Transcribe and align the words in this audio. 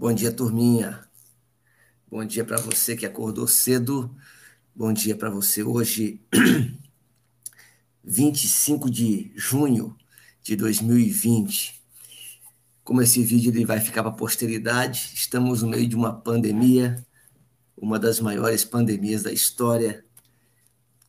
Bom 0.00 0.12
dia, 0.12 0.30
turminha. 0.30 1.04
Bom 2.08 2.24
dia 2.24 2.44
para 2.44 2.60
você 2.60 2.94
que 2.94 3.04
acordou 3.04 3.48
cedo. 3.48 4.08
Bom 4.72 4.92
dia 4.92 5.16
para 5.16 5.28
você 5.28 5.64
hoje, 5.64 6.20
25 8.04 8.88
de 8.88 9.32
junho 9.34 9.96
de 10.40 10.54
2020. 10.54 11.82
Como 12.84 13.02
esse 13.02 13.24
vídeo 13.24 13.50
ele 13.50 13.64
vai 13.64 13.80
ficar 13.80 14.04
para 14.04 14.12
a 14.12 14.14
posteridade, 14.14 15.10
estamos 15.14 15.62
no 15.62 15.68
meio 15.68 15.88
de 15.88 15.96
uma 15.96 16.14
pandemia, 16.14 17.04
uma 17.76 17.98
das 17.98 18.20
maiores 18.20 18.64
pandemias 18.64 19.24
da 19.24 19.32
história, 19.32 20.04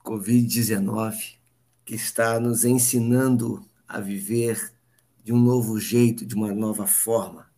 Covid-19, 0.04 1.36
que 1.86 1.94
está 1.94 2.40
nos 2.40 2.66
ensinando 2.66 3.64
a 3.88 4.00
viver 4.00 4.74
de 5.23 5.31
um 5.31 5.40
novo 5.40 5.80
jeito, 5.80 6.26
de 6.26 6.34
uma 6.34 6.52
nova 6.52 6.88
forma. 6.88 7.48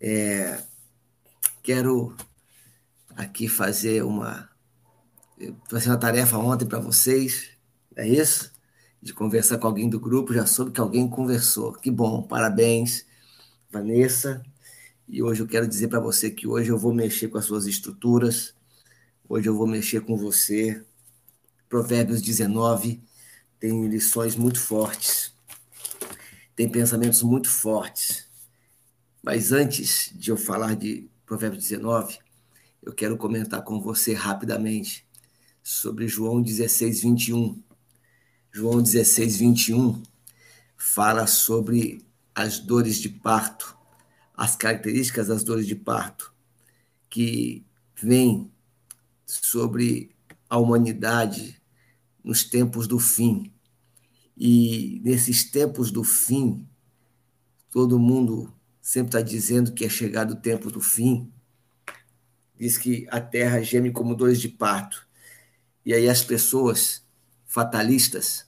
É, 0.00 0.62
quero 1.62 2.14
aqui 3.16 3.48
fazer 3.48 4.04
uma 4.04 4.48
fazer 5.68 5.90
uma 5.90 5.98
tarefa 5.98 6.36
ontem 6.38 6.66
para 6.66 6.80
vocês, 6.80 7.50
é 7.94 8.06
isso? 8.06 8.52
De 9.00 9.12
conversar 9.12 9.58
com 9.58 9.66
alguém 9.66 9.88
do 9.88 10.00
grupo, 10.00 10.34
já 10.34 10.46
soube 10.46 10.72
que 10.72 10.80
alguém 10.80 11.08
conversou. 11.08 11.72
Que 11.72 11.90
bom, 11.90 12.22
parabéns, 12.22 13.06
Vanessa. 13.70 14.42
E 15.08 15.22
hoje 15.22 15.42
eu 15.42 15.46
quero 15.46 15.66
dizer 15.66 15.88
para 15.88 16.00
você 16.00 16.30
que 16.30 16.46
hoje 16.46 16.70
eu 16.70 16.78
vou 16.78 16.92
mexer 16.92 17.28
com 17.28 17.38
as 17.38 17.44
suas 17.44 17.66
estruturas, 17.66 18.54
hoje 19.28 19.48
eu 19.48 19.56
vou 19.56 19.66
mexer 19.66 20.00
com 20.00 20.16
você. 20.16 20.84
Provérbios 21.68 22.20
19 22.20 23.00
tem 23.60 23.86
lições 23.86 24.36
muito 24.36 24.60
fortes, 24.60 25.34
tem 26.56 26.68
pensamentos 26.68 27.22
muito 27.22 27.48
fortes. 27.48 28.27
Mas 29.22 29.52
antes 29.52 30.12
de 30.14 30.30
eu 30.30 30.36
falar 30.36 30.74
de 30.76 31.08
Provérbios 31.26 31.64
19, 31.64 32.18
eu 32.82 32.92
quero 32.92 33.16
comentar 33.16 33.62
com 33.62 33.80
você 33.80 34.14
rapidamente 34.14 35.06
sobre 35.62 36.08
João 36.08 36.40
16, 36.40 37.02
21. 37.02 37.62
João 38.52 38.80
16, 38.80 39.36
21 39.36 40.02
fala 40.76 41.26
sobre 41.26 42.06
as 42.34 42.60
dores 42.60 42.98
de 43.00 43.08
parto, 43.08 43.76
as 44.34 44.54
características 44.54 45.26
das 45.26 45.42
dores 45.42 45.66
de 45.66 45.74
parto, 45.74 46.32
que 47.10 47.66
vêm 48.00 48.50
sobre 49.26 50.14
a 50.48 50.56
humanidade 50.56 51.60
nos 52.22 52.44
tempos 52.44 52.86
do 52.86 52.98
fim. 52.98 53.52
E 54.36 55.00
nesses 55.04 55.50
tempos 55.50 55.90
do 55.90 56.04
fim, 56.04 56.66
todo 57.70 57.98
mundo 57.98 58.52
sempre 58.88 59.08
está 59.08 59.20
dizendo 59.20 59.72
que 59.72 59.84
é 59.84 59.88
chegado 59.90 60.30
o 60.30 60.36
tempo 60.36 60.70
do 60.70 60.80
fim. 60.80 61.30
Diz 62.58 62.78
que 62.78 63.06
a 63.10 63.20
terra 63.20 63.60
geme 63.60 63.92
como 63.92 64.14
dores 64.14 64.40
de 64.40 64.48
parto. 64.48 65.06
E 65.84 65.92
aí 65.92 66.08
as 66.08 66.24
pessoas 66.24 67.06
fatalistas 67.44 68.46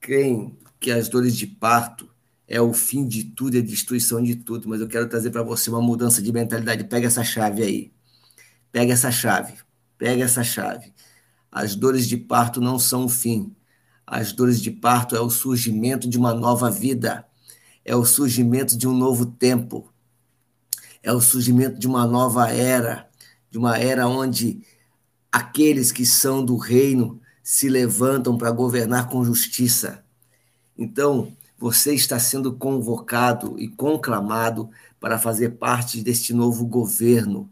creem 0.00 0.58
que 0.80 0.90
as 0.90 1.10
dores 1.10 1.36
de 1.36 1.46
parto 1.46 2.10
é 2.48 2.58
o 2.58 2.72
fim 2.72 3.06
de 3.06 3.22
tudo 3.22 3.56
e 3.56 3.58
a 3.58 3.62
destruição 3.62 4.22
de 4.22 4.34
tudo. 4.34 4.66
Mas 4.66 4.80
eu 4.80 4.88
quero 4.88 5.10
trazer 5.10 5.30
para 5.30 5.42
você 5.42 5.68
uma 5.68 5.82
mudança 5.82 6.22
de 6.22 6.32
mentalidade. 6.32 6.84
Pega 6.84 7.06
essa 7.06 7.22
chave 7.22 7.62
aí. 7.62 7.92
Pega 8.72 8.94
essa 8.94 9.12
chave. 9.12 9.58
Pega 9.98 10.24
essa 10.24 10.42
chave. 10.42 10.90
As 11.52 11.74
dores 11.74 12.08
de 12.08 12.16
parto 12.16 12.62
não 12.62 12.78
são 12.78 13.04
o 13.04 13.10
fim. 13.10 13.54
As 14.06 14.32
dores 14.32 14.58
de 14.58 14.70
parto 14.70 15.14
é 15.14 15.20
o 15.20 15.28
surgimento 15.28 16.08
de 16.08 16.16
uma 16.16 16.32
nova 16.32 16.70
vida 16.70 17.26
é 17.84 17.94
o 17.94 18.04
surgimento 18.04 18.76
de 18.76 18.88
um 18.88 18.96
novo 18.96 19.26
tempo, 19.26 19.92
é 21.02 21.12
o 21.12 21.20
surgimento 21.20 21.78
de 21.78 21.86
uma 21.86 22.06
nova 22.06 22.50
era, 22.50 23.08
de 23.50 23.58
uma 23.58 23.78
era 23.78 24.08
onde 24.08 24.62
aqueles 25.30 25.92
que 25.92 26.06
são 26.06 26.44
do 26.44 26.56
reino 26.56 27.20
se 27.42 27.68
levantam 27.68 28.38
para 28.38 28.50
governar 28.50 29.08
com 29.08 29.24
justiça. 29.24 30.02
Então, 30.78 31.32
você 31.58 31.94
está 31.94 32.18
sendo 32.18 32.54
convocado 32.54 33.58
e 33.58 33.68
conclamado 33.68 34.70
para 34.98 35.18
fazer 35.18 35.50
parte 35.50 36.02
deste 36.02 36.32
novo 36.32 36.66
governo, 36.66 37.50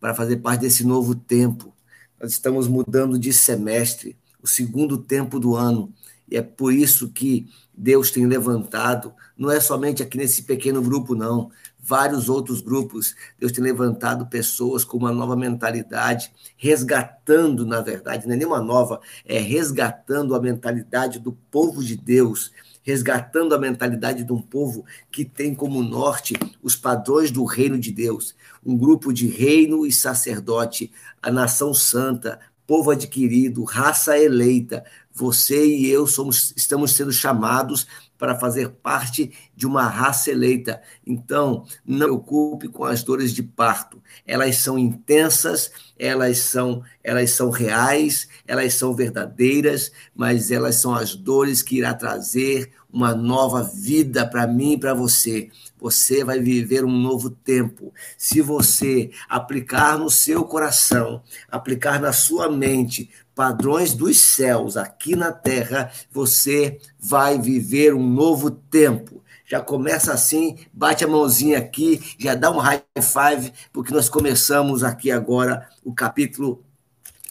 para 0.00 0.14
fazer 0.14 0.36
parte 0.36 0.60
desse 0.60 0.84
novo 0.84 1.14
tempo. 1.14 1.74
Nós 2.20 2.32
estamos 2.32 2.68
mudando 2.68 3.18
de 3.18 3.32
semestre, 3.32 4.16
o 4.42 4.46
segundo 4.46 4.96
tempo 4.96 5.38
do 5.40 5.56
ano. 5.56 5.92
É 6.36 6.42
por 6.42 6.72
isso 6.72 7.10
que 7.10 7.46
Deus 7.74 8.10
tem 8.10 8.26
levantado, 8.26 9.14
não 9.36 9.50
é 9.50 9.60
somente 9.60 10.02
aqui 10.02 10.18
nesse 10.18 10.42
pequeno 10.42 10.82
grupo, 10.82 11.14
não. 11.14 11.50
Vários 11.84 12.28
outros 12.28 12.60
grupos, 12.60 13.14
Deus 13.38 13.50
tem 13.50 13.64
levantado 13.64 14.26
pessoas 14.26 14.84
com 14.84 14.96
uma 14.96 15.10
nova 15.10 15.34
mentalidade, 15.34 16.32
resgatando, 16.56 17.66
na 17.66 17.80
verdade, 17.80 18.26
não 18.26 18.34
é 18.34 18.36
nenhuma 18.36 18.60
nova, 18.60 19.00
é 19.24 19.38
resgatando 19.38 20.34
a 20.34 20.40
mentalidade 20.40 21.18
do 21.18 21.32
povo 21.50 21.82
de 21.82 21.96
Deus, 21.96 22.52
resgatando 22.82 23.54
a 23.54 23.58
mentalidade 23.58 24.22
de 24.22 24.32
um 24.32 24.40
povo 24.40 24.84
que 25.10 25.24
tem 25.24 25.54
como 25.54 25.82
norte 25.82 26.34
os 26.62 26.76
padrões 26.76 27.30
do 27.30 27.44
reino 27.44 27.78
de 27.78 27.90
Deus, 27.90 28.34
um 28.64 28.76
grupo 28.76 29.12
de 29.12 29.26
reino 29.26 29.84
e 29.84 29.92
sacerdote, 29.92 30.92
a 31.20 31.30
nação 31.30 31.74
santa, 31.74 32.38
povo 32.66 32.90
adquirido, 32.90 33.64
raça 33.64 34.18
eleita, 34.18 34.84
você 35.14 35.66
e 35.66 35.88
eu 35.90 36.06
somos, 36.06 36.52
estamos 36.56 36.92
sendo 36.92 37.12
chamados 37.12 37.86
para 38.22 38.38
fazer 38.38 38.68
parte 38.68 39.32
de 39.54 39.66
uma 39.66 39.88
raça 39.88 40.30
eleita. 40.30 40.80
Então, 41.04 41.64
não 41.84 42.06
preocupe 42.06 42.68
com 42.68 42.84
as 42.84 43.02
dores 43.02 43.32
de 43.32 43.42
parto. 43.42 44.00
Elas 44.24 44.58
são 44.58 44.78
intensas, 44.78 45.72
elas 45.98 46.38
são, 46.38 46.84
elas 47.02 47.32
são 47.32 47.50
reais, 47.50 48.28
elas 48.46 48.74
são 48.74 48.94
verdadeiras, 48.94 49.90
mas 50.14 50.52
elas 50.52 50.76
são 50.76 50.94
as 50.94 51.16
dores 51.16 51.62
que 51.62 51.78
irá 51.78 51.94
trazer 51.94 52.72
uma 52.92 53.14
nova 53.14 53.62
vida 53.62 54.26
para 54.26 54.46
mim 54.46 54.74
e 54.74 54.78
para 54.78 54.94
você. 54.94 55.48
Você 55.80 56.22
vai 56.22 56.38
viver 56.38 56.84
um 56.84 56.96
novo 56.96 57.30
tempo. 57.30 57.92
Se 58.16 58.40
você 58.40 59.10
aplicar 59.28 59.98
no 59.98 60.10
seu 60.10 60.44
coração, 60.44 61.22
aplicar 61.50 62.00
na 62.00 62.12
sua 62.12 62.50
mente 62.50 63.10
padrões 63.34 63.94
dos 63.94 64.18
céus 64.18 64.76
aqui 64.76 65.16
na 65.16 65.32
terra, 65.32 65.90
você 66.10 66.78
vai 66.98 67.38
viver 67.38 67.94
um 67.94 68.06
novo 68.06 68.50
tempo. 68.50 69.22
Já 69.46 69.60
começa 69.60 70.12
assim, 70.12 70.56
bate 70.72 71.04
a 71.04 71.08
mãozinha 71.08 71.58
aqui, 71.58 72.00
já 72.18 72.34
dá 72.34 72.50
um 72.50 72.58
high 72.58 72.82
five, 72.96 73.52
porque 73.72 73.92
nós 73.92 74.08
começamos 74.08 74.82
aqui 74.82 75.10
agora 75.10 75.68
o 75.84 75.94
capítulo 75.94 76.64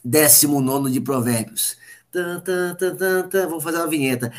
19 0.04 0.92
de 0.92 1.02
Provérbios. 1.02 1.78
Vamos 2.14 3.64
fazer 3.64 3.78
uma 3.78 3.88
vinheta. 3.88 4.32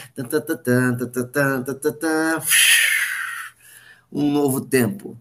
Um 4.12 4.30
novo 4.30 4.60
tempo. 4.60 5.18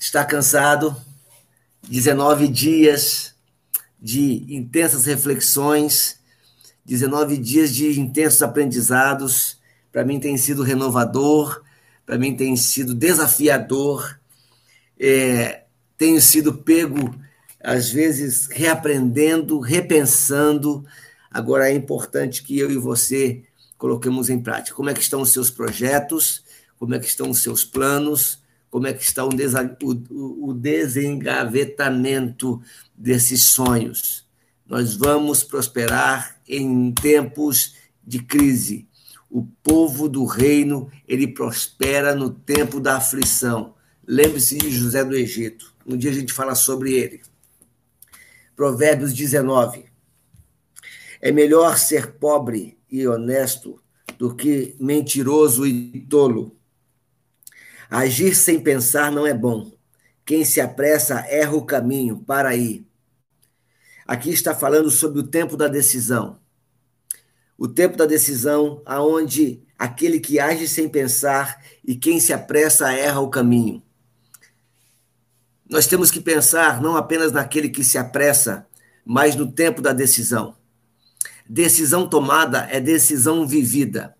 Está 0.00 0.24
cansado? 0.24 0.96
19 1.82 2.48
dias 2.48 3.33
de 4.04 4.44
intensas 4.54 5.06
reflexões, 5.06 6.20
19 6.84 7.38
dias 7.38 7.74
de 7.74 7.98
intensos 7.98 8.42
aprendizados. 8.42 9.58
Para 9.90 10.04
mim 10.04 10.20
tem 10.20 10.36
sido 10.36 10.62
renovador, 10.62 11.62
para 12.04 12.18
mim 12.18 12.36
tem 12.36 12.54
sido 12.54 12.92
desafiador. 12.94 14.20
É, 15.00 15.62
tenho 15.96 16.20
sido 16.20 16.52
pego, 16.52 17.14
às 17.58 17.88
vezes, 17.88 18.46
reaprendendo, 18.48 19.58
repensando. 19.58 20.84
Agora 21.30 21.70
é 21.70 21.74
importante 21.74 22.42
que 22.42 22.58
eu 22.58 22.70
e 22.70 22.76
você 22.76 23.42
coloquemos 23.78 24.28
em 24.28 24.38
prática. 24.38 24.76
Como 24.76 24.90
é 24.90 24.92
que 24.92 25.00
estão 25.00 25.22
os 25.22 25.32
seus 25.32 25.48
projetos? 25.50 26.44
Como 26.78 26.94
é 26.94 26.98
que 26.98 27.06
estão 27.06 27.30
os 27.30 27.38
seus 27.38 27.64
planos? 27.64 28.38
Como 28.74 28.88
é 28.88 28.92
que 28.92 29.04
está 29.04 29.24
o, 29.24 29.30
o, 29.30 30.48
o 30.48 30.52
desengavetamento 30.52 32.60
desses 32.92 33.44
sonhos. 33.44 34.28
Nós 34.66 34.96
vamos 34.96 35.44
prosperar 35.44 36.40
em 36.48 36.90
tempos 36.90 37.76
de 38.04 38.20
crise. 38.20 38.88
O 39.30 39.44
povo 39.62 40.08
do 40.08 40.24
reino, 40.24 40.90
ele 41.06 41.28
prospera 41.28 42.16
no 42.16 42.30
tempo 42.30 42.80
da 42.80 42.96
aflição. 42.96 43.76
Lembre-se 44.04 44.58
de 44.58 44.72
José 44.72 45.04
do 45.04 45.14
Egito. 45.14 45.72
Um 45.86 45.96
dia 45.96 46.10
a 46.10 46.14
gente 46.14 46.32
fala 46.32 46.56
sobre 46.56 46.94
ele. 46.94 47.20
Provérbios 48.56 49.14
19. 49.14 49.84
É 51.20 51.30
melhor 51.30 51.78
ser 51.78 52.14
pobre 52.14 52.76
e 52.90 53.06
honesto 53.06 53.80
do 54.18 54.34
que 54.34 54.74
mentiroso 54.80 55.64
e 55.64 56.00
tolo. 56.10 56.56
Agir 57.90 58.34
sem 58.34 58.60
pensar 58.60 59.12
não 59.12 59.26
é 59.26 59.34
bom. 59.34 59.72
Quem 60.24 60.44
se 60.44 60.60
apressa 60.60 61.20
erra 61.28 61.54
o 61.54 61.64
caminho 61.64 62.18
para 62.18 62.48
aí. 62.48 62.86
Aqui 64.06 64.30
está 64.30 64.54
falando 64.54 64.90
sobre 64.90 65.20
o 65.20 65.26
tempo 65.26 65.56
da 65.56 65.68
decisão. 65.68 66.38
O 67.56 67.68
tempo 67.68 67.96
da 67.96 68.06
decisão, 68.06 68.82
aonde 68.84 69.62
aquele 69.78 70.18
que 70.18 70.38
age 70.38 70.66
sem 70.66 70.88
pensar 70.88 71.62
e 71.84 71.94
quem 71.94 72.18
se 72.18 72.32
apressa 72.32 72.92
erra 72.92 73.20
o 73.20 73.30
caminho. 73.30 73.82
Nós 75.68 75.86
temos 75.86 76.10
que 76.10 76.20
pensar 76.20 76.80
não 76.80 76.96
apenas 76.96 77.32
naquele 77.32 77.68
que 77.68 77.82
se 77.82 77.96
apressa, 77.96 78.66
mas 79.04 79.34
no 79.34 79.50
tempo 79.50 79.80
da 79.80 79.92
decisão. 79.92 80.56
Decisão 81.48 82.08
tomada 82.08 82.68
é 82.70 82.80
decisão 82.80 83.46
vivida. 83.46 84.14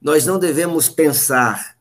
Nós 0.00 0.26
não 0.26 0.38
devemos 0.38 0.88
pensar 0.88 1.75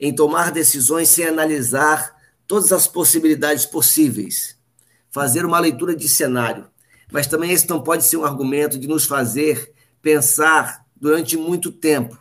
em 0.00 0.14
tomar 0.14 0.50
decisões 0.52 1.08
sem 1.08 1.26
analisar 1.26 2.16
todas 2.46 2.72
as 2.72 2.86
possibilidades 2.86 3.66
possíveis, 3.66 4.56
fazer 5.10 5.44
uma 5.44 5.58
leitura 5.58 5.94
de 5.94 6.08
cenário. 6.08 6.66
Mas 7.10 7.26
também 7.26 7.52
esse 7.52 7.68
não 7.68 7.82
pode 7.82 8.04
ser 8.04 8.16
um 8.16 8.24
argumento 8.24 8.78
de 8.78 8.86
nos 8.86 9.04
fazer 9.04 9.72
pensar 10.00 10.86
durante 10.96 11.36
muito 11.36 11.72
tempo, 11.72 12.18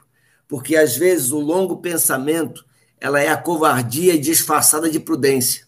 porque 0.48 0.76
às 0.76 0.96
vezes 0.96 1.32
o 1.32 1.40
longo 1.40 1.78
pensamento 1.78 2.66
ela 3.00 3.22
é 3.22 3.30
a 3.30 3.38
covardia 3.38 4.20
disfarçada 4.20 4.90
de 4.90 5.00
prudência. 5.00 5.68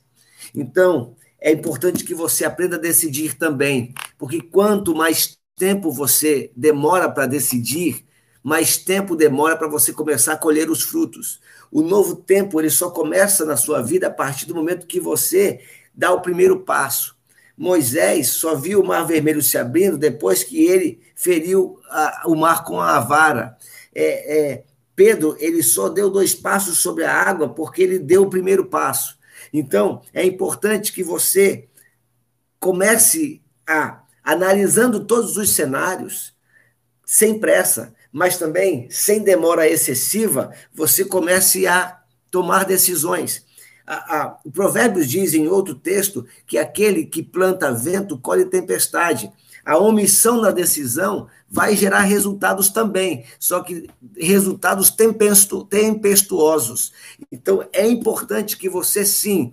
Então, 0.53 1.15
é 1.39 1.51
importante 1.51 2.03
que 2.03 2.15
você 2.15 2.44
aprenda 2.44 2.75
a 2.75 2.79
decidir 2.79 3.38
também, 3.38 3.94
porque 4.17 4.41
quanto 4.41 4.95
mais 4.95 5.38
tempo 5.56 5.91
você 5.91 6.51
demora 6.56 7.09
para 7.09 7.27
decidir, 7.27 8.06
mais 8.49 8.77
tempo 8.77 9.15
demora 9.15 9.55
para 9.55 9.67
você 9.67 9.93
começar 9.93 10.33
a 10.33 10.37
colher 10.37 10.71
os 10.71 10.81
frutos. 10.81 11.39
O 11.71 11.83
novo 11.83 12.15
tempo 12.15 12.59
ele 12.59 12.71
só 12.71 12.89
começa 12.89 13.45
na 13.45 13.55
sua 13.55 13.79
vida 13.79 14.07
a 14.07 14.11
partir 14.11 14.47
do 14.47 14.55
momento 14.55 14.87
que 14.87 14.99
você 14.99 15.61
dá 15.93 16.11
o 16.11 16.21
primeiro 16.21 16.61
passo. 16.61 17.15
Moisés 17.55 18.29
só 18.29 18.55
viu 18.55 18.81
o 18.81 18.87
mar 18.87 19.05
vermelho 19.05 19.43
se 19.43 19.55
abrindo 19.55 19.99
depois 19.99 20.43
que 20.43 20.65
ele 20.65 20.99
feriu 21.13 21.79
a, 21.91 22.23
o 22.25 22.35
mar 22.35 22.63
com 22.63 22.81
a 22.81 22.99
vara. 22.99 23.55
É, 23.93 24.39
é, 24.39 24.63
Pedro 24.95 25.37
ele 25.39 25.61
só 25.61 25.87
deu 25.87 26.09
dois 26.09 26.33
passos 26.33 26.79
sobre 26.79 27.03
a 27.03 27.13
água 27.13 27.49
porque 27.49 27.83
ele 27.83 27.99
deu 27.99 28.23
o 28.23 28.29
primeiro 28.31 28.65
passo. 28.65 29.19
Então 29.53 30.01
é 30.11 30.25
importante 30.25 30.91
que 30.91 31.03
você 31.03 31.67
comece 32.59 33.43
a 33.67 34.01
analisando 34.23 35.05
todos 35.05 35.37
os 35.37 35.51
cenários 35.51 36.33
sem 37.05 37.39
pressa 37.39 37.93
mas 38.11 38.38
também, 38.38 38.89
sem 38.89 39.21
demora 39.23 39.67
excessiva, 39.67 40.51
você 40.73 41.06
comece 41.06 41.67
a 41.67 42.00
tomar 42.31 42.65
decisões. 42.65 43.45
A, 43.85 44.17
a, 44.17 44.38
o 44.44 44.51
Provérbios 44.51 45.07
diz 45.07 45.33
em 45.33 45.47
outro 45.47 45.75
texto 45.75 46.25
que 46.45 46.57
aquele 46.57 47.06
que 47.06 47.23
planta 47.23 47.71
vento 47.73 48.17
colhe 48.17 48.45
tempestade. 48.45 49.31
A 49.65 49.77
omissão 49.77 50.41
na 50.41 50.51
decisão 50.51 51.27
vai 51.50 51.75
gerar 51.75 52.01
resultados 52.01 52.69
também, 52.69 53.25
só 53.39 53.61
que 53.61 53.89
resultados 54.17 54.89
tempestu, 54.89 55.63
tempestuosos. 55.63 56.94
Então, 57.31 57.67
é 57.73 57.88
importante 57.88 58.57
que 58.57 58.69
você, 58.69 59.03
sim, 59.03 59.51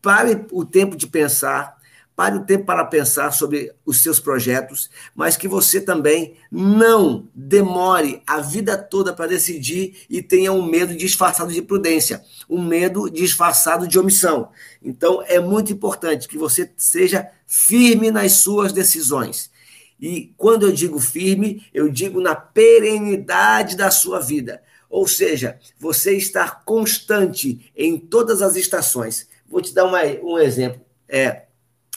pare 0.00 0.46
o 0.50 0.64
tempo 0.64 0.96
de 0.96 1.06
pensar, 1.06 1.76
Pare 2.14 2.36
o 2.36 2.44
tempo 2.44 2.66
para 2.66 2.84
pensar 2.84 3.32
sobre 3.32 3.72
os 3.86 4.02
seus 4.02 4.20
projetos, 4.20 4.90
mas 5.14 5.36
que 5.36 5.48
você 5.48 5.80
também 5.80 6.36
não 6.50 7.26
demore 7.34 8.22
a 8.26 8.38
vida 8.40 8.76
toda 8.76 9.14
para 9.14 9.28
decidir 9.28 10.04
e 10.10 10.22
tenha 10.22 10.52
um 10.52 10.64
medo 10.64 10.94
disfarçado 10.94 11.50
de 11.50 11.62
prudência, 11.62 12.22
um 12.48 12.62
medo 12.62 13.10
disfarçado 13.10 13.88
de 13.88 13.98
omissão. 13.98 14.50
Então, 14.82 15.22
é 15.26 15.40
muito 15.40 15.72
importante 15.72 16.28
que 16.28 16.36
você 16.36 16.70
seja 16.76 17.30
firme 17.46 18.10
nas 18.10 18.32
suas 18.32 18.72
decisões. 18.72 19.50
E 19.98 20.34
quando 20.36 20.66
eu 20.66 20.72
digo 20.72 20.98
firme, 20.98 21.64
eu 21.72 21.88
digo 21.88 22.20
na 22.20 22.34
perenidade 22.34 23.76
da 23.76 23.90
sua 23.90 24.20
vida. 24.20 24.60
Ou 24.90 25.08
seja, 25.08 25.58
você 25.78 26.14
estar 26.14 26.64
constante 26.64 27.72
em 27.74 27.96
todas 27.96 28.42
as 28.42 28.56
estações. 28.56 29.26
Vou 29.48 29.62
te 29.62 29.72
dar 29.72 29.86
uma, 29.86 30.02
um 30.22 30.38
exemplo. 30.38 30.82
É, 31.08 31.44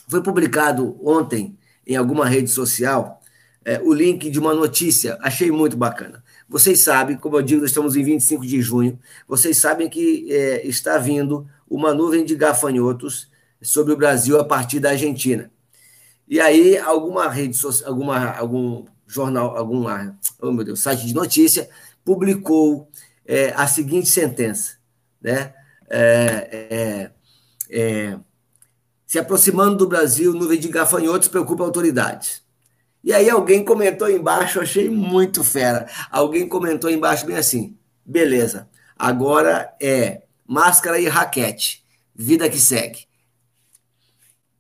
foi 0.08 0.22
publicado 0.22 0.98
ontem 1.06 1.58
em 1.86 1.96
alguma 1.96 2.26
rede 2.28 2.50
social 2.50 3.22
é, 3.66 3.82
o 3.82 3.92
link 3.92 4.30
de 4.30 4.40
uma 4.40 4.54
notícia, 4.54 5.18
achei 5.22 5.52
muito 5.52 5.76
bacana. 5.76 6.24
Vocês 6.48 6.82
sabem, 6.82 7.18
como 7.18 7.38
eu 7.38 7.42
digo, 7.42 7.62
nós 7.62 7.72
estamos 7.72 7.96
em 7.96 8.04
25 8.04 8.46
de 8.46 8.62
junho, 8.62 9.00
vocês 9.28 9.58
sabem 9.58 9.90
que 9.90 10.32
é, 10.32 10.66
está 10.68 11.00
vindo 11.00 11.48
uma 11.68 11.94
nuvem 11.94 12.24
de 12.24 12.36
gafanhotos 12.36 13.28
sobre 13.60 13.92
o 13.92 13.98
Brasil 13.98 14.40
a 14.40 14.46
partir 14.46 14.80
da 14.80 14.92
Argentina. 14.92 15.52
E 16.28 16.40
aí, 16.40 16.78
alguma 16.78 17.28
rede 17.28 17.58
social, 17.58 17.90
alguma, 17.90 18.32
algum 18.32 18.86
jornal, 19.08 19.58
alguma, 19.58 20.16
oh 20.40 20.52
meu 20.52 20.64
Deus, 20.64 20.82
site 20.82 21.06
de 21.06 21.14
notícia 21.14 21.68
publicou 22.04 22.88
é, 23.26 23.52
a 23.56 23.66
seguinte 23.66 24.08
sentença, 24.10 24.78
né? 25.20 25.54
É, 25.90 26.50
é, 26.70 27.12
é 27.70 28.20
se 29.16 29.20
aproximando 29.20 29.78
do 29.78 29.88
Brasil, 29.88 30.34
nuvem 30.34 30.60
de 30.60 30.68
gafanhotos 30.68 31.30
preocupa 31.30 31.64
autoridades. 31.64 32.44
E 33.02 33.14
aí 33.14 33.30
alguém 33.30 33.64
comentou 33.64 34.10
embaixo, 34.10 34.60
achei 34.60 34.90
muito 34.90 35.42
fera. 35.42 35.90
Alguém 36.12 36.50
comentou 36.50 36.90
embaixo 36.90 37.26
bem 37.26 37.38
assim: 37.38 37.78
beleza, 38.06 38.70
agora 39.00 39.74
é 39.82 40.24
máscara 40.46 41.00
e 41.00 41.08
raquete, 41.08 41.82
vida 42.14 42.50
que 42.50 42.60
segue. 42.60 43.08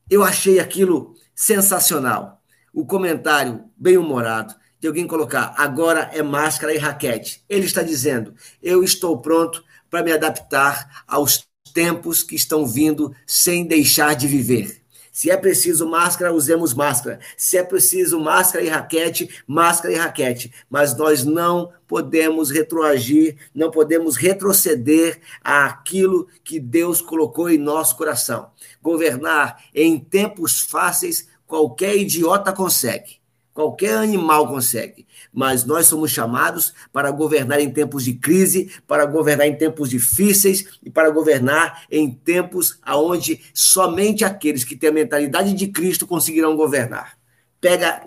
Eu 0.10 0.24
achei 0.24 0.58
aquilo 0.58 1.16
sensacional. 1.36 2.42
O 2.74 2.86
comentário 2.86 3.66
bem 3.76 3.98
humorado 3.98 4.56
de 4.80 4.88
alguém 4.88 5.06
colocar 5.06 5.54
agora 5.58 6.12
é 6.14 6.24
máscara 6.24 6.74
e 6.74 6.78
raquete. 6.78 7.44
Ele 7.50 7.66
está 7.66 7.84
dizendo: 7.84 8.34
eu 8.64 8.86
estou 8.86 9.20
pronto 9.20 9.62
para 9.90 10.02
me 10.02 10.14
adaptar 10.14 11.04
aos 11.06 11.46
tempos 11.76 12.24
que 12.24 12.36
estão 12.36 12.66
vindo 12.66 13.14
sem 13.28 13.68
deixar 13.68 14.16
de 14.16 14.28
viver. 14.28 14.82
Se 15.12 15.30
é 15.30 15.36
preciso 15.36 15.88
máscara, 15.88 16.34
usemos 16.34 16.74
máscara. 16.74 17.20
Se 17.38 17.58
é 17.58 17.64
preciso 17.64 18.18
máscara 18.20 18.64
e 18.64 18.70
raquete, 18.70 19.30
máscara 19.46 19.94
e 19.94 19.98
raquete. 19.98 20.54
Mas 20.70 20.96
nós 20.96 21.26
não 21.26 21.72
podemos 21.86 22.50
retroagir, 22.50 23.36
não 23.54 23.70
podemos 23.72 24.16
retroceder 24.16 25.20
àquilo 25.44 26.28
que 26.44 26.60
Deus 26.60 27.02
colocou 27.02 27.50
em 27.50 27.58
nosso 27.58 27.98
coração. 27.98 28.52
Governar 28.82 29.62
em 29.74 30.00
tempos 30.00 30.62
fáceis, 30.62 31.28
qualquer 31.46 31.96
idiota 31.98 32.54
consegue. 32.54 33.25
Qualquer 33.56 33.96
animal 33.96 34.50
consegue, 34.50 35.08
mas 35.32 35.64
nós 35.64 35.88
somos 35.88 36.12
chamados 36.12 36.74
para 36.92 37.10
governar 37.10 37.62
em 37.62 37.72
tempos 37.72 38.04
de 38.04 38.16
crise, 38.16 38.70
para 38.86 39.06
governar 39.06 39.48
em 39.48 39.56
tempos 39.56 39.90
difíceis 39.90 40.78
e 40.84 40.90
para 40.90 41.10
governar 41.10 41.86
em 41.90 42.12
tempos 42.12 42.78
aonde 42.82 43.42
somente 43.54 44.26
aqueles 44.26 44.66
que 44.66 44.76
têm 44.76 44.90
a 44.90 44.94
mentalidade 44.94 45.54
de 45.54 45.68
Cristo 45.70 46.06
conseguirão 46.06 46.58
governar. 46.58 47.18
Pega 47.62 48.06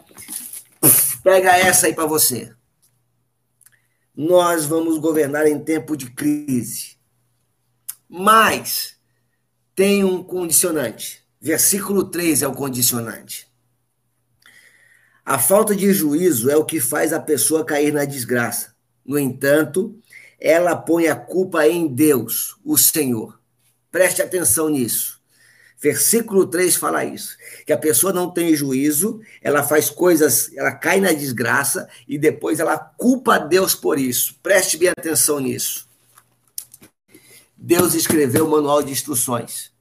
pega 1.25 1.57
essa 1.57 1.87
aí 1.87 1.95
para 1.95 2.05
você. 2.05 2.53
Nós 4.15 4.67
vamos 4.67 4.99
governar 4.99 5.47
em 5.47 5.59
tempo 5.59 5.97
de 5.97 6.11
crise. 6.11 6.99
Mas 8.07 8.99
tem 9.75 10.05
um 10.05 10.23
condicionante. 10.23 11.27
Versículo 11.41 12.05
3 12.05 12.43
é 12.43 12.47
o 12.47 12.55
condicionante. 12.55 13.48
A 15.29 15.39
falta 15.39 15.77
de 15.77 15.93
juízo 15.93 16.49
é 16.49 16.57
o 16.57 16.65
que 16.65 16.81
faz 16.81 17.13
a 17.13 17.21
pessoa 17.21 17.63
cair 17.63 17.93
na 17.93 18.07
desgraça. 18.07 18.75
No 19.05 19.19
entanto, 19.19 19.95
ela 20.41 20.75
põe 20.75 21.07
a 21.07 21.15
culpa 21.15 21.69
em 21.69 21.87
Deus, 21.87 22.57
o 22.65 22.79
Senhor. 22.79 23.39
Preste 23.91 24.23
atenção 24.23 24.71
nisso. 24.71 25.21
Versículo 25.79 26.47
3 26.47 26.77
fala 26.77 27.05
isso: 27.05 27.37
que 27.67 27.75
a 27.75 27.77
pessoa 27.77 28.11
não 28.11 28.31
tem 28.31 28.57
juízo, 28.57 29.21
ela 29.43 29.63
faz 29.63 29.91
coisas, 29.91 30.51
ela 30.57 30.73
cai 30.73 30.99
na 30.99 31.13
desgraça 31.13 31.87
e 32.09 32.17
depois 32.17 32.59
ela 32.59 32.79
culpa 32.79 33.37
Deus 33.37 33.75
por 33.75 33.99
isso. 33.99 34.35
Preste 34.43 34.79
bem 34.79 34.89
atenção 34.89 35.41
nisso. 35.41 35.87
Deus 37.55 37.93
escreveu 37.93 38.47
o 38.47 38.51
manual 38.51 38.83
de 38.83 38.93
instruções. 38.93 39.73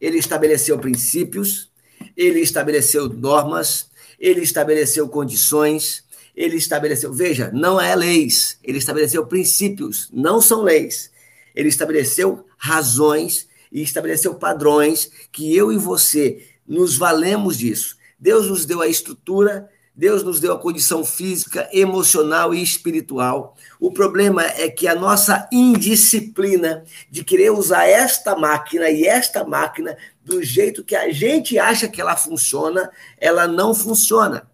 Ele 0.00 0.16
estabeleceu 0.16 0.78
princípios, 0.78 1.70
ele 2.16 2.40
estabeleceu 2.40 3.06
normas, 3.06 3.88
ele 4.18 4.40
estabeleceu 4.40 5.08
condições, 5.08 6.04
ele 6.34 6.56
estabeleceu, 6.56 7.12
veja, 7.12 7.50
não 7.52 7.80
é 7.80 7.94
leis, 7.94 8.58
ele 8.62 8.78
estabeleceu 8.78 9.26
princípios, 9.26 10.08
não 10.12 10.40
são 10.40 10.62
leis. 10.62 11.10
Ele 11.54 11.68
estabeleceu 11.68 12.44
razões 12.56 13.48
e 13.72 13.82
estabeleceu 13.82 14.34
padrões 14.34 15.10
que 15.32 15.54
eu 15.56 15.72
e 15.72 15.76
você 15.76 16.44
nos 16.66 16.96
valemos 16.96 17.58
disso. 17.58 17.96
Deus 18.18 18.48
nos 18.48 18.64
deu 18.64 18.80
a 18.80 18.88
estrutura, 18.88 19.68
Deus 19.98 20.22
nos 20.22 20.38
deu 20.38 20.52
a 20.52 20.58
condição 20.60 21.04
física, 21.04 21.68
emocional 21.72 22.54
e 22.54 22.62
espiritual. 22.62 23.56
O 23.80 23.90
problema 23.90 24.44
é 24.44 24.70
que 24.70 24.86
a 24.86 24.94
nossa 24.94 25.48
indisciplina 25.50 26.84
de 27.10 27.24
querer 27.24 27.50
usar 27.50 27.84
esta 27.84 28.36
máquina 28.36 28.88
e 28.90 29.04
esta 29.04 29.42
máquina 29.42 29.98
do 30.24 30.40
jeito 30.40 30.84
que 30.84 30.94
a 30.94 31.10
gente 31.10 31.58
acha 31.58 31.88
que 31.88 32.00
ela 32.00 32.14
funciona, 32.14 32.92
ela 33.18 33.48
não 33.48 33.74
funciona. 33.74 34.48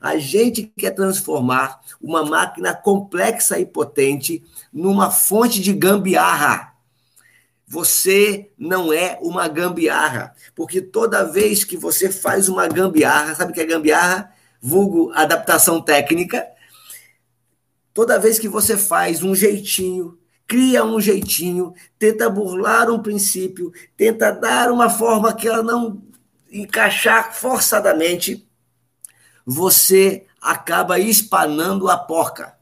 A 0.00 0.18
gente 0.18 0.72
quer 0.76 0.90
transformar 0.90 1.78
uma 2.02 2.24
máquina 2.24 2.74
complexa 2.74 3.56
e 3.56 3.64
potente 3.64 4.42
numa 4.72 5.12
fonte 5.12 5.60
de 5.60 5.72
gambiarra. 5.72 6.74
Você 7.68 8.50
não 8.58 8.92
é 8.92 9.16
uma 9.22 9.46
gambiarra, 9.46 10.34
porque 10.56 10.80
toda 10.80 11.22
vez 11.22 11.62
que 11.62 11.76
você 11.76 12.10
faz 12.10 12.48
uma 12.48 12.66
gambiarra, 12.66 13.36
sabe 13.36 13.52
o 13.52 13.54
que 13.54 13.60
é 13.60 13.64
gambiarra? 13.64 14.36
Vulgo 14.60 15.12
adaptação 15.14 15.80
técnica. 15.80 16.46
Toda 17.94 18.18
vez 18.18 18.38
que 18.38 18.48
você 18.48 18.76
faz 18.76 19.22
um 19.22 19.34
jeitinho, 19.34 20.18
cria 20.46 20.84
um 20.84 21.00
jeitinho, 21.00 21.74
tenta 21.98 22.30
burlar 22.30 22.90
um 22.90 23.02
princípio, 23.02 23.72
tenta 23.96 24.30
dar 24.30 24.70
uma 24.70 24.88
forma 24.88 25.34
que 25.34 25.46
ela 25.46 25.62
não 25.62 26.02
encaixar 26.50 27.34
forçadamente, 27.34 28.48
você 29.44 30.26
acaba 30.40 30.98
espanando 30.98 31.88
a 31.88 31.96
porca. 31.96 32.56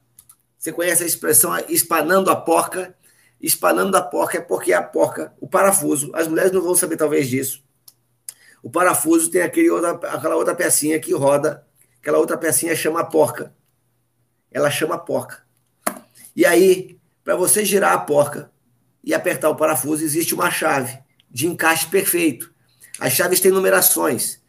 Você 0.59 0.73
conhece 0.73 1.03
a 1.05 1.07
expressão 1.07 1.57
espanando 1.69 2.31
a 2.31 2.37
porca? 2.37 2.97
Espanando 3.41 3.97
a 3.97 4.03
porca 4.03 4.39
é 4.39 4.41
porque 4.41 4.73
a 4.73 4.83
porca, 4.83 5.33
o 5.41 5.47
parafuso, 5.47 6.11
as 6.15 6.27
mulheres 6.27 6.53
não 6.53 6.63
vão 6.63 6.75
saber 6.75 6.97
talvez 6.97 7.29
disso. 7.29 7.63
O 8.63 8.71
parafuso 8.71 9.31
tem 9.31 9.43
aquele 9.43 9.71
outra, 9.71 9.91
aquela 10.11 10.37
outra 10.37 10.55
pecinha 10.55 10.99
que 10.99 11.13
roda, 11.13 11.66
aquela 12.07 12.19
outra 12.19 12.39
pecinha 12.39 12.77
chama 12.77 13.05
porca. 13.05 13.53
Ela 14.53 14.71
chama 14.71 14.97
porca. 14.97 15.43
E 16.37 16.47
aí, 16.47 16.97
para 17.25 17.35
você 17.35 17.65
girar 17.65 17.95
a 17.95 17.99
porca 17.99 18.49
e 19.03 19.13
apertar 19.13 19.51
o 19.51 19.57
parafuso, 19.57 20.05
existe 20.05 20.33
uma 20.33 20.49
chave 20.49 21.01
de 21.29 21.49
encaixe 21.49 21.89
perfeito. 21.89 22.55
As 23.01 23.13
chaves 23.13 23.41
têm 23.41 23.51
numerações. 23.51 24.41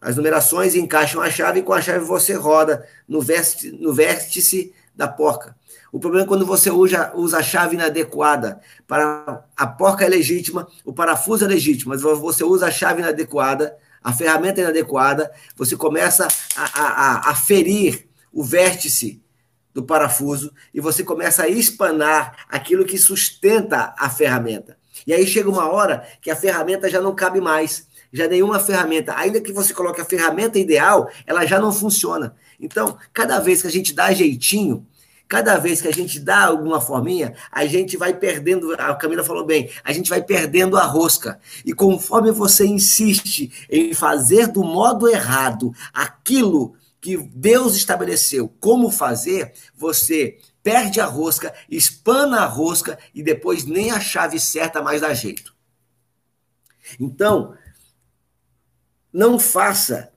As 0.00 0.16
numerações 0.16 0.74
encaixam 0.74 1.22
a 1.22 1.30
chave 1.30 1.60
e 1.60 1.62
com 1.62 1.72
a 1.72 1.80
chave 1.80 2.04
você 2.04 2.34
roda 2.34 2.84
no 3.06 3.20
vértice, 3.20 3.70
no 3.70 3.94
vértice 3.94 4.74
da 4.92 5.06
porca. 5.06 5.56
O 5.92 6.00
problema 6.00 6.24
é 6.24 6.28
quando 6.28 6.44
você 6.44 6.72
usa, 6.72 7.12
usa 7.14 7.38
a 7.38 7.42
chave 7.42 7.76
inadequada. 7.76 8.60
Para 8.88 9.44
a 9.56 9.66
porca 9.68 10.04
é 10.04 10.08
legítima, 10.08 10.66
o 10.84 10.92
parafuso 10.92 11.44
é 11.44 11.48
legítimo, 11.48 11.90
mas 11.90 12.02
você 12.02 12.42
usa 12.42 12.66
a 12.66 12.70
chave 12.72 13.00
inadequada, 13.00 13.76
a 14.02 14.12
ferramenta 14.12 14.60
inadequada, 14.60 15.30
você 15.56 15.76
começa 15.76 16.26
a, 16.56 16.80
a, 16.80 17.30
a 17.30 17.34
ferir 17.34 18.08
o 18.32 18.42
vértice 18.42 19.22
do 19.74 19.82
parafuso 19.82 20.52
e 20.72 20.80
você 20.80 21.04
começa 21.04 21.42
a 21.42 21.48
espanar 21.48 22.46
aquilo 22.48 22.84
que 22.84 22.98
sustenta 22.98 23.94
a 23.98 24.08
ferramenta. 24.08 24.78
E 25.06 25.12
aí 25.12 25.26
chega 25.26 25.48
uma 25.48 25.70
hora 25.70 26.06
que 26.20 26.30
a 26.30 26.36
ferramenta 26.36 26.88
já 26.88 27.00
não 27.00 27.14
cabe 27.14 27.40
mais. 27.40 27.88
Já 28.12 28.26
nenhuma 28.26 28.58
ferramenta, 28.58 29.14
ainda 29.16 29.40
que 29.40 29.52
você 29.52 29.72
coloque 29.72 30.00
a 30.00 30.04
ferramenta 30.04 30.58
ideal, 30.58 31.08
ela 31.26 31.46
já 31.46 31.60
não 31.60 31.72
funciona. 31.72 32.34
Então, 32.58 32.98
cada 33.12 33.38
vez 33.38 33.62
que 33.62 33.68
a 33.68 33.70
gente 33.70 33.94
dá 33.94 34.12
jeitinho, 34.12 34.84
cada 35.30 35.58
vez 35.58 35.80
que 35.80 35.86
a 35.86 35.92
gente 35.92 36.18
dá 36.18 36.46
alguma 36.46 36.80
forminha, 36.80 37.36
a 37.52 37.64
gente 37.64 37.96
vai 37.96 38.12
perdendo, 38.12 38.74
a 38.74 38.96
Camila 38.96 39.22
falou 39.22 39.46
bem, 39.46 39.70
a 39.84 39.92
gente 39.92 40.10
vai 40.10 40.20
perdendo 40.20 40.76
a 40.76 40.82
rosca. 40.82 41.38
E 41.64 41.72
conforme 41.72 42.32
você 42.32 42.66
insiste 42.66 43.68
em 43.70 43.94
fazer 43.94 44.48
do 44.48 44.64
modo 44.64 45.08
errado 45.08 45.72
aquilo 45.94 46.74
que 47.00 47.16
Deus 47.16 47.76
estabeleceu 47.76 48.52
como 48.58 48.90
fazer, 48.90 49.52
você 49.72 50.36
perde 50.64 51.00
a 51.00 51.06
rosca, 51.06 51.54
espana 51.70 52.40
a 52.40 52.46
rosca 52.46 52.98
e 53.14 53.22
depois 53.22 53.64
nem 53.64 53.92
a 53.92 54.00
chave 54.00 54.40
certa 54.40 54.82
mais 54.82 55.00
dá 55.00 55.14
jeito. 55.14 55.54
Então, 56.98 57.54
não 59.12 59.38
faça 59.38 60.09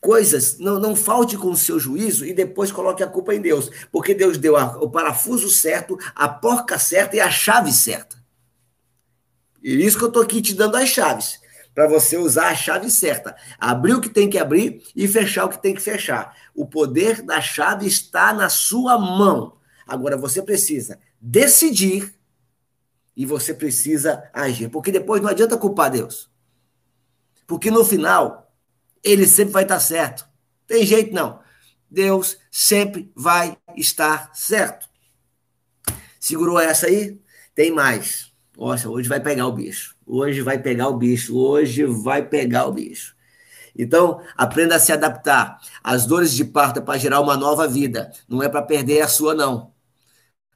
coisas, 0.00 0.58
não, 0.58 0.80
não 0.80 0.96
falte 0.96 1.36
com 1.36 1.50
o 1.50 1.56
seu 1.56 1.78
juízo 1.78 2.24
e 2.24 2.32
depois 2.32 2.72
coloque 2.72 3.02
a 3.02 3.06
culpa 3.06 3.34
em 3.34 3.40
Deus, 3.40 3.70
porque 3.92 4.14
Deus 4.14 4.38
deu 4.38 4.56
a, 4.56 4.78
o 4.78 4.90
parafuso 4.90 5.50
certo, 5.50 5.98
a 6.14 6.28
porca 6.28 6.78
certa 6.78 7.16
e 7.16 7.20
a 7.20 7.30
chave 7.30 7.72
certa. 7.72 8.18
E 9.62 9.84
isso 9.84 9.98
que 9.98 10.04
eu 10.04 10.08
estou 10.08 10.22
aqui 10.22 10.40
te 10.40 10.54
dando 10.54 10.76
as 10.76 10.88
chaves 10.88 11.38
para 11.74 11.86
você 11.86 12.16
usar 12.16 12.48
a 12.48 12.54
chave 12.54 12.90
certa. 12.90 13.36
Abrir 13.58 13.94
o 13.94 14.00
que 14.00 14.08
tem 14.08 14.28
que 14.28 14.38
abrir 14.38 14.82
e 14.94 15.06
fechar 15.06 15.44
o 15.44 15.48
que 15.48 15.60
tem 15.60 15.74
que 15.74 15.82
fechar. 15.82 16.34
O 16.54 16.66
poder 16.66 17.22
da 17.22 17.40
chave 17.40 17.86
está 17.86 18.32
na 18.32 18.48
sua 18.48 18.98
mão. 18.98 19.56
Agora 19.86 20.16
você 20.16 20.42
precisa 20.42 20.98
decidir 21.20 22.14
e 23.16 23.26
você 23.26 23.52
precisa 23.54 24.28
agir. 24.32 24.68
Porque 24.68 24.90
depois 24.90 25.22
não 25.22 25.28
adianta 25.28 25.56
culpar 25.56 25.90
Deus. 25.90 26.30
Porque 27.46 27.70
no 27.70 27.84
final, 27.84 28.39
ele 29.02 29.26
sempre 29.26 29.52
vai 29.52 29.62
estar 29.62 29.80
certo. 29.80 30.26
Tem 30.66 30.84
jeito 30.84 31.14
não. 31.14 31.40
Deus 31.90 32.38
sempre 32.50 33.10
vai 33.14 33.56
estar 33.76 34.30
certo. 34.34 34.88
Segurou 36.18 36.60
essa 36.60 36.86
aí? 36.86 37.18
Tem 37.54 37.72
mais. 37.72 38.30
Nossa, 38.56 38.88
hoje 38.88 39.08
vai 39.08 39.20
pegar 39.20 39.46
o 39.46 39.52
bicho. 39.52 39.96
Hoje 40.06 40.42
vai 40.42 40.58
pegar 40.58 40.88
o 40.88 40.96
bicho. 40.96 41.36
Hoje 41.36 41.84
vai 41.84 42.22
pegar 42.22 42.66
o 42.66 42.72
bicho. 42.72 43.16
Então, 43.76 44.20
aprenda 44.36 44.76
a 44.76 44.80
se 44.80 44.92
adaptar. 44.92 45.58
As 45.82 46.04
dores 46.04 46.32
de 46.32 46.44
parto 46.44 46.78
é 46.78 46.82
para 46.82 46.98
gerar 46.98 47.20
uma 47.20 47.36
nova 47.36 47.66
vida. 47.66 48.12
Não 48.28 48.42
é 48.42 48.48
para 48.48 48.62
perder 48.62 49.00
a 49.00 49.08
sua, 49.08 49.34
não. 49.34 49.72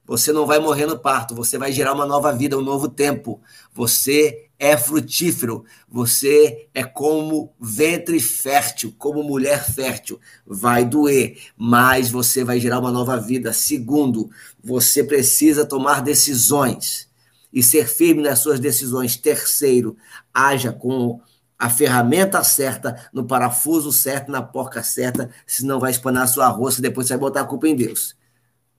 Você 0.07 0.33
não 0.33 0.47
vai 0.47 0.59
morrer 0.59 0.87
no 0.87 0.99
parto. 0.99 1.35
Você 1.35 1.57
vai 1.57 1.73
gerar 1.73 1.93
uma 1.93 2.07
nova 2.07 2.33
vida, 2.33 2.59
um 2.59 2.63
novo 2.63 2.89
tempo. 2.89 3.41
Você 3.73 4.49
é 4.59 4.77
frutífero. 4.77 5.65
Você 5.89 6.69
é 6.75 6.85
como 6.85 7.53
ventre 7.59 8.21
fértil, 8.21 8.95
como 8.99 9.23
mulher 9.23 9.65
fértil. 9.65 10.21
Vai 10.47 10.85
doer, 10.85 11.39
mas 11.57 12.11
você 12.11 12.45
vai 12.45 12.61
gerar 12.61 12.81
uma 12.81 12.93
nova 12.93 13.17
vida. 13.17 13.53
Segundo, 13.53 14.31
você 14.63 15.03
precisa 15.03 15.65
tomar 15.65 16.03
decisões 16.03 17.09
e 17.53 17.63
ser 17.63 17.89
firme 17.89 18.23
nas 18.23 18.41
suas 18.41 18.61
decisões. 18.61 19.17
Terceiro, 19.17 19.97
haja 20.33 20.73
com 20.73 21.21
a 21.59 21.71
ferramenta 21.71 22.43
certa, 22.45 23.09
no 23.13 23.25
parafuso 23.25 23.91
certo, 23.93 24.31
na 24.31 24.43
porca 24.43 24.83
certa, 24.83 25.31
senão 25.47 25.81
vai 25.81 25.93
espanar 25.93 26.29
sua 26.29 26.49
roça 26.49 26.79
e 26.79 26.83
depois 26.83 27.07
você 27.07 27.15
vai 27.15 27.21
botar 27.21 27.41
a 27.43 27.47
culpa 27.47 27.69
em 27.69 27.77
Deus. 27.77 28.17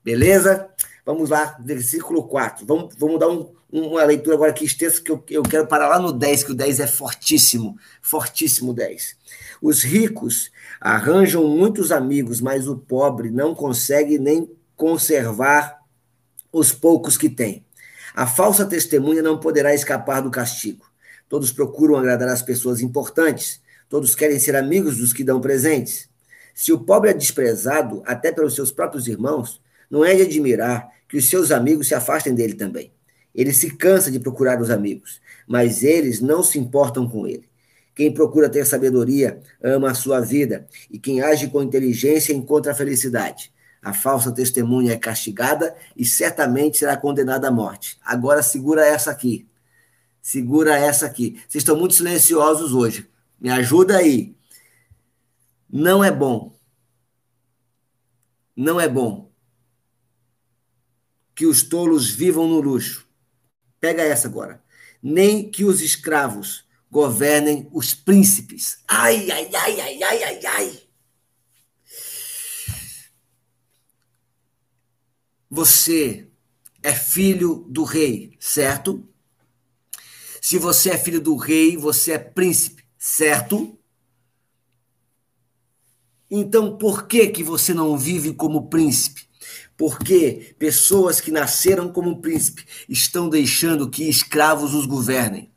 Beleza? 0.04 0.70
Vamos 1.06 1.30
lá, 1.30 1.56
versículo 1.64 2.24
4. 2.24 2.66
Vamos, 2.66 2.96
vamos 2.98 3.20
dar 3.20 3.30
um, 3.30 3.54
uma 3.72 4.04
leitura 4.04 4.36
agora 4.36 4.52
aqui 4.52 4.66
extensa, 4.66 5.00
que 5.00 5.12
eu, 5.12 5.24
eu 5.30 5.44
quero 5.44 5.68
parar 5.68 5.88
lá 5.88 6.00
no 6.00 6.12
10, 6.12 6.46
que 6.46 6.52
o 6.52 6.56
10 6.56 6.80
é 6.80 6.88
fortíssimo, 6.88 7.78
fortíssimo 8.02 8.74
10. 8.74 9.16
Os 9.62 9.84
ricos 9.84 10.52
arranjam 10.82 11.48
muitos 11.48 11.92
amigos, 11.92 12.42
mas 12.42 12.68
o 12.68 12.76
pobre 12.76 13.30
não 13.30 13.54
consegue 13.54 14.18
nem 14.18 14.50
conservar 14.76 15.80
os 16.52 16.72
poucos 16.72 17.18
que 17.18 17.30
tem. 17.30 17.64
A 18.16 18.26
falsa 18.26 18.66
testemunha 18.66 19.22
não 19.22 19.40
poderá 19.40 19.76
escapar 19.76 20.22
do 20.22 20.32
castigo. 20.32 20.86
Todos 21.30 21.52
procuram 21.52 21.98
agradar 21.98 22.30
as 22.30 22.42
pessoas 22.42 22.82
importantes, 22.82 23.62
todos 23.90 24.16
querem 24.16 24.40
ser 24.40 24.56
amigos 24.56 24.98
dos 24.98 25.14
que 25.14 25.24
dão 25.24 25.40
presentes. 25.40 26.10
Se 26.54 26.72
o 26.72 26.80
pobre 26.80 27.10
é 27.10 27.14
desprezado, 27.14 28.02
até 28.06 28.32
pelos 28.32 28.56
seus 28.56 28.72
próprios 28.72 29.08
irmãos, 29.08 29.62
não 29.90 30.04
é 30.04 30.16
de 30.16 30.24
admirar 30.24 30.90
que 31.08 31.18
os 31.18 31.30
seus 31.30 31.52
amigos 31.52 31.88
se 31.88 31.96
afastem 31.96 32.34
dele 32.34 32.54
também. 32.54 32.92
Ele 33.34 33.54
se 33.54 33.76
cansa 33.76 34.10
de 34.10 34.20
procurar 34.20 34.62
os 34.62 34.70
amigos, 34.70 35.22
mas 35.48 35.84
eles 35.84 36.22
não 36.22 36.42
se 36.42 36.58
importam 36.58 37.08
com 37.08 37.28
ele. 37.28 37.48
Quem 37.94 38.14
procura 38.14 38.50
ter 38.50 38.66
sabedoria 38.66 39.40
ama 39.62 39.92
a 39.92 39.94
sua 39.94 40.20
vida, 40.20 40.68
e 40.90 41.00
quem 41.00 41.22
age 41.22 41.48
com 41.48 41.62
inteligência 41.62 42.34
encontra 42.34 42.72
a 42.72 42.76
felicidade. 42.76 43.54
A 43.82 43.94
falsa 43.94 44.32
testemunha 44.32 44.94
é 44.94 44.98
castigada 44.98 45.76
e 45.96 46.04
certamente 46.04 46.78
será 46.78 46.98
condenada 46.98 47.48
à 47.48 47.52
morte. 47.52 47.98
Agora 48.04 48.42
segura 48.42 48.86
essa 48.86 49.12
aqui. 49.12 49.48
Segura 50.22 50.76
essa 50.76 51.06
aqui. 51.06 51.40
Vocês 51.48 51.62
estão 51.62 51.78
muito 51.78 51.94
silenciosos 51.94 52.74
hoje. 52.74 53.08
Me 53.40 53.50
ajuda 53.50 53.98
aí. 53.98 54.36
Não 55.70 56.04
é 56.04 56.12
bom. 56.12 56.58
Não 58.56 58.82
é 58.82 58.90
bom 58.90 59.25
que 61.36 61.46
os 61.46 61.62
tolos 61.62 62.10
vivam 62.10 62.48
no 62.48 62.62
luxo. 62.62 63.06
Pega 63.80 64.02
essa 64.02 64.28
agora. 64.28 64.64
Nem 65.04 65.52
que 65.52 65.66
os 65.66 65.82
escravos 65.82 66.66
governem 66.90 67.68
os 67.74 67.94
príncipes. 67.94 68.80
Ai, 68.88 69.30
ai, 69.30 69.50
ai, 69.54 69.82
ai, 69.82 70.04
ai, 70.04 70.24
ai, 70.24 70.46
ai. 70.46 70.82
Você 75.50 76.28
é 76.82 76.94
filho 76.94 77.66
do 77.70 77.84
rei, 77.84 78.36
certo? 78.40 79.08
Se 80.42 80.58
você 80.58 80.92
é 80.92 80.98
filho 80.98 81.20
do 81.20 81.36
rei, 81.36 81.76
você 81.76 82.14
é 82.14 82.18
príncipe, 82.18 82.84
certo? 82.98 83.78
Então, 86.30 86.78
por 86.78 87.08
que 87.08 87.28
que 87.28 87.44
você 87.44 87.74
não 87.74 87.98
vive 87.98 88.34
como 88.34 88.70
príncipe? 88.70 89.25
Porque 89.78 90.56
pessoas 90.58 91.20
que 91.20 91.32
nasceram 91.32 91.92
como 91.92 92.22
príncipe 92.22 92.66
estão 92.88 93.28
deixando 93.30 93.90
que 93.90 94.08
escravos 94.08 94.74
os 94.74 94.86
governem. 94.86 95.52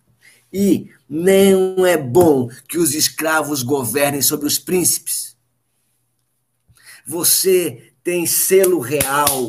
E 0.52 0.90
não 1.08 1.86
é 1.86 1.96
bom 1.96 2.48
que 2.68 2.78
os 2.78 2.94
escravos 2.94 3.62
governem 3.62 4.22
sobre 4.22 4.46
os 4.46 4.58
príncipes. 4.58 5.36
Você 7.06 7.92
tem 8.02 8.26
selo 8.26 8.80
real, 8.80 9.48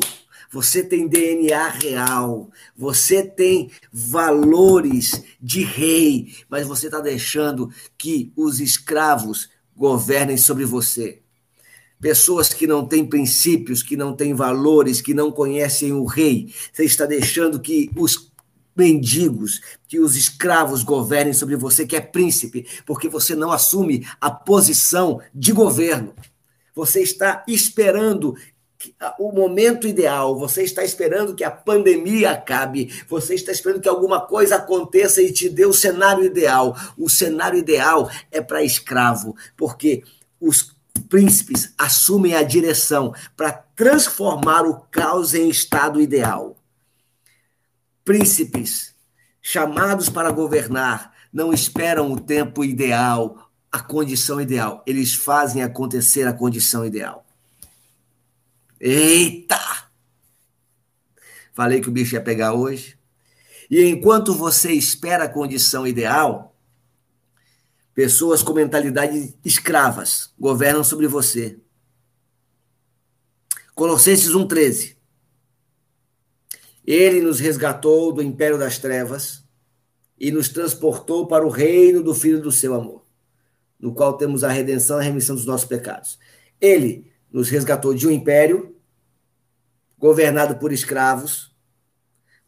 você 0.50 0.82
tem 0.82 1.06
DNA 1.06 1.68
real, 1.68 2.50
você 2.76 3.22
tem 3.22 3.70
valores 3.92 5.22
de 5.40 5.62
rei, 5.62 6.34
mas 6.48 6.66
você 6.66 6.86
está 6.86 7.00
deixando 7.00 7.72
que 7.96 8.32
os 8.36 8.60
escravos 8.60 9.48
governem 9.76 10.36
sobre 10.36 10.64
você. 10.64 11.22
Pessoas 12.00 12.54
que 12.54 12.66
não 12.66 12.86
têm 12.86 13.04
princípios, 13.04 13.82
que 13.82 13.96
não 13.96 14.14
têm 14.14 14.34
valores, 14.34 15.00
que 15.00 15.12
não 15.12 15.30
conhecem 15.30 15.92
o 15.92 16.04
rei. 16.04 16.52
Você 16.72 16.84
está 16.84 17.04
deixando 17.04 17.60
que 17.60 17.90
os 17.96 18.30
mendigos, 18.76 19.60
que 19.86 20.00
os 20.00 20.16
escravos 20.16 20.82
governem 20.82 21.34
sobre 21.34 21.56
você, 21.56 21.86
que 21.86 21.96
é 21.96 22.00
príncipe, 22.00 22.66
porque 22.86 23.08
você 23.08 23.34
não 23.34 23.52
assume 23.52 24.06
a 24.20 24.30
posição 24.30 25.20
de 25.34 25.52
governo. 25.52 26.14
Você 26.74 27.02
está 27.02 27.44
esperando 27.46 28.34
o 29.18 29.30
momento 29.30 29.86
ideal, 29.86 30.38
você 30.38 30.62
está 30.62 30.82
esperando 30.82 31.34
que 31.34 31.44
a 31.44 31.50
pandemia 31.50 32.30
acabe, 32.30 32.90
você 33.06 33.34
está 33.34 33.52
esperando 33.52 33.82
que 33.82 33.88
alguma 33.88 34.26
coisa 34.26 34.56
aconteça 34.56 35.20
e 35.20 35.30
te 35.32 35.50
dê 35.50 35.66
o 35.66 35.72
cenário 35.72 36.24
ideal. 36.24 36.74
O 36.96 37.08
cenário 37.08 37.58
ideal 37.58 38.10
é 38.30 38.40
para 38.40 38.64
escravo, 38.64 39.36
porque 39.56 40.02
os 40.40 40.74
príncipes 41.10 41.74
assumem 41.76 42.34
a 42.34 42.42
direção 42.42 43.12
para 43.36 43.52
transformar 43.52 44.62
o 44.62 44.80
caos 44.90 45.34
em 45.34 45.50
estado 45.50 46.00
ideal. 46.00 46.56
Príncipes 48.04 48.94
chamados 49.42 50.08
para 50.08 50.30
governar 50.30 51.12
não 51.32 51.52
esperam 51.52 52.10
o 52.12 52.18
tempo 52.18 52.64
ideal, 52.64 53.50
a 53.70 53.80
condição 53.80 54.40
ideal, 54.40 54.82
eles 54.86 55.14
fazem 55.14 55.62
acontecer 55.62 56.26
a 56.26 56.32
condição 56.32 56.84
ideal. 56.86 57.26
Eita! 58.80 59.60
Falei 61.52 61.80
que 61.80 61.88
o 61.88 61.92
bicho 61.92 62.14
ia 62.14 62.20
pegar 62.20 62.54
hoje. 62.54 62.96
E 63.70 63.84
enquanto 63.84 64.34
você 64.34 64.72
espera 64.72 65.24
a 65.24 65.28
condição 65.28 65.86
ideal, 65.86 66.49
pessoas 67.94 68.42
com 68.42 68.52
mentalidade 68.52 69.34
escravas 69.44 70.32
governam 70.38 70.84
sobre 70.84 71.06
você. 71.06 71.58
Colossenses 73.74 74.30
1,13. 74.30 74.96
Ele 76.84 77.20
nos 77.20 77.40
resgatou 77.40 78.12
do 78.12 78.22
império 78.22 78.58
das 78.58 78.78
trevas 78.78 79.44
e 80.18 80.30
nos 80.30 80.48
transportou 80.48 81.26
para 81.26 81.46
o 81.46 81.50
reino 81.50 82.02
do 82.02 82.14
Filho 82.14 82.40
do 82.40 82.52
seu 82.52 82.74
amor, 82.74 83.06
no 83.78 83.94
qual 83.94 84.16
temos 84.16 84.44
a 84.44 84.50
redenção 84.50 84.98
e 84.98 85.00
a 85.00 85.04
remissão 85.04 85.34
dos 85.34 85.46
nossos 85.46 85.66
pecados. 85.66 86.18
Ele 86.60 87.10
nos 87.30 87.48
resgatou 87.48 87.94
de 87.94 88.06
um 88.06 88.10
império 88.10 88.76
governado 89.98 90.56
por 90.56 90.72
escravos, 90.72 91.54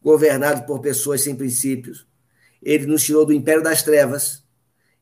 governado 0.02 0.66
por 0.66 0.80
pessoas 0.80 1.20
sem 1.20 1.37
princípios. 1.37 2.06
Ele 2.61 2.87
nos 2.87 3.04
tirou 3.04 3.25
do 3.25 3.32
império 3.32 3.62
das 3.62 3.82
trevas 3.82 4.41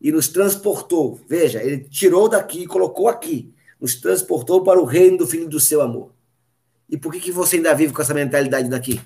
e 0.00 0.10
nos 0.10 0.28
transportou. 0.28 1.20
Veja, 1.28 1.62
ele 1.62 1.84
tirou 1.84 2.28
daqui 2.28 2.62
e 2.62 2.66
colocou 2.66 3.08
aqui. 3.08 3.52
Nos 3.80 3.94
transportou 3.94 4.64
para 4.64 4.80
o 4.80 4.84
reino 4.84 5.18
do 5.18 5.26
Filho 5.26 5.48
do 5.48 5.60
seu 5.60 5.80
amor. 5.80 6.12
E 6.88 6.96
por 6.96 7.12
que, 7.12 7.20
que 7.20 7.32
você 7.32 7.56
ainda 7.56 7.74
vive 7.74 7.92
com 7.92 8.02
essa 8.02 8.14
mentalidade 8.14 8.68
daqui? 8.68 9.00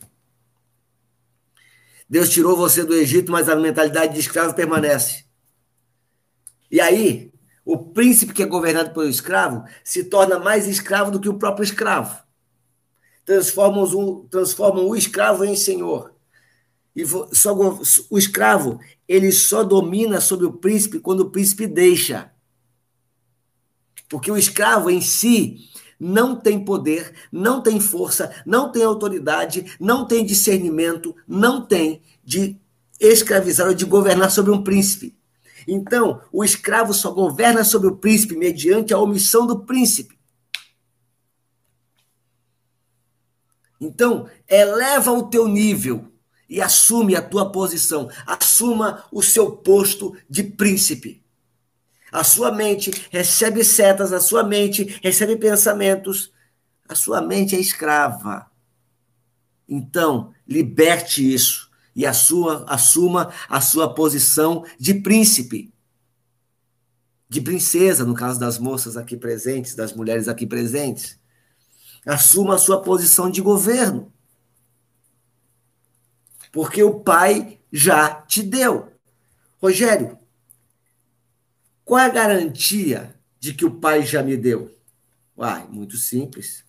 Deus 2.08 2.30
tirou 2.30 2.56
você 2.56 2.84
do 2.84 2.94
Egito, 2.94 3.32
mas 3.32 3.48
a 3.48 3.56
mentalidade 3.56 4.14
de 4.14 4.20
escravo 4.20 4.54
permanece. 4.54 5.24
E 6.70 6.80
aí, 6.80 7.32
o 7.64 7.78
príncipe 7.78 8.32
que 8.32 8.42
é 8.42 8.46
governado 8.46 8.92
pelo 8.92 9.08
escravo 9.08 9.64
se 9.82 10.04
torna 10.04 10.38
mais 10.38 10.66
escravo 10.66 11.10
do 11.10 11.20
que 11.20 11.28
o 11.28 11.38
próprio 11.38 11.64
escravo. 11.64 12.22
Transformam 13.24 14.26
transformam 14.30 14.86
o 14.86 14.96
escravo 14.96 15.44
em 15.44 15.56
senhor. 15.56 16.13
E 16.94 17.04
só, 17.32 17.52
o 18.08 18.18
escravo, 18.18 18.78
ele 19.08 19.32
só 19.32 19.64
domina 19.64 20.20
sobre 20.20 20.46
o 20.46 20.52
príncipe 20.52 21.00
quando 21.00 21.20
o 21.20 21.30
príncipe 21.30 21.66
deixa. 21.66 22.30
Porque 24.08 24.30
o 24.30 24.36
escravo 24.36 24.88
em 24.90 25.00
si 25.00 25.58
não 25.98 26.36
tem 26.36 26.64
poder, 26.64 27.12
não 27.32 27.60
tem 27.60 27.80
força, 27.80 28.32
não 28.46 28.70
tem 28.70 28.84
autoridade, 28.84 29.76
não 29.80 30.06
tem 30.06 30.24
discernimento, 30.24 31.16
não 31.26 31.66
tem 31.66 32.00
de 32.22 32.60
escravizar 33.00 33.66
ou 33.66 33.74
de 33.74 33.84
governar 33.84 34.30
sobre 34.30 34.52
um 34.52 34.62
príncipe. 34.62 35.16
Então, 35.66 36.20
o 36.32 36.44
escravo 36.44 36.92
só 36.92 37.10
governa 37.10 37.64
sobre 37.64 37.88
o 37.88 37.96
príncipe 37.96 38.36
mediante 38.36 38.94
a 38.94 38.98
omissão 38.98 39.46
do 39.46 39.60
príncipe. 39.60 40.16
Então, 43.80 44.28
eleva 44.48 45.10
o 45.10 45.28
teu 45.28 45.48
nível 45.48 46.13
e 46.48 46.60
assume 46.60 47.16
a 47.16 47.22
tua 47.22 47.50
posição, 47.50 48.08
assuma 48.26 49.04
o 49.10 49.22
seu 49.22 49.52
posto 49.52 50.16
de 50.28 50.42
príncipe. 50.42 51.22
A 52.12 52.22
sua 52.22 52.52
mente 52.52 52.92
recebe 53.10 53.64
setas, 53.64 54.12
a 54.12 54.20
sua 54.20 54.44
mente 54.44 55.00
recebe 55.02 55.36
pensamentos, 55.36 56.32
a 56.88 56.94
sua 56.94 57.20
mente 57.20 57.56
é 57.56 57.58
escrava. 57.58 58.50
Então, 59.68 60.32
liberte 60.46 61.34
isso 61.34 61.70
e 61.96 62.06
assuma, 62.06 62.64
assuma 62.68 63.32
a 63.48 63.60
sua 63.60 63.92
posição 63.92 64.64
de 64.78 64.94
príncipe, 64.94 65.72
de 67.28 67.40
princesa, 67.40 68.04
no 68.04 68.14
caso 68.14 68.38
das 68.38 68.58
moças 68.58 68.96
aqui 68.96 69.16
presentes, 69.16 69.74
das 69.74 69.92
mulheres 69.92 70.28
aqui 70.28 70.46
presentes. 70.46 71.18
Assuma 72.06 72.54
a 72.54 72.58
sua 72.58 72.80
posição 72.80 73.28
de 73.28 73.40
governo. 73.40 74.13
Porque 76.54 76.84
o 76.84 77.00
pai 77.00 77.58
já 77.72 78.14
te 78.14 78.40
deu. 78.40 78.92
Rogério, 79.60 80.16
qual 81.84 81.98
é 81.98 82.04
a 82.04 82.08
garantia 82.08 83.12
de 83.40 83.52
que 83.52 83.64
o 83.64 83.72
pai 83.72 84.06
já 84.06 84.22
me 84.22 84.36
deu? 84.36 84.72
Uai, 85.36 85.66
muito 85.68 85.96
simples. 85.96 86.64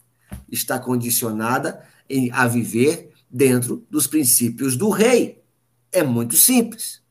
Está 0.52 0.80
condicionada 0.80 1.88
a 2.32 2.48
viver 2.48 3.13
dentro 3.30 3.86
dos 3.88 4.08
princípios 4.08 4.76
do 4.76 4.89
rei. 4.89 5.43
É 5.91 6.02
muito 6.02 6.36
simples. 6.36 7.04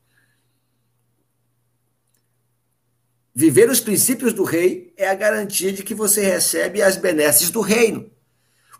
Viver 3.33 3.69
os 3.69 3.79
princípios 3.79 4.33
do 4.33 4.43
rei 4.43 4.93
é 4.97 5.07
a 5.07 5.15
garantia 5.15 5.71
de 5.71 5.81
que 5.81 5.95
você 5.95 6.25
recebe 6.25 6.81
as 6.81 6.97
benesses 6.97 7.49
do 7.49 7.61
reino. 7.61 8.11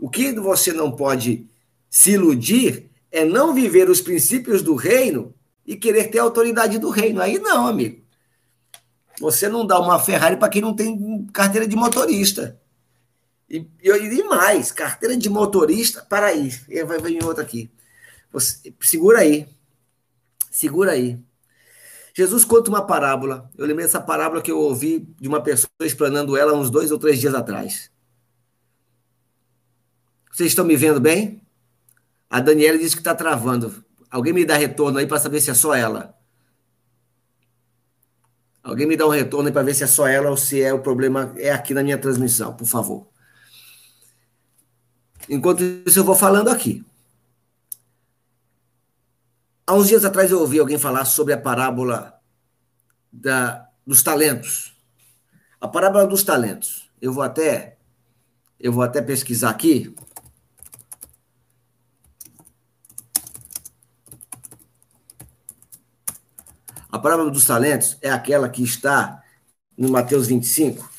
O 0.02 0.10
que 0.10 0.34
você 0.34 0.74
não 0.74 0.92
pode 0.92 1.50
se 1.90 2.12
iludir 2.12 2.90
é 3.16 3.24
não 3.24 3.54
viver 3.54 3.90
os 3.90 4.02
princípios 4.02 4.62
do 4.62 4.76
reino 4.76 5.34
e 5.66 5.78
querer 5.78 6.10
ter 6.10 6.20
a 6.20 6.24
autoridade 6.24 6.78
do 6.78 6.90
reino. 6.90 7.22
Aí 7.22 7.40
não, 7.40 7.66
amigo. 7.66 8.04
Você 9.22 9.48
não 9.48 9.66
dá 9.66 9.80
uma 9.80 9.98
Ferrari 9.98 10.36
para 10.36 10.50
quem 10.50 10.62
não 10.62 10.76
tem 10.76 11.26
carteira 11.32 11.66
de 11.66 11.78
motorista. 11.78 12.60
E, 13.50 13.66
e, 13.82 13.90
e 13.90 14.24
mais, 14.26 14.70
carteira 14.70 15.16
de 15.16 15.30
motorista, 15.30 16.02
para 16.02 16.28
aí, 16.28 16.50
vai 16.86 17.00
vir 17.00 17.24
outra 17.24 17.42
aqui. 17.42 17.72
Você, 18.34 18.74
segura 18.82 19.20
aí. 19.20 19.48
Segura 20.52 20.92
aí. 20.92 21.18
Jesus 22.14 22.44
conta 22.44 22.70
uma 22.70 22.86
parábola. 22.86 23.50
Eu 23.58 23.66
lembrei 23.66 23.86
dessa 23.86 24.02
parábola 24.02 24.42
que 24.42 24.52
eu 24.52 24.60
ouvi 24.60 25.08
de 25.22 25.30
uma 25.30 25.42
pessoa 25.42 25.70
explanando 25.82 26.36
ela 26.36 26.54
uns 26.54 26.70
dois 26.70 26.92
ou 26.92 27.00
três 27.00 27.18
dias 27.18 27.34
atrás. 27.34 27.90
Vocês 30.34 30.50
estão 30.50 30.66
me 30.66 30.76
vendo 30.76 31.00
bem? 31.00 31.45
A 32.30 32.40
Daniela 32.40 32.78
disse 32.78 32.96
que 32.96 33.02
está 33.02 33.16
travando. 33.16 33.84
Alguém 34.10 34.34
me 34.34 34.46
dá 34.46 34.56
retorno 34.56 34.98
aí 34.98 35.08
para 35.08 35.20
saber 35.20 35.42
se 35.42 35.52
é 35.52 35.54
só 35.54 35.74
ela. 35.74 36.18
Alguém 38.64 38.88
me 38.88 38.98
dá 38.98 39.06
um 39.06 39.10
retorno 39.10 39.48
aí 39.48 39.54
para 39.54 39.64
ver 39.64 39.76
se 39.76 39.84
é 39.84 39.88
só 39.88 40.08
ela 40.08 40.30
ou 40.30 40.38
se 40.38 40.62
é 40.62 40.74
o 40.74 40.82
problema 40.82 41.34
é 41.38 41.52
aqui 41.52 41.74
na 41.74 41.84
minha 41.84 41.98
transmissão, 41.98 42.56
por 42.56 42.66
favor. 42.66 43.08
Enquanto 45.30 45.64
isso, 45.64 46.00
eu 46.00 46.04
vou 46.04 46.16
falando 46.16 46.50
aqui. 46.50 46.84
Há 49.68 49.74
uns 49.74 49.88
dias 49.88 50.06
atrás 50.06 50.32
eu 50.32 50.40
ouvi 50.40 50.60
alguém 50.60 50.78
falar 50.78 51.06
sobre 51.06 51.34
a 51.34 51.38
parábola 51.38 52.20
da, 53.12 53.68
dos 53.86 54.02
talentos. 54.04 54.76
A 55.60 55.68
parábola 55.68 56.06
dos 56.06 56.24
talentos. 56.24 56.90
Eu 57.02 57.14
vou 57.14 57.24
até 57.24 57.78
eu 58.60 58.72
vou 58.72 58.84
até 58.84 59.02
pesquisar 59.02 59.50
aqui. 59.50 59.94
A 66.96 66.98
parábola 66.98 67.30
dos 67.30 67.44
talentos 67.44 67.98
é 68.02 68.10
aquela 68.10 68.48
que 68.48 68.64
está 68.64 69.22
no 69.78 69.90
Mateus 69.90 70.28
25. 70.28 70.90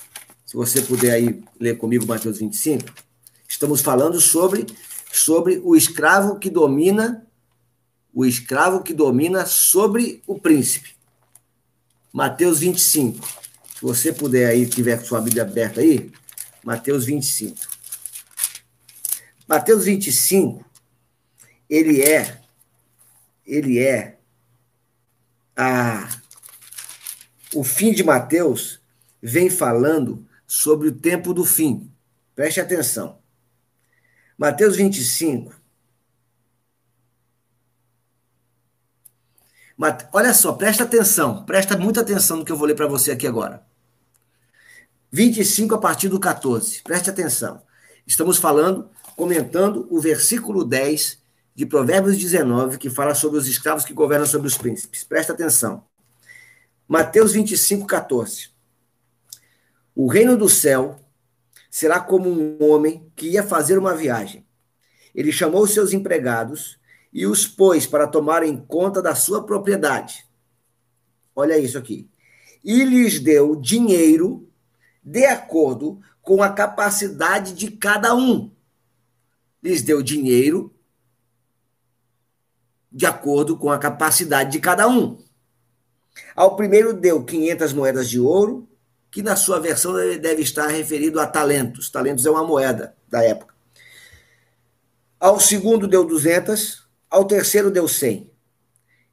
Se 0.45 0.55
você 0.55 0.83
puder 0.83 1.13
aí 1.13 1.43
ler 1.59 1.79
comigo 1.79 2.07
Mateus 2.07 2.39
25. 2.39 2.85
Estamos 3.49 3.81
falando 3.81 4.21
sobre, 4.21 4.67
sobre 5.11 5.59
o 5.65 5.75
escravo 5.75 6.39
que 6.39 6.51
domina, 6.51 7.27
o 8.13 8.27
escravo 8.27 8.83
que 8.83 8.93
domina 8.93 9.47
sobre 9.47 10.23
o 10.27 10.39
príncipe. 10.39 10.95
Mateus 12.13 12.59
25. 12.61 13.27
Se 13.27 13.81
você 13.81 14.13
puder 14.13 14.51
aí, 14.51 14.67
tiver 14.67 15.03
sua 15.03 15.23
Bíblia 15.23 15.45
aberta 15.45 15.81
aí, 15.81 16.13
Mateus 16.63 17.07
25. 17.07 17.57
Mateus 19.49 19.87
25, 19.87 20.63
ele 21.71 22.03
é, 22.03 22.43
ele 23.47 23.79
é 23.79 24.16
a, 25.57 26.09
o 27.55 27.65
fim 27.65 27.93
de 27.93 28.05
Mateus 28.05 28.81
vem 29.23 29.49
falando 29.49 30.27
sobre 30.47 30.89
o 30.89 30.93
tempo 30.93 31.33
do 31.33 31.45
fim. 31.45 31.91
Preste 32.35 32.61
atenção. 32.61 33.19
Mateus 34.37 34.77
25. 34.77 35.55
Olha 40.13 40.33
só, 40.33 40.53
presta 40.53 40.85
atenção, 40.85 41.45
presta 41.45 41.77
muita 41.77 42.01
atenção 42.01 42.39
no 42.39 42.45
que 42.45 42.53
eu 42.53 42.57
vou 42.57 42.67
ler 42.67 42.75
para 42.75 42.87
você 42.87 43.11
aqui 43.11 43.27
agora. 43.27 43.67
25 45.11 45.75
a 45.75 45.79
partir 45.79 46.09
do 46.09 46.19
14. 46.19 46.83
Preste 46.83 47.11
atenção. 47.11 47.63
Estamos 48.07 48.39
falando, 48.39 48.91
comentando 49.17 49.87
o 49.91 50.01
versículo 50.01 50.65
10 50.65 51.19
de 51.57 51.65
Provérbios 51.65 52.19
19, 52.19 52.77
que 52.77 52.91
fala 52.91 53.15
sobre 53.15 53.39
os 53.39 53.49
escravos 53.49 53.83
que 53.83 53.95
governam 53.95 54.27
sobre 54.27 54.47
os 54.47 54.59
príncipes. 54.59 55.03
Presta 55.03 55.33
atenção. 55.33 55.83
Mateus 56.87 57.33
25, 57.33 57.87
14. 57.87 58.51
O 59.95 60.07
reino 60.07 60.37
do 60.37 60.51
céu 60.51 61.01
será 61.71 61.99
como 61.99 62.29
um 62.29 62.63
homem 62.63 63.11
que 63.17 63.31
ia 63.31 63.43
fazer 63.43 63.79
uma 63.79 63.95
viagem. 63.95 64.47
Ele 65.15 65.33
chamou 65.33 65.67
seus 65.67 65.95
empregados 65.95 66.79
e 67.11 67.27
os 67.27 67.47
pôs 67.47 67.87
para 67.87 68.07
tomarem 68.07 68.59
conta 68.59 69.01
da 69.01 69.15
sua 69.15 69.47
propriedade. 69.47 70.27
Olha 71.35 71.59
isso 71.59 71.79
aqui. 71.79 72.07
E 72.63 72.85
lhes 72.85 73.19
deu 73.19 73.57
dinheiro 73.57 74.47
de 75.03 75.25
acordo 75.25 76.01
com 76.21 76.43
a 76.43 76.51
capacidade 76.51 77.55
de 77.55 77.71
cada 77.71 78.15
um. 78.15 78.51
Lhes 79.63 79.81
deu 79.81 80.03
dinheiro 80.03 80.76
de 82.97 83.05
acordo 83.05 83.59
com 83.59 83.71
a 83.71 83.79
capacidade 83.79 84.51
de 84.51 84.59
cada 84.59 84.89
um. 84.89 85.19
Ao 86.35 86.57
primeiro 86.57 86.95
deu 86.95 87.23
500 87.23 87.75
moedas 87.75 88.09
de 88.09 88.19
ouro, 88.19 88.67
que 89.11 89.23
na 89.23 89.37
sua 89.37 89.61
versão 89.61 89.93
deve 89.93 90.41
estar 90.41 90.69
referido 90.69 91.21
a 91.21 91.27
talentos. 91.27 91.91
Talentos 91.91 92.25
é 92.25 92.31
uma 92.31 92.43
moeda 92.43 92.97
da 93.07 93.23
época. 93.23 93.55
Ao 95.21 95.39
segundo 95.39 95.87
deu 95.87 96.05
200, 96.07 96.89
ao 97.11 97.27
terceiro 97.27 97.71
deu 97.71 97.87
100. 97.87 98.31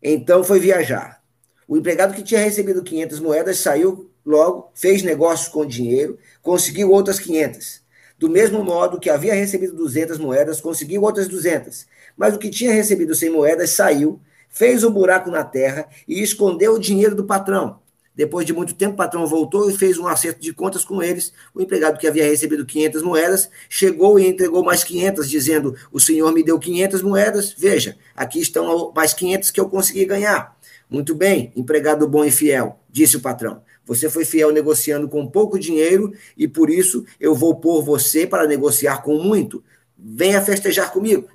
Então 0.01 0.45
foi 0.45 0.61
viajar. 0.61 1.21
O 1.67 1.75
empregado 1.75 2.13
que 2.13 2.23
tinha 2.23 2.39
recebido 2.39 2.83
500 2.83 3.19
moedas 3.19 3.57
saiu 3.57 4.13
Logo, 4.25 4.71
fez 4.73 5.03
negócios 5.03 5.49
com 5.49 5.65
dinheiro, 5.65 6.17
conseguiu 6.41 6.91
outras 6.91 7.19
500. 7.19 7.81
Do 8.17 8.29
mesmo 8.29 8.63
modo 8.63 8.99
que 8.99 9.09
havia 9.09 9.33
recebido 9.33 9.75
200 9.75 10.17
moedas, 10.17 10.61
conseguiu 10.61 11.01
outras 11.01 11.27
200. 11.27 11.85
Mas 12.17 12.35
o 12.35 12.39
que 12.39 12.49
tinha 12.49 12.73
recebido 12.73 13.15
100 13.15 13.29
moedas 13.29 13.71
saiu, 13.71 14.19
fez 14.49 14.83
um 14.83 14.91
buraco 14.91 15.31
na 15.31 15.43
terra 15.43 15.87
e 16.07 16.21
escondeu 16.21 16.73
o 16.73 16.79
dinheiro 16.79 17.15
do 17.15 17.25
patrão. 17.25 17.81
Depois 18.15 18.45
de 18.45 18.53
muito 18.53 18.75
tempo, 18.75 18.93
o 18.93 18.97
patrão 18.97 19.25
voltou 19.25 19.69
e 19.69 19.75
fez 19.75 19.97
um 19.97 20.07
acerto 20.07 20.39
de 20.39 20.53
contas 20.53 20.85
com 20.85 21.01
eles. 21.01 21.33
O 21.53 21.61
empregado 21.61 21.97
que 21.97 22.07
havia 22.07 22.23
recebido 22.23 22.63
500 22.63 23.01
moedas 23.01 23.49
chegou 23.67 24.19
e 24.19 24.27
entregou 24.27 24.63
mais 24.63 24.83
500, 24.83 25.27
dizendo: 25.27 25.75
O 25.91 25.99
senhor 25.99 26.31
me 26.31 26.43
deu 26.43 26.59
500 26.59 27.01
moedas, 27.01 27.55
veja, 27.57 27.97
aqui 28.15 28.39
estão 28.39 28.91
mais 28.95 29.13
500 29.13 29.49
que 29.49 29.59
eu 29.59 29.67
consegui 29.67 30.05
ganhar. 30.05 30.55
Muito 30.87 31.15
bem, 31.15 31.51
empregado 31.55 32.07
bom 32.07 32.23
e 32.23 32.29
fiel, 32.29 32.79
disse 32.87 33.17
o 33.17 33.21
patrão. 33.21 33.63
Você 33.85 34.09
foi 34.09 34.23
fiel 34.23 34.51
negociando 34.51 35.09
com 35.09 35.25
pouco 35.27 35.57
dinheiro 35.57 36.13
e 36.37 36.47
por 36.47 36.69
isso 36.69 37.03
eu 37.19 37.33
vou 37.33 37.55
pôr 37.55 37.81
você 37.81 38.27
para 38.27 38.47
negociar 38.47 39.01
com 39.01 39.17
muito. 39.17 39.63
Venha 39.97 40.41
festejar 40.41 40.91
comigo. 40.91 41.27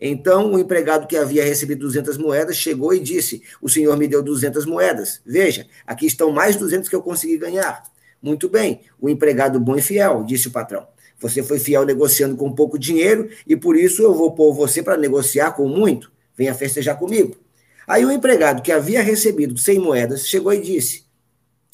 Então 0.00 0.52
o 0.52 0.58
empregado 0.58 1.06
que 1.06 1.16
havia 1.16 1.44
recebido 1.44 1.80
200 1.80 2.18
moedas 2.18 2.56
chegou 2.56 2.92
e 2.94 3.00
disse: 3.00 3.42
O 3.60 3.68
senhor 3.68 3.96
me 3.96 4.06
deu 4.06 4.22
200 4.22 4.66
moedas. 4.66 5.20
Veja, 5.24 5.66
aqui 5.86 6.06
estão 6.06 6.30
mais 6.30 6.56
200 6.56 6.88
que 6.88 6.96
eu 6.96 7.02
consegui 7.02 7.38
ganhar. 7.38 7.82
Muito 8.22 8.48
bem, 8.48 8.80
o 9.00 9.08
empregado 9.08 9.60
bom 9.60 9.76
e 9.76 9.82
fiel, 9.82 10.24
disse 10.24 10.48
o 10.48 10.50
patrão. 10.50 10.86
Você 11.18 11.42
foi 11.42 11.58
fiel 11.58 11.84
negociando 11.84 12.36
com 12.36 12.52
pouco 12.52 12.78
dinheiro 12.78 13.28
e 13.46 13.56
por 13.56 13.76
isso 13.76 14.02
eu 14.02 14.14
vou 14.14 14.32
pôr 14.32 14.52
você 14.52 14.82
para 14.82 14.96
negociar 14.96 15.52
com 15.52 15.68
muito. 15.68 16.12
Venha 16.36 16.54
festejar 16.54 16.98
comigo. 16.98 17.36
Aí 17.86 18.04
o 18.04 18.10
empregado 18.10 18.62
que 18.62 18.72
havia 18.72 19.02
recebido 19.02 19.56
100 19.56 19.78
moedas 19.78 20.26
chegou 20.26 20.52
e 20.52 20.60
disse: 20.60 21.06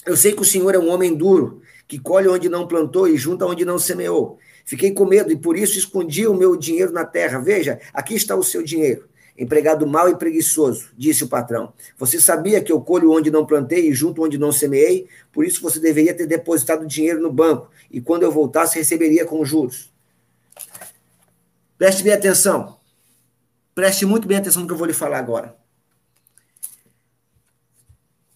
eu 0.05 0.17
sei 0.17 0.33
que 0.33 0.43
o 0.43 0.45
Senhor 0.45 0.75
é 0.75 0.79
um 0.79 0.91
homem 0.91 1.15
duro, 1.15 1.63
que 1.87 1.97
colhe 1.97 2.27
onde 2.27 2.49
não 2.49 2.67
plantou 2.67 3.07
e 3.07 3.17
junta 3.17 3.47
onde 3.47 3.65
não 3.65 3.79
semeou. 3.79 4.37
Fiquei 4.65 4.93
com 4.93 5.05
medo 5.05 5.33
e 5.33 5.37
por 5.37 5.57
isso 5.57 5.79
escondi 5.79 6.27
o 6.27 6.35
meu 6.35 6.57
dinheiro 6.57 6.93
na 6.93 7.05
terra. 7.05 7.39
Veja, 7.39 7.81
aqui 7.93 8.15
está 8.15 8.37
o 8.37 8.43
seu 8.43 8.63
dinheiro. 8.63 9.09
Empregado 9.37 9.87
mau 9.87 10.09
e 10.09 10.17
preguiçoso, 10.17 10.91
disse 10.97 11.25
o 11.25 11.29
patrão. 11.29 11.73
Você 11.99 12.21
sabia 12.21 12.61
que 12.61 12.71
eu 12.71 12.81
colho 12.81 13.13
onde 13.13 13.31
não 13.31 13.47
plantei 13.47 13.89
e 13.89 13.93
junto 13.93 14.23
onde 14.23 14.37
não 14.37 14.53
semeei? 14.53 15.09
Por 15.33 15.45
isso 15.45 15.63
você 15.63 15.81
deveria 15.81 16.15
ter 16.15 16.27
depositado 16.27 16.87
dinheiro 16.87 17.21
no 17.21 17.33
banco 17.33 17.71
e 17.91 18.01
quando 18.01 18.25
eu 18.25 18.31
voltasse 18.31 18.79
receberia 18.79 19.25
com 19.25 19.45
juros. 19.45 19.91
Preste 21.79 22.03
bem 22.03 22.13
atenção. 22.13 22.79
Preste 23.75 24.05
muito 24.05 24.29
bem 24.29 24.37
atenção 24.37 24.63
no 24.63 24.69
que 24.69 24.75
eu 24.75 24.79
vou 24.79 24.87
lhe 24.87 24.93
falar 24.93 25.19
agora. 25.19 25.57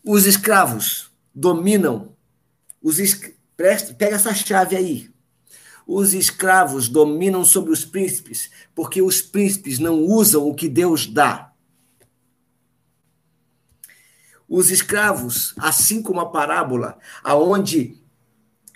Os 0.02 0.24
escravos 0.24 1.10
dominam 1.34 2.16
os 2.82 2.96
preste, 3.56 3.94
pega 3.94 4.16
essa 4.16 4.32
chave 4.32 4.76
aí. 4.76 5.10
Os 5.86 6.14
escravos 6.14 6.88
dominam 6.88 7.44
sobre 7.44 7.70
os 7.70 7.84
príncipes, 7.84 8.50
porque 8.74 9.00
os 9.00 9.22
príncipes 9.22 9.78
não 9.78 10.02
usam 10.02 10.48
o 10.48 10.54
que 10.54 10.68
Deus 10.68 11.06
dá. 11.06 11.52
Os 14.48 14.70
escravos, 14.70 15.54
assim 15.58 16.02
como 16.02 16.20
a 16.20 16.26
parábola, 16.26 16.98
aonde 17.22 17.96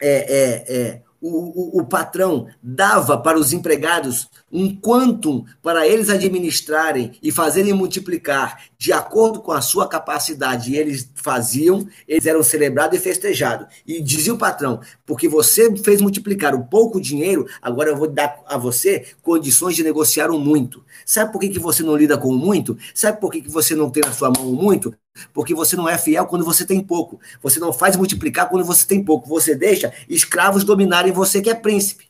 é, 0.00 0.08
é, 0.08 0.76
é, 0.76 1.02
o, 1.20 1.78
o, 1.78 1.80
o, 1.80 1.86
patrão 1.86 2.48
dava 2.62 3.18
para 3.18 3.38
os 3.38 3.52
empregados 3.52 4.28
um 4.50 4.74
quantum 4.74 5.44
para 5.62 5.86
eles 5.86 6.08
administrarem 6.08 7.18
e 7.22 7.30
fazerem 7.30 7.72
multiplicar 7.72 8.69
de 8.80 8.94
acordo 8.94 9.42
com 9.42 9.52
a 9.52 9.60
sua 9.60 9.86
capacidade. 9.86 10.72
E 10.72 10.76
eles 10.78 11.12
faziam, 11.14 11.86
eles 12.08 12.24
eram 12.24 12.42
celebrados 12.42 12.98
e 12.98 13.02
festejados. 13.02 13.66
E 13.86 14.00
dizia 14.00 14.32
o 14.32 14.38
patrão: 14.38 14.80
porque 15.04 15.28
você 15.28 15.76
fez 15.76 16.00
multiplicar 16.00 16.54
o 16.54 16.64
pouco 16.64 16.98
dinheiro, 16.98 17.46
agora 17.60 17.90
eu 17.90 17.96
vou 17.96 18.08
dar 18.08 18.40
a 18.46 18.56
você 18.56 19.04
condições 19.20 19.76
de 19.76 19.82
negociar 19.82 20.30
um 20.30 20.38
muito. 20.38 20.82
Sabe 21.04 21.30
por 21.30 21.40
que, 21.40 21.50
que 21.50 21.58
você 21.58 21.82
não 21.82 21.94
lida 21.94 22.16
com 22.16 22.28
o 22.28 22.38
muito? 22.38 22.76
Sabe 22.94 23.20
por 23.20 23.30
que, 23.30 23.42
que 23.42 23.50
você 23.50 23.74
não 23.74 23.90
tem 23.90 24.02
na 24.02 24.12
sua 24.12 24.32
mão 24.34 24.50
o 24.50 24.56
muito? 24.56 24.94
Porque 25.34 25.54
você 25.54 25.76
não 25.76 25.86
é 25.86 25.98
fiel 25.98 26.24
quando 26.24 26.44
você 26.44 26.64
tem 26.64 26.80
pouco. 26.80 27.20
Você 27.42 27.60
não 27.60 27.74
faz 27.74 27.96
multiplicar 27.96 28.48
quando 28.48 28.64
você 28.64 28.86
tem 28.86 29.04
pouco. 29.04 29.28
Você 29.28 29.54
deixa 29.54 29.92
escravos 30.08 30.64
dominarem 30.64 31.12
você, 31.12 31.42
que 31.42 31.50
é 31.50 31.54
príncipe. 31.54 32.09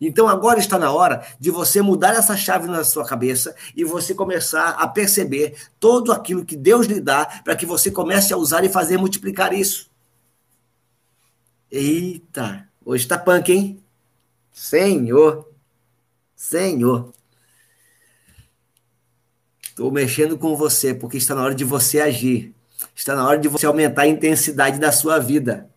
Então 0.00 0.28
agora 0.28 0.58
está 0.58 0.78
na 0.78 0.92
hora 0.92 1.26
de 1.40 1.50
você 1.50 1.82
mudar 1.82 2.14
essa 2.14 2.36
chave 2.36 2.68
na 2.68 2.84
sua 2.84 3.04
cabeça 3.04 3.54
e 3.74 3.84
você 3.84 4.14
começar 4.14 4.70
a 4.70 4.86
perceber 4.86 5.56
todo 5.80 6.12
aquilo 6.12 6.44
que 6.44 6.56
Deus 6.56 6.86
lhe 6.86 7.00
dá 7.00 7.26
para 7.44 7.56
que 7.56 7.66
você 7.66 7.90
comece 7.90 8.32
a 8.32 8.36
usar 8.36 8.64
e 8.64 8.68
fazer 8.68 8.96
multiplicar 8.96 9.52
isso. 9.52 9.90
Eita, 11.70 12.68
hoje 12.84 13.04
está 13.04 13.18
punk, 13.18 13.52
hein? 13.52 13.82
Senhor, 14.52 15.48
Senhor. 16.34 17.12
Estou 19.62 19.92
mexendo 19.92 20.36
com 20.36 20.56
você, 20.56 20.94
porque 20.94 21.18
está 21.18 21.34
na 21.34 21.42
hora 21.44 21.54
de 21.54 21.62
você 21.62 22.00
agir. 22.00 22.54
Está 22.94 23.14
na 23.14 23.24
hora 23.24 23.38
de 23.38 23.46
você 23.46 23.66
aumentar 23.66 24.02
a 24.02 24.08
intensidade 24.08 24.78
da 24.80 24.90
sua 24.90 25.18
vida. 25.18 25.70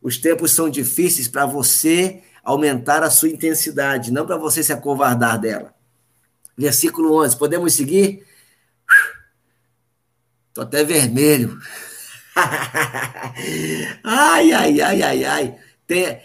Os 0.00 0.16
tempos 0.16 0.52
são 0.52 0.70
difíceis 0.70 1.28
para 1.28 1.44
você 1.44 2.22
aumentar 2.46 3.02
a 3.02 3.10
sua 3.10 3.28
intensidade, 3.28 4.12
não 4.12 4.24
para 4.24 4.36
você 4.36 4.62
se 4.62 4.72
acovardar 4.72 5.36
dela. 5.40 5.74
Versículo 6.56 7.20
11. 7.20 7.36
Podemos 7.36 7.74
seguir? 7.74 8.24
Estou 10.48 10.62
até 10.62 10.84
vermelho. 10.84 11.58
ai, 14.04 14.52
ai, 14.52 14.80
ai, 14.80 15.02
ai, 15.02 15.24
ai. 15.24 15.58
Tem, 15.88 16.22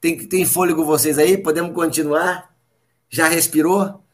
tem, 0.00 0.26
tem 0.26 0.44
fôlego 0.44 0.84
vocês 0.84 1.16
aí? 1.16 1.38
Podemos 1.38 1.72
continuar? 1.72 2.52
Já 3.08 3.28
respirou? 3.28 4.04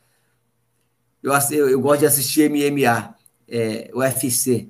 Eu, 1.22 1.32
eu, 1.50 1.70
eu 1.70 1.80
gosto 1.80 2.00
de 2.00 2.06
assistir 2.06 2.50
MMA, 2.50 3.14
é, 3.48 3.90
UFC. 3.94 4.68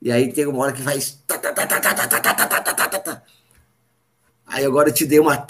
E 0.00 0.10
aí 0.10 0.32
tem 0.32 0.46
uma 0.46 0.60
hora 0.60 0.72
que 0.72 0.80
faz. 0.80 1.22
Aí 4.48 4.64
agora 4.64 4.88
eu 4.88 4.94
te 4.94 5.04
dei 5.04 5.20
uma. 5.20 5.46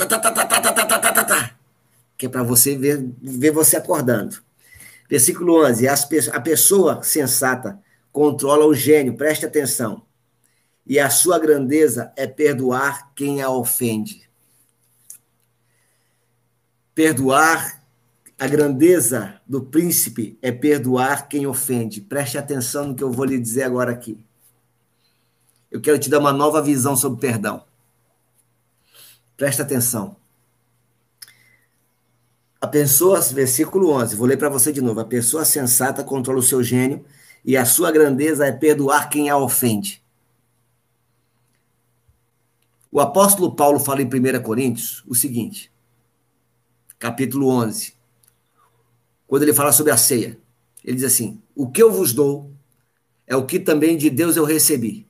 Que 2.16 2.26
é 2.26 2.28
para 2.28 2.42
você 2.42 2.76
ver, 2.76 3.08
ver 3.22 3.52
você 3.52 3.76
acordando. 3.76 4.36
Versículo 5.08 5.64
11. 5.64 5.86
A 6.32 6.40
pessoa 6.40 7.02
sensata 7.02 7.80
controla 8.12 8.66
o 8.66 8.74
gênio, 8.74 9.16
preste 9.16 9.46
atenção. 9.46 10.02
E 10.84 10.98
a 10.98 11.08
sua 11.10 11.38
grandeza 11.38 12.12
é 12.16 12.26
perdoar 12.26 13.12
quem 13.14 13.40
a 13.40 13.50
ofende. 13.50 14.28
Perdoar, 16.94 17.84
a 18.38 18.46
grandeza 18.48 19.40
do 19.46 19.62
príncipe 19.62 20.38
é 20.42 20.50
perdoar 20.50 21.28
quem 21.28 21.46
ofende. 21.46 22.00
Preste 22.00 22.38
atenção 22.38 22.88
no 22.88 22.94
que 22.94 23.04
eu 23.04 23.12
vou 23.12 23.24
lhe 23.24 23.38
dizer 23.38 23.62
agora 23.62 23.92
aqui. 23.92 24.18
Eu 25.70 25.80
quero 25.80 25.98
te 25.98 26.08
dar 26.08 26.18
uma 26.18 26.32
nova 26.32 26.62
visão 26.62 26.96
sobre 26.96 27.20
perdão. 27.20 27.67
Presta 29.38 29.62
atenção. 29.62 30.16
A 32.60 32.66
pessoa, 32.66 33.20
versículo 33.20 33.92
11, 33.92 34.16
vou 34.16 34.26
ler 34.26 34.36
para 34.36 34.48
você 34.48 34.72
de 34.72 34.82
novo. 34.82 34.98
A 34.98 35.04
pessoa 35.04 35.44
sensata 35.44 36.02
controla 36.02 36.40
o 36.40 36.42
seu 36.42 36.60
gênio 36.60 37.04
e 37.44 37.56
a 37.56 37.64
sua 37.64 37.92
grandeza 37.92 38.44
é 38.44 38.50
perdoar 38.50 39.08
quem 39.08 39.30
a 39.30 39.38
ofende. 39.38 40.02
O 42.90 42.98
apóstolo 42.98 43.54
Paulo 43.54 43.78
fala 43.78 44.02
em 44.02 44.06
1 44.06 44.42
Coríntios 44.42 45.04
o 45.06 45.14
seguinte, 45.14 45.70
capítulo 46.98 47.48
11, 47.48 47.94
quando 49.28 49.44
ele 49.44 49.54
fala 49.54 49.70
sobre 49.70 49.92
a 49.92 49.96
ceia. 49.96 50.36
Ele 50.82 50.96
diz 50.96 51.04
assim: 51.04 51.40
O 51.54 51.70
que 51.70 51.80
eu 51.80 51.92
vos 51.92 52.12
dou 52.12 52.50
é 53.24 53.36
o 53.36 53.46
que 53.46 53.60
também 53.60 53.96
de 53.96 54.10
Deus 54.10 54.36
eu 54.36 54.44
recebi. 54.44 55.06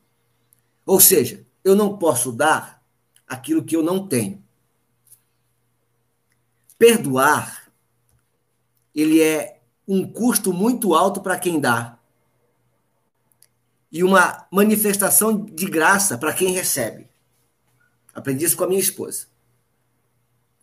Ou 0.84 1.00
seja, 1.00 1.46
eu 1.64 1.74
não 1.74 1.96
posso 1.96 2.30
dar 2.30 2.77
aquilo 3.28 3.64
que 3.64 3.76
eu 3.76 3.82
não 3.82 4.06
tenho. 4.06 4.42
Perdoar, 6.78 7.70
ele 8.94 9.20
é 9.20 9.60
um 9.86 10.10
custo 10.10 10.52
muito 10.52 10.94
alto 10.94 11.20
para 11.20 11.38
quem 11.38 11.60
dá 11.60 11.98
e 13.90 14.04
uma 14.04 14.46
manifestação 14.50 15.44
de 15.44 15.66
graça 15.66 16.18
para 16.18 16.32
quem 16.32 16.52
recebe. 16.52 17.08
Aprendi 18.14 18.44
isso 18.44 18.56
com 18.56 18.64
a 18.64 18.68
minha 18.68 18.80
esposa. 18.80 19.26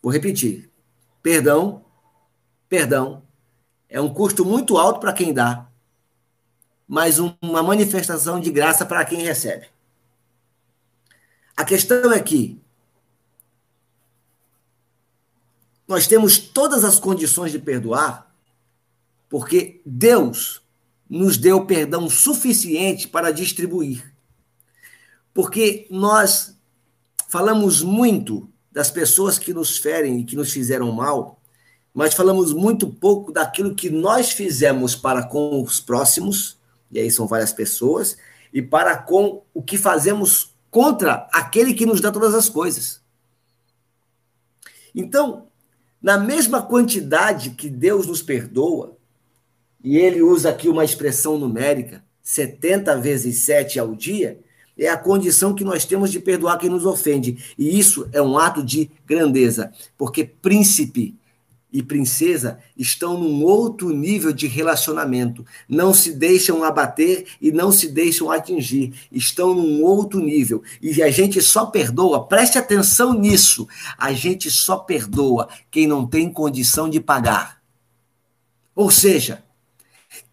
Vou 0.02 0.12
repetir. 0.12 0.70
Perdão, 1.22 1.84
perdão, 2.68 3.22
é 3.88 4.00
um 4.00 4.12
custo 4.12 4.44
muito 4.44 4.78
alto 4.78 5.00
para 5.00 5.12
quem 5.12 5.34
dá, 5.34 5.66
mas 6.86 7.18
uma 7.18 7.62
manifestação 7.62 8.38
de 8.38 8.50
graça 8.50 8.86
para 8.86 9.04
quem 9.04 9.22
recebe. 9.22 9.68
A 11.56 11.64
questão 11.64 12.12
é 12.12 12.20
que 12.20 12.60
nós 15.88 16.06
temos 16.06 16.36
todas 16.38 16.84
as 16.84 16.98
condições 16.98 17.52
de 17.52 17.58
perdoar, 17.58 18.30
porque 19.28 19.80
Deus 19.86 20.60
nos 21.08 21.36
deu 21.36 21.64
perdão 21.64 22.10
suficiente 22.10 23.08
para 23.08 23.30
distribuir. 23.30 24.12
Porque 25.32 25.86
nós 25.90 26.58
falamos 27.28 27.82
muito 27.82 28.48
das 28.70 28.90
pessoas 28.90 29.38
que 29.38 29.54
nos 29.54 29.78
ferem 29.78 30.20
e 30.20 30.24
que 30.24 30.36
nos 30.36 30.50
fizeram 30.52 30.92
mal, 30.92 31.40
mas 31.94 32.12
falamos 32.12 32.52
muito 32.52 32.88
pouco 32.88 33.32
daquilo 33.32 33.74
que 33.74 33.88
nós 33.88 34.32
fizemos 34.32 34.94
para 34.94 35.22
com 35.22 35.62
os 35.62 35.80
próximos, 35.80 36.58
e 36.90 36.98
aí 36.98 37.10
são 37.10 37.26
várias 37.26 37.52
pessoas, 37.52 38.18
e 38.52 38.60
para 38.60 38.96
com 38.96 39.42
o 39.54 39.62
que 39.62 39.78
fazemos 39.78 40.55
contra 40.76 41.26
aquele 41.32 41.72
que 41.72 41.86
nos 41.86 42.02
dá 42.02 42.12
todas 42.12 42.34
as 42.34 42.50
coisas. 42.50 43.00
Então, 44.94 45.46
na 46.02 46.18
mesma 46.18 46.60
quantidade 46.60 47.52
que 47.52 47.70
Deus 47.70 48.06
nos 48.06 48.20
perdoa, 48.20 48.94
e 49.82 49.96
ele 49.96 50.20
usa 50.20 50.50
aqui 50.50 50.68
uma 50.68 50.84
expressão 50.84 51.38
numérica, 51.38 52.04
70 52.22 52.94
vezes 53.00 53.38
7 53.38 53.78
ao 53.78 53.94
dia, 53.94 54.38
é 54.76 54.86
a 54.88 54.98
condição 54.98 55.54
que 55.54 55.64
nós 55.64 55.86
temos 55.86 56.12
de 56.12 56.20
perdoar 56.20 56.58
quem 56.58 56.68
nos 56.68 56.84
ofende. 56.84 57.54
E 57.56 57.78
isso 57.78 58.06
é 58.12 58.20
um 58.20 58.36
ato 58.36 58.62
de 58.62 58.90
grandeza, 59.06 59.72
porque 59.96 60.24
príncipe 60.24 61.14
e 61.72 61.82
princesa 61.82 62.58
estão 62.76 63.18
num 63.18 63.42
outro 63.44 63.90
nível 63.90 64.32
de 64.32 64.46
relacionamento. 64.46 65.44
Não 65.68 65.92
se 65.92 66.12
deixam 66.12 66.62
abater 66.64 67.26
e 67.40 67.50
não 67.50 67.72
se 67.72 67.88
deixam 67.88 68.30
atingir. 68.30 68.94
Estão 69.10 69.54
num 69.54 69.82
outro 69.82 70.20
nível. 70.20 70.62
E 70.80 71.02
a 71.02 71.10
gente 71.10 71.40
só 71.42 71.66
perdoa, 71.66 72.26
preste 72.26 72.58
atenção 72.58 73.12
nisso. 73.12 73.68
A 73.98 74.12
gente 74.12 74.50
só 74.50 74.78
perdoa 74.78 75.48
quem 75.70 75.86
não 75.86 76.06
tem 76.06 76.32
condição 76.32 76.88
de 76.88 77.00
pagar. 77.00 77.60
Ou 78.74 78.90
seja, 78.90 79.42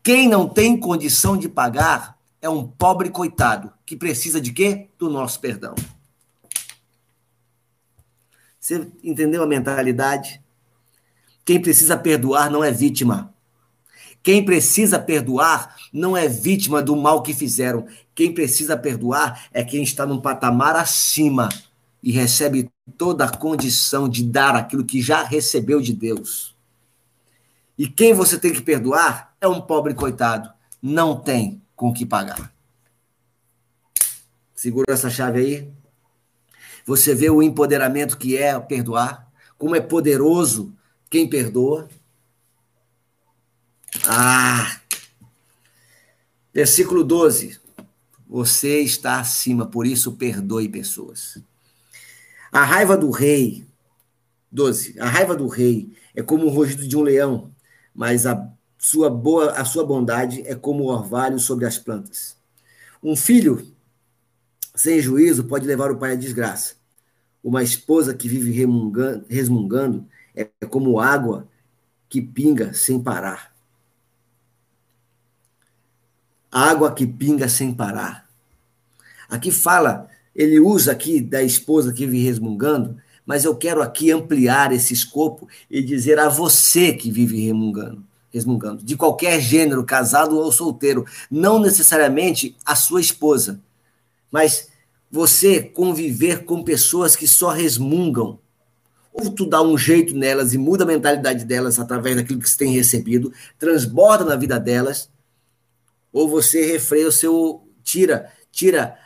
quem 0.03 0.27
não 0.27 0.47
tem 0.47 0.77
condição 0.77 1.37
de 1.37 1.49
pagar 1.49 2.17
é 2.41 2.49
um 2.49 2.67
pobre 2.67 3.09
coitado 3.09 3.71
que 3.85 3.95
precisa 3.95 4.39
de 4.39 4.51
quê? 4.51 4.89
Do 4.99 5.09
nosso 5.09 5.39
perdão. 5.39 5.73
Você 8.59 8.85
entendeu 9.03 9.43
a 9.43 9.47
mentalidade? 9.47 10.42
Quem 11.45 11.61
precisa 11.61 11.97
perdoar 11.97 12.49
não 12.49 12.63
é 12.63 12.71
vítima. 12.71 13.33
Quem 14.21 14.45
precisa 14.45 14.97
perdoar 14.97 15.75
não 15.91 16.15
é 16.15 16.29
vítima 16.29 16.81
do 16.81 16.95
mal 16.95 17.21
que 17.21 17.33
fizeram. 17.33 17.85
Quem 18.15 18.33
precisa 18.33 18.77
perdoar 18.77 19.47
é 19.51 19.63
quem 19.63 19.83
está 19.83 20.05
num 20.05 20.21
patamar 20.21 20.77
acima 20.77 21.49
e 22.01 22.11
recebe 22.11 22.71
toda 22.97 23.25
a 23.25 23.37
condição 23.37 24.07
de 24.07 24.23
dar 24.23 24.55
aquilo 24.55 24.85
que 24.85 25.01
já 25.01 25.23
recebeu 25.23 25.81
de 25.81 25.93
Deus. 25.93 26.55
E 27.77 27.87
quem 27.87 28.13
você 28.13 28.37
tem 28.37 28.53
que 28.53 28.61
perdoar 28.61 29.35
é 29.41 29.47
um 29.47 29.59
pobre 29.59 29.93
coitado. 29.93 30.49
Não 30.81 31.19
tem 31.19 31.61
com 31.75 31.89
o 31.89 31.93
que 31.93 32.05
pagar. 32.05 32.53
Segura 34.55 34.93
essa 34.93 35.09
chave 35.09 35.39
aí. 35.39 35.73
Você 36.85 37.13
vê 37.13 37.29
o 37.29 37.43
empoderamento 37.43 38.17
que 38.17 38.37
é 38.37 38.57
perdoar, 38.59 39.27
como 39.57 39.75
é 39.75 39.81
poderoso 39.81 40.73
quem 41.13 41.29
perdoa? 41.29 41.87
Ah! 44.07 44.81
Versículo 46.51 47.03
12. 47.03 47.59
Você 48.27 48.79
está 48.79 49.19
acima, 49.19 49.67
por 49.67 49.85
isso 49.85 50.13
perdoe 50.13 50.67
pessoas. 50.67 51.37
A 52.51 52.63
raiva 52.63 52.97
do 52.97 53.11
rei, 53.11 53.63
12. 54.51 54.99
A 54.99 55.07
raiva 55.07 55.35
do 55.35 55.47
rei 55.47 55.95
é 56.15 56.23
como 56.23 56.47
o 56.47 56.49
rugido 56.49 56.87
de 56.87 56.97
um 56.97 57.03
leão, 57.03 57.51
mas 57.93 58.25
a 58.25 58.51
sua 58.79 59.07
boa, 59.07 59.51
a 59.51 59.63
sua 59.63 59.85
bondade 59.85 60.41
é 60.47 60.55
como 60.55 60.85
o 60.85 60.87
orvalho 60.87 61.37
sobre 61.37 61.67
as 61.67 61.77
plantas. 61.77 62.35
Um 63.03 63.15
filho 63.15 63.71
sem 64.73 64.99
juízo 64.99 65.43
pode 65.43 65.67
levar 65.67 65.91
o 65.91 65.97
pai 65.99 66.13
à 66.13 66.15
desgraça. 66.15 66.73
Uma 67.43 67.61
esposa 67.61 68.15
que 68.15 68.27
vive 68.27 68.49
resmungando 69.29 70.07
é 70.35 70.45
como 70.69 70.99
água 70.99 71.47
que 72.09 72.21
pinga 72.21 72.73
sem 72.73 73.01
parar. 73.01 73.53
Água 76.51 76.93
que 76.93 77.07
pinga 77.07 77.49
sem 77.49 77.73
parar. 77.73 78.29
Aqui 79.29 79.51
fala, 79.51 80.07
ele 80.35 80.59
usa 80.59 80.91
aqui 80.91 81.19
da 81.19 81.41
esposa 81.41 81.91
que 81.91 82.05
vive 82.05 82.23
resmungando, 82.23 82.97
mas 83.25 83.45
eu 83.45 83.55
quero 83.55 83.81
aqui 83.81 84.11
ampliar 84.11 84.71
esse 84.71 84.93
escopo 84.93 85.47
e 85.69 85.81
dizer 85.81 86.19
a 86.19 86.29
você 86.29 86.93
que 86.93 87.11
vive 87.11 87.43
remungando, 87.43 88.03
resmungando, 88.31 88.83
de 88.83 88.95
qualquer 88.95 89.39
gênero, 89.39 89.83
casado 89.83 90.37
ou 90.37 90.51
solteiro, 90.51 91.05
não 91.31 91.59
necessariamente 91.59 92.55
a 92.65 92.75
sua 92.75 93.01
esposa, 93.01 93.59
mas 94.31 94.69
você 95.09 95.61
conviver 95.61 96.43
com 96.43 96.63
pessoas 96.63 97.15
que 97.15 97.27
só 97.27 97.49
resmungam, 97.49 98.39
ou 99.13 99.29
tu 99.29 99.45
dá 99.45 99.61
um 99.61 99.77
jeito 99.77 100.15
nelas 100.15 100.53
e 100.53 100.57
muda 100.57 100.83
a 100.83 100.87
mentalidade 100.87 101.45
delas 101.45 101.79
através 101.79 102.15
daquilo 102.15 102.39
que 102.39 102.49
você 102.49 102.57
tem 102.57 102.73
recebido, 102.73 103.31
transborda 103.59 104.25
na 104.25 104.35
vida 104.35 104.59
delas, 104.59 105.09
ou 106.11 106.27
você 106.27 106.65
refreia 106.65 107.07
o 107.07 107.11
seu, 107.11 107.67
tira, 107.83 108.31
tira, 108.51 108.97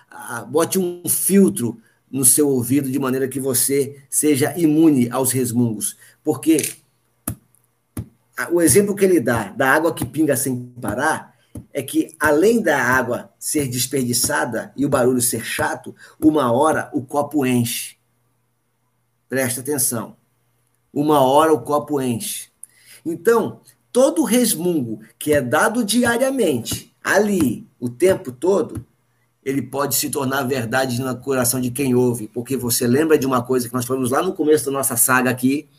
bote 0.50 0.80
um 0.80 1.08
filtro 1.08 1.80
no 2.10 2.24
seu 2.24 2.48
ouvido 2.48 2.90
de 2.90 2.98
maneira 2.98 3.28
que 3.28 3.40
você 3.40 3.98
seja 4.10 4.58
imune 4.58 5.10
aos 5.12 5.32
resmungos. 5.32 5.98
Porque 6.24 6.76
o 8.52 8.62
exemplo 8.62 8.96
que 8.96 9.04
ele 9.04 9.20
dá 9.20 9.50
da 9.50 9.70
água 9.70 9.94
que 9.94 10.06
pinga 10.06 10.38
sem 10.38 10.72
parar 10.82 11.36
é 11.74 11.82
que 11.82 12.16
além 12.20 12.62
da 12.62 12.82
água 12.82 13.30
ser 13.38 13.68
desperdiçada 13.68 14.72
e 14.76 14.86
o 14.86 14.90
barulho 14.90 15.22
ser 15.22 15.44
chato, 15.44 15.94
uma 16.20 16.52
hora 16.52 16.90
o 16.94 17.02
copo 17.02 17.46
enche. 17.46 17.97
Presta 19.30 19.62
atenção. 19.62 20.16
Uma 20.94 21.22
hora 21.22 21.54
o 21.54 21.62
copo 21.62 22.02
enche. 22.02 22.48
Então, 23.06 23.62
todo 23.92 24.24
resmungo 24.24 25.02
que 25.18 25.34
é 25.34 25.42
dado 25.42 25.84
diariamente, 25.84 26.94
ali, 27.04 27.68
o 27.80 27.90
tempo 27.90 28.32
todo, 28.32 28.86
ele 29.44 29.62
pode 29.62 29.96
se 29.96 30.10
tornar 30.10 30.44
verdade 30.44 31.00
no 31.00 31.18
coração 31.18 31.62
de 31.62 31.72
quem 31.72 31.96
ouve, 31.96 32.28
porque 32.28 32.58
você 32.58 32.86
lembra 32.86 33.18
de 33.18 33.26
uma 33.26 33.42
coisa 33.42 33.68
que 33.68 33.74
nós 33.74 33.86
falamos 33.86 34.12
lá 34.12 34.22
no 34.22 34.34
começo 34.34 34.66
da 34.66 34.72
nossa 34.72 34.98
saga 34.98 35.30
aqui. 35.30 35.70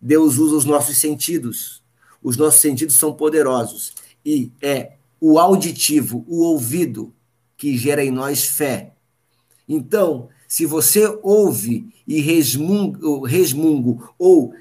Deus 0.00 0.38
usa 0.38 0.56
os 0.56 0.64
nossos 0.64 0.96
sentidos. 0.96 1.82
Os 2.22 2.36
nossos 2.36 2.60
sentidos 2.60 2.94
são 2.94 3.12
poderosos. 3.12 3.92
E 4.24 4.50
é 4.62 4.92
o 5.20 5.38
auditivo, 5.38 6.24
o 6.26 6.42
ouvido, 6.42 7.12
que 7.56 7.76
gera 7.76 8.04
em 8.04 8.10
nós 8.10 8.44
fé. 8.44 8.92
Então, 9.68 10.28
se 10.48 10.64
você 10.64 11.06
ouve 11.22 11.94
e 12.06 12.22
resmungo, 12.22 13.22
resmungo 13.26 14.14
ou 14.18 14.54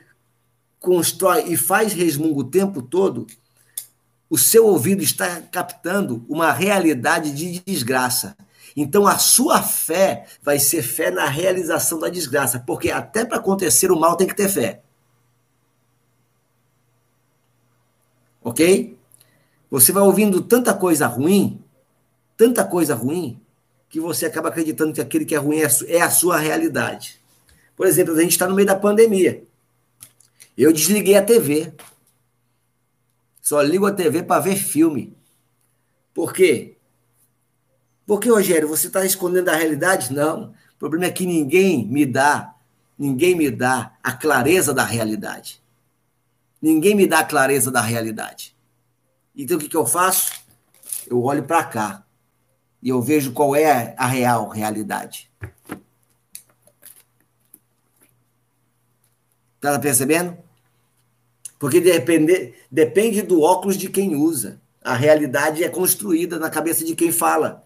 constrói 0.82 1.46
e 1.48 1.56
faz 1.56 1.94
resmungo 1.94 2.42
o 2.42 2.50
tempo 2.50 2.82
todo, 2.82 3.26
o 4.30 4.38
seu 4.38 4.68
ouvido 4.68 5.02
está 5.02 5.42
captando 5.44 6.26
uma 6.28 6.52
realidade 6.52 7.34
de 7.34 7.62
desgraça. 7.66 8.36
Então 8.76 9.08
a 9.08 9.18
sua 9.18 9.64
fé 9.64 10.28
vai 10.44 10.60
ser 10.60 10.84
fé 10.84 11.10
na 11.10 11.26
realização 11.26 12.00
da 12.00 12.10
desgraça, 12.10 12.60
porque 12.60 12.92
até 12.92 13.24
para 13.24 13.38
acontecer 13.38 13.90
o 13.90 13.98
mal 13.98 14.18
tem 14.18 14.28
que 14.28 14.36
ter 14.36 14.50
fé. 14.50 14.82
Ok? 18.44 18.98
Você 19.72 19.94
vai 19.94 20.04
ouvindo 20.04 20.42
tanta 20.42 20.74
coisa 20.74 21.08
ruim, 21.08 21.64
tanta 22.36 22.66
coisa 22.66 22.94
ruim, 22.94 23.40
que 23.90 24.00
você 24.00 24.26
acaba 24.26 24.50
acreditando 24.50 24.94
que 24.94 25.02
aquele 25.02 25.26
que 25.26 25.36
é 25.36 25.38
ruim 25.38 25.60
é 25.88 26.02
a 26.02 26.10
sua 26.10 26.38
realidade. 26.38 27.20
Por 27.76 27.88
exemplo, 27.88 28.14
a 28.14 28.22
gente 28.22 28.32
está 28.32 28.48
no 28.48 28.56
meio 28.56 28.68
da 28.68 28.76
pandemia. 28.76 29.44
Eu 30.58 30.74
desliguei 30.74 31.16
a 31.16 31.24
TV. 31.24 31.74
Só 33.42 33.62
ligo 33.62 33.86
a 33.86 33.94
TV 33.94 34.24
para 34.24 34.42
ver 34.42 34.56
filme. 34.56 35.16
Por 36.14 36.34
quê? 36.34 36.78
Porque, 38.06 38.30
Rogério, 38.30 38.68
você 38.68 38.88
está 38.88 39.06
escondendo 39.06 39.50
a 39.50 39.56
realidade? 39.56 40.14
Não. 40.14 40.54
O 40.76 40.80
problema 40.80 41.06
é 41.06 41.12
que 41.12 41.26
ninguém 41.26 41.86
me 41.88 42.06
dá, 42.06 42.56
ninguém 42.98 43.36
me 43.36 43.50
dá 43.52 43.96
a 44.02 44.12
clareza 44.12 44.74
da 44.74 44.84
realidade. 44.84 45.62
Ninguém 46.62 46.96
me 46.96 47.06
dá 47.06 47.20
a 47.20 47.26
clareza 47.26 47.70
da 47.70 47.82
realidade. 47.82 48.56
Então, 49.36 49.58
o 49.58 49.60
que, 49.60 49.70
que 49.70 49.78
eu 49.78 49.86
faço? 49.86 50.32
Eu 51.08 51.22
olho 51.22 51.44
para 51.44 51.64
cá 51.64 52.07
e 52.88 52.90
eu 52.90 53.02
vejo 53.02 53.34
qual 53.34 53.54
é 53.54 53.94
a 53.98 54.08
real 54.08 54.48
realidade. 54.48 55.30
Está 59.58 59.78
percebendo? 59.78 60.38
Porque 61.60 61.82
depende, 61.82 62.54
depende 62.72 63.22
do 63.24 63.42
óculos 63.42 63.76
de 63.76 63.90
quem 63.90 64.16
usa. 64.16 64.62
A 64.82 64.94
realidade 64.94 65.66
é 65.66 65.68
construída 65.68 66.40
na 66.40 66.50
cabeça 66.50 66.86
de 66.86 66.96
quem 66.96 67.12
fala. 67.12 67.62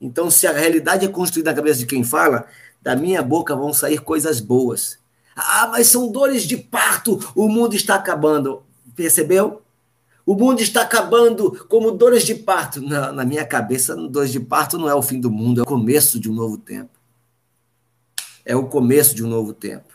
Então, 0.00 0.28
se 0.32 0.48
a 0.48 0.52
realidade 0.52 1.06
é 1.06 1.08
construída 1.08 1.50
na 1.50 1.56
cabeça 1.56 1.78
de 1.78 1.86
quem 1.86 2.02
fala, 2.02 2.44
da 2.82 2.96
minha 2.96 3.22
boca 3.22 3.54
vão 3.54 3.72
sair 3.72 4.00
coisas 4.00 4.40
boas. 4.40 4.98
Ah, 5.36 5.68
mas 5.70 5.86
são 5.86 6.10
dores 6.10 6.42
de 6.42 6.56
parto, 6.56 7.20
o 7.36 7.48
mundo 7.48 7.76
está 7.76 7.94
acabando. 7.94 8.64
Percebeu? 8.96 9.62
O 10.26 10.34
mundo 10.34 10.60
está 10.60 10.82
acabando 10.82 11.64
como 11.66 11.92
dores 11.92 12.24
de 12.24 12.34
parto. 12.34 12.80
Na, 12.80 13.12
na 13.12 13.24
minha 13.24 13.46
cabeça, 13.46 13.94
dores 13.94 14.32
de 14.32 14.40
parto 14.40 14.76
não 14.76 14.88
é 14.88 14.94
o 14.94 15.00
fim 15.00 15.20
do 15.20 15.30
mundo, 15.30 15.60
é 15.60 15.62
o 15.62 15.66
começo 15.66 16.18
de 16.18 16.28
um 16.28 16.34
novo 16.34 16.58
tempo. 16.58 16.90
É 18.44 18.56
o 18.56 18.66
começo 18.66 19.14
de 19.14 19.24
um 19.24 19.28
novo 19.28 19.54
tempo. 19.54 19.94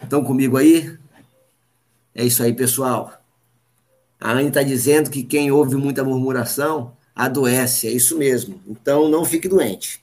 Estão 0.00 0.22
comigo 0.22 0.56
aí? 0.56 0.96
É 2.14 2.24
isso 2.24 2.40
aí, 2.40 2.52
pessoal. 2.52 3.20
A 4.20 4.32
Anne 4.32 4.48
está 4.48 4.62
dizendo 4.62 5.10
que 5.10 5.24
quem 5.24 5.50
ouve 5.50 5.74
muita 5.74 6.04
murmuração 6.04 6.96
adoece. 7.14 7.88
É 7.88 7.90
isso 7.90 8.16
mesmo. 8.16 8.60
Então, 8.66 9.08
não 9.08 9.24
fique 9.24 9.48
doente. 9.48 10.00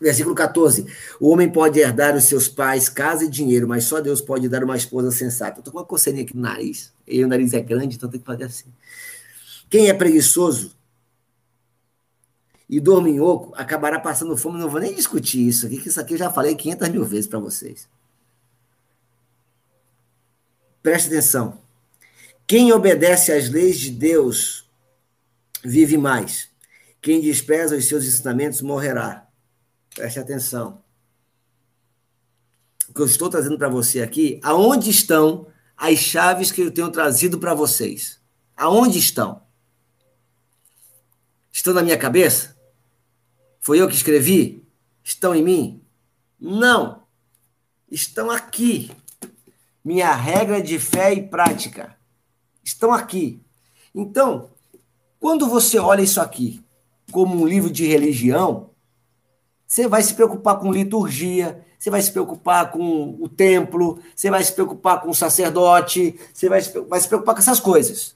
Versículo 0.00 0.34
14. 0.34 0.86
O 1.20 1.28
homem 1.28 1.48
pode 1.48 1.78
herdar 1.78 2.16
os 2.16 2.24
seus 2.24 2.48
pais, 2.48 2.88
casa 2.88 3.24
e 3.24 3.28
dinheiro, 3.28 3.68
mas 3.68 3.84
só 3.84 4.00
Deus 4.00 4.20
pode 4.20 4.48
dar 4.48 4.64
uma 4.64 4.76
esposa 4.76 5.10
sensata. 5.10 5.60
Eu 5.60 5.62
tô 5.62 5.70
com 5.70 5.78
uma 5.78 5.84
coceirinha 5.84 6.24
aqui 6.24 6.34
no 6.34 6.42
nariz. 6.42 6.92
E 7.10 7.24
o 7.24 7.28
nariz 7.28 7.52
é 7.52 7.60
grande, 7.60 7.96
então 7.96 8.08
tem 8.08 8.20
que 8.20 8.26
fazer 8.26 8.44
assim. 8.44 8.72
Quem 9.68 9.88
é 9.88 9.94
preguiçoso 9.94 10.76
e 12.68 12.78
dorminhoco 12.78 13.52
acabará 13.56 13.98
passando 13.98 14.36
fome. 14.36 14.58
Não 14.58 14.68
vou 14.68 14.80
nem 14.80 14.94
discutir 14.94 15.46
isso 15.46 15.66
aqui, 15.66 15.78
que 15.78 15.88
isso 15.88 16.00
aqui 16.00 16.14
eu 16.14 16.18
já 16.18 16.30
falei 16.30 16.54
500 16.54 16.88
mil 16.88 17.04
vezes 17.04 17.26
para 17.26 17.40
vocês. 17.40 17.88
Preste 20.80 21.08
atenção. 21.08 21.58
Quem 22.46 22.72
obedece 22.72 23.32
às 23.32 23.48
leis 23.48 23.78
de 23.78 23.90
Deus 23.90 24.68
vive 25.64 25.98
mais. 25.98 26.48
Quem 27.02 27.20
despreza 27.20 27.76
os 27.76 27.86
seus 27.86 28.04
ensinamentos 28.04 28.62
morrerá. 28.62 29.26
Preste 29.94 30.18
atenção. 30.18 30.82
O 32.88 32.94
que 32.94 33.00
eu 33.00 33.06
estou 33.06 33.28
trazendo 33.28 33.58
para 33.58 33.68
você 33.68 34.00
aqui, 34.00 34.40
aonde 34.42 34.90
estão 34.90 35.46
as 35.80 35.98
chaves 35.98 36.52
que 36.52 36.60
eu 36.60 36.70
tenho 36.70 36.90
trazido 36.90 37.38
para 37.38 37.54
vocês? 37.54 38.20
Aonde 38.54 38.98
estão? 38.98 39.40
Estão 41.50 41.72
na 41.72 41.82
minha 41.82 41.96
cabeça? 41.96 42.54
Foi 43.58 43.80
eu 43.80 43.88
que 43.88 43.94
escrevi? 43.94 44.62
Estão 45.02 45.34
em 45.34 45.42
mim? 45.42 45.82
Não. 46.38 47.04
Estão 47.90 48.30
aqui 48.30 48.90
minha 49.82 50.14
regra 50.14 50.60
de 50.62 50.78
fé 50.78 51.14
e 51.14 51.26
prática. 51.26 51.96
Estão 52.62 52.92
aqui. 52.92 53.42
Então, 53.94 54.50
quando 55.18 55.48
você 55.48 55.78
olha 55.78 56.02
isso 56.02 56.20
aqui 56.20 56.62
como 57.10 57.40
um 57.40 57.46
livro 57.46 57.70
de 57.70 57.86
religião, 57.86 58.70
você 59.66 59.88
vai 59.88 60.02
se 60.02 60.12
preocupar 60.12 60.58
com 60.58 60.70
liturgia, 60.70 61.64
você 61.80 61.88
vai 61.88 62.02
se 62.02 62.12
preocupar 62.12 62.70
com 62.70 63.16
o 63.18 63.26
templo, 63.26 64.02
você 64.14 64.28
vai 64.28 64.44
se 64.44 64.52
preocupar 64.52 65.00
com 65.00 65.08
o 65.08 65.14
sacerdote, 65.14 66.14
você 66.30 66.46
vai 66.46 66.60
se, 66.60 66.78
vai 66.78 67.00
se 67.00 67.08
preocupar 67.08 67.34
com 67.34 67.40
essas 67.40 67.58
coisas. 67.58 68.14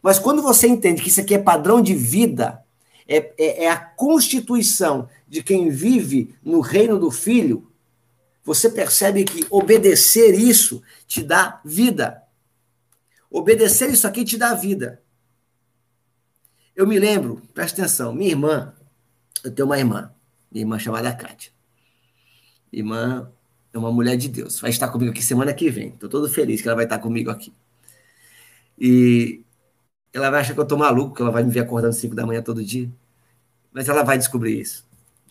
Mas 0.00 0.20
quando 0.20 0.40
você 0.40 0.68
entende 0.68 1.02
que 1.02 1.08
isso 1.08 1.20
aqui 1.20 1.34
é 1.34 1.38
padrão 1.38 1.82
de 1.82 1.92
vida, 1.92 2.64
é, 3.08 3.32
é, 3.36 3.64
é 3.64 3.68
a 3.68 3.76
constituição 3.76 5.08
de 5.26 5.42
quem 5.42 5.70
vive 5.70 6.32
no 6.40 6.60
reino 6.60 7.00
do 7.00 7.10
Filho, 7.10 7.68
você 8.44 8.70
percebe 8.70 9.24
que 9.24 9.44
obedecer 9.50 10.38
isso 10.38 10.80
te 11.04 11.20
dá 11.20 11.60
vida. 11.64 12.22
Obedecer 13.28 13.90
isso 13.90 14.06
aqui 14.06 14.24
te 14.24 14.38
dá 14.38 14.54
vida. 14.54 15.02
Eu 16.76 16.86
me 16.86 16.96
lembro, 16.96 17.42
presta 17.52 17.82
atenção, 17.82 18.14
minha 18.14 18.30
irmã, 18.30 18.72
eu 19.42 19.52
tenho 19.52 19.66
uma 19.66 19.76
irmã, 19.76 20.12
minha 20.48 20.62
irmã 20.62 20.78
chamada 20.78 21.12
Kátia. 21.12 21.57
Irmã 22.72 23.30
é 23.72 23.78
uma 23.78 23.92
mulher 23.92 24.16
de 24.16 24.28
Deus, 24.28 24.60
vai 24.60 24.70
estar 24.70 24.88
comigo 24.88 25.10
aqui 25.10 25.22
semana 25.22 25.52
que 25.52 25.70
vem. 25.70 25.88
Estou 25.88 26.08
todo 26.08 26.28
feliz 26.28 26.60
que 26.60 26.68
ela 26.68 26.76
vai 26.76 26.84
estar 26.84 26.98
comigo 26.98 27.30
aqui. 27.30 27.52
E 28.78 29.42
ela 30.12 30.30
vai 30.30 30.40
achar 30.40 30.54
que 30.54 30.60
eu 30.60 30.64
estou 30.64 30.78
maluco, 30.78 31.14
que 31.14 31.22
ela 31.22 31.30
vai 31.30 31.42
me 31.42 31.50
ver 31.50 31.60
acordando 31.60 31.94
5 31.94 32.14
da 32.14 32.26
manhã 32.26 32.42
todo 32.42 32.64
dia. 32.64 32.90
Mas 33.72 33.88
ela 33.88 34.02
vai 34.02 34.18
descobrir 34.18 34.60
isso. 34.60 34.86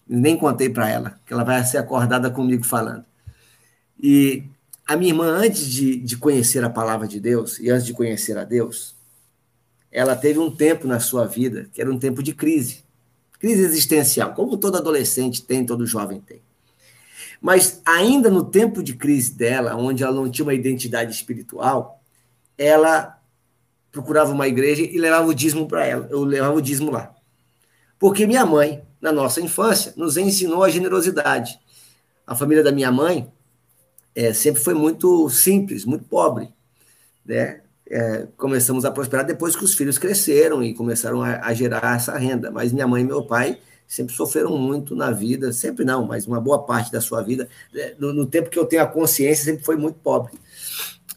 Nem 0.07 0.37
contei 0.37 0.69
para 0.69 0.89
ela, 0.89 1.19
que 1.25 1.33
ela 1.33 1.43
vai 1.43 1.63
ser 1.65 1.77
acordada 1.77 2.29
comigo 2.29 2.65
falando. 2.65 3.05
E 4.01 4.43
a 4.87 4.95
minha 4.95 5.11
irmã, 5.11 5.25
antes 5.27 5.67
de, 5.67 5.97
de 5.97 6.17
conhecer 6.17 6.63
a 6.63 6.69
palavra 6.69 7.07
de 7.07 7.19
Deus 7.19 7.59
e 7.59 7.69
antes 7.69 7.85
de 7.85 7.93
conhecer 7.93 8.37
a 8.37 8.43
Deus, 8.43 8.95
ela 9.91 10.15
teve 10.15 10.39
um 10.39 10.49
tempo 10.49 10.87
na 10.87 10.99
sua 10.99 11.25
vida 11.25 11.69
que 11.73 11.81
era 11.81 11.91
um 11.91 11.99
tempo 11.99 12.21
de 12.21 12.33
crise, 12.33 12.83
crise 13.39 13.63
existencial, 13.63 14.33
como 14.33 14.57
todo 14.57 14.77
adolescente 14.77 15.43
tem, 15.43 15.65
todo 15.65 15.85
jovem 15.85 16.21
tem. 16.21 16.41
Mas 17.41 17.81
ainda 17.85 18.29
no 18.29 18.43
tempo 18.43 18.81
de 18.81 18.93
crise 18.93 19.33
dela, 19.33 19.75
onde 19.75 20.03
ela 20.03 20.13
não 20.13 20.29
tinha 20.29 20.45
uma 20.45 20.53
identidade 20.53 21.11
espiritual, 21.11 22.01
ela 22.57 23.19
procurava 23.91 24.31
uma 24.31 24.47
igreja 24.47 24.83
e 24.83 24.97
levava 24.97 25.27
o 25.27 25.33
dízimo 25.33 25.67
para 25.67 25.85
ela. 25.85 26.07
Eu 26.09 26.23
levava 26.23 26.55
o 26.55 26.61
dízimo 26.61 26.91
lá. 26.91 27.13
Porque 27.99 28.27
minha 28.27 28.45
mãe, 28.45 28.83
na 29.01 29.11
nossa 29.11 29.41
infância, 29.41 29.93
nos 29.95 30.17
ensinou 30.17 30.63
a 30.63 30.69
generosidade. 30.69 31.59
A 32.25 32.35
família 32.35 32.63
da 32.63 32.71
minha 32.71 32.91
mãe 32.91 33.31
é, 34.13 34.33
sempre 34.33 34.61
foi 34.61 34.73
muito 34.73 35.29
simples, 35.29 35.85
muito 35.85 36.05
pobre. 36.05 36.49
Né? 37.25 37.61
É, 37.89 38.27
começamos 38.35 38.83
a 38.83 38.91
prosperar 38.91 39.25
depois 39.25 39.55
que 39.55 39.63
os 39.63 39.73
filhos 39.73 39.97
cresceram 39.97 40.63
e 40.63 40.73
começaram 40.73 41.21
a, 41.23 41.39
a, 41.45 41.53
gerar 41.53 41.95
essa 41.95 42.17
renda. 42.17 42.51
Mas 42.51 42.73
minha 42.73 42.87
mãe 42.87 43.03
e 43.03 43.05
meu 43.05 43.23
pai 43.23 43.59
sempre 43.87 44.13
sofreram 44.13 44.57
muito 44.57 44.95
na 44.95 45.11
vida, 45.11 45.53
sempre 45.53 45.85
não, 45.85 46.05
mas 46.05 46.27
uma 46.27 46.41
boa 46.41 46.63
parte 46.63 46.91
da 46.91 46.99
sua 46.99 47.21
vida. 47.21 47.47
É, 47.73 47.95
no, 47.97 48.13
no 48.13 48.25
tempo 48.25 48.49
que 48.49 48.59
eu 48.59 48.65
tenho 48.65 48.83
a 48.83 48.87
consciência, 48.87 49.45
sempre 49.45 49.63
foi 49.63 49.77
muito 49.77 49.99
pobre. 49.99 50.33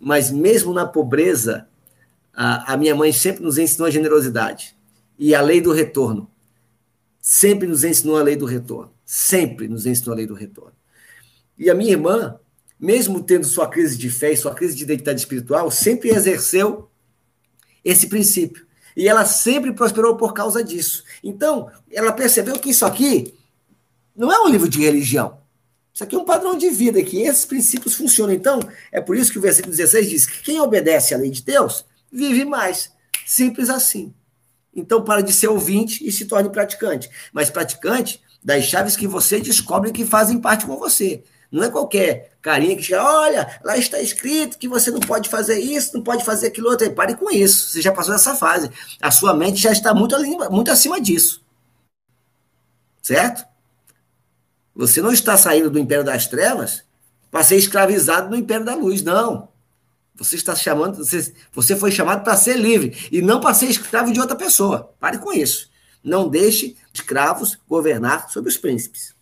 Mas 0.01 0.31
mesmo 0.31 0.73
na 0.73 0.87
pobreza, 0.87 1.69
a, 2.33 2.75
a 2.75 2.77
minha 2.77 2.95
mãe 2.95 3.13
sempre 3.13 3.43
nos 3.43 3.59
ensinou 3.59 3.89
a 3.89 3.91
generosidade 3.91 4.77
e 5.19 5.35
a 5.35 5.41
lei 5.41 5.61
do 5.61 5.73
retorno 5.73 6.31
sempre 7.21 7.69
nos 7.69 7.85
ensinou 7.85 8.17
a 8.17 8.23
lei 8.23 8.37
do 8.37 8.47
retorno. 8.47 8.93
Sempre 9.05 9.69
nos 9.69 9.85
ensinou 9.87 10.15
a 10.15 10.17
lei 10.17 10.27
do 10.27 10.35
retorno. 10.35 10.73
E 11.59 11.69
a 11.69 11.75
minha 11.75 11.93
irmã, 11.93 12.39
mesmo 12.79 13.23
tendo 13.23 13.45
sua 13.45 13.69
crise 13.69 13.99
de 13.99 14.09
fé 14.09 14.33
e 14.33 14.37
sua 14.37 14.55
crise 14.55 14.75
de 14.75 14.85
identidade 14.85 15.21
espiritual, 15.21 15.71
sempre 15.71 16.11
exerceu 16.11 16.89
esse 17.85 18.07
princípio. 18.07 18.67
E 18.97 19.09
ela 19.09 19.25
sempre 19.25 19.73
prosperou 19.73 20.17
por 20.17 20.33
causa 20.33 20.63
disso. 20.63 21.05
Então, 21.23 21.71
ela 21.91 22.13
percebeu 22.13 22.59
que 22.59 22.71
isso 22.71 22.85
aqui 22.85 23.35
não 24.17 24.33
é 24.33 24.41
um 24.41 24.49
livro 24.49 24.69
de 24.69 24.81
religião. 24.81 25.39
Isso 25.93 26.05
aqui 26.05 26.15
é 26.15 26.19
um 26.19 26.25
padrão 26.25 26.57
de 26.57 26.71
vida, 26.71 27.03
que 27.03 27.23
esses 27.23 27.45
princípios 27.45 27.95
funcionam. 27.95 28.33
Então, 28.33 28.61
é 28.91 29.01
por 29.01 29.17
isso 29.17 29.33
que 29.33 29.39
o 29.39 29.43
versículo 29.43 29.75
16 29.75 30.09
diz 30.09 30.27
que 30.27 30.43
quem 30.43 30.61
obedece 30.61 31.15
à 31.15 31.19
lei 31.19 31.31
de 31.31 31.43
Deus 31.43 31.85
vive 32.11 32.45
mais. 32.45 32.93
Simples 33.27 33.69
assim. 33.69 34.15
Então, 34.75 35.03
para 35.03 35.21
de 35.21 35.33
ser 35.33 35.49
ouvinte 35.49 36.07
e 36.07 36.13
se 36.13 36.27
torne 36.27 36.49
praticante. 36.49 37.11
Mas 37.33 37.51
praticante 37.51 38.21
das 38.43 38.65
chaves 38.65 38.97
que 38.97 39.07
você 39.07 39.41
descobre 39.41 39.93
que 39.93 40.05
fazem 40.05 40.41
parte 40.41 40.65
com 40.65 40.77
você. 40.77 41.23
Não 41.51 41.65
é 41.65 41.71
qualquer 41.71 42.31
carinha 42.41 42.77
que 42.77 42.83
chega, 42.83 43.03
olha, 43.03 43.61
lá 43.65 43.77
está 43.77 44.01
escrito 44.01 44.57
que 44.57 44.69
você 44.69 44.91
não 44.91 45.01
pode 45.01 45.29
fazer 45.29 45.59
isso, 45.59 45.95
não 45.95 46.03
pode 46.03 46.25
fazer 46.25 46.47
aquilo 46.47 46.71
outro. 46.71 46.91
Pare 46.93 47.17
com 47.17 47.31
isso, 47.31 47.71
você 47.71 47.83
já 47.83 47.93
passou 47.93 48.15
essa 48.15 48.37
fase. 48.37 48.71
A 49.01 49.11
sua 49.11 49.35
mente 49.35 49.61
já 49.61 49.73
está 49.73 49.93
muito, 49.93 50.17
muito 50.51 50.71
acima 50.71 51.01
disso. 51.01 51.43
Certo? 53.03 53.45
Você 54.75 55.03
não 55.03 55.13
está 55.13 55.37
saindo 55.37 55.71
do 55.71 55.79
império 55.79 56.05
das 56.05 56.27
trevas 56.27 56.85
para 57.31 57.43
ser 57.43 57.57
escravizado 57.57 58.31
no 58.31 58.37
império 58.37 58.65
da 58.65 58.75
luz, 58.75 59.03
não. 59.03 59.49
Você 60.15 60.37
está 60.37 60.55
chamando, 60.55 60.99
você, 60.99 61.35
você 61.53 61.75
foi 61.75 61.91
chamado 61.91 62.23
para 62.23 62.37
ser 62.37 62.57
livre 62.57 63.09
e 63.11 63.21
não 63.21 63.41
para 63.41 63.55
ser 63.55 63.67
escravo 63.67 64.13
de 64.13 64.21
outra 64.21 64.37
pessoa. 64.37 64.95
Pare 65.01 65.19
com 65.19 65.33
isso. 65.33 65.71
Não 66.03 66.29
deixe 66.29 66.77
escravos 66.93 67.59
governar 67.69 68.31
sobre 68.31 68.51
os 68.51 68.57
príncipes. 68.57 69.15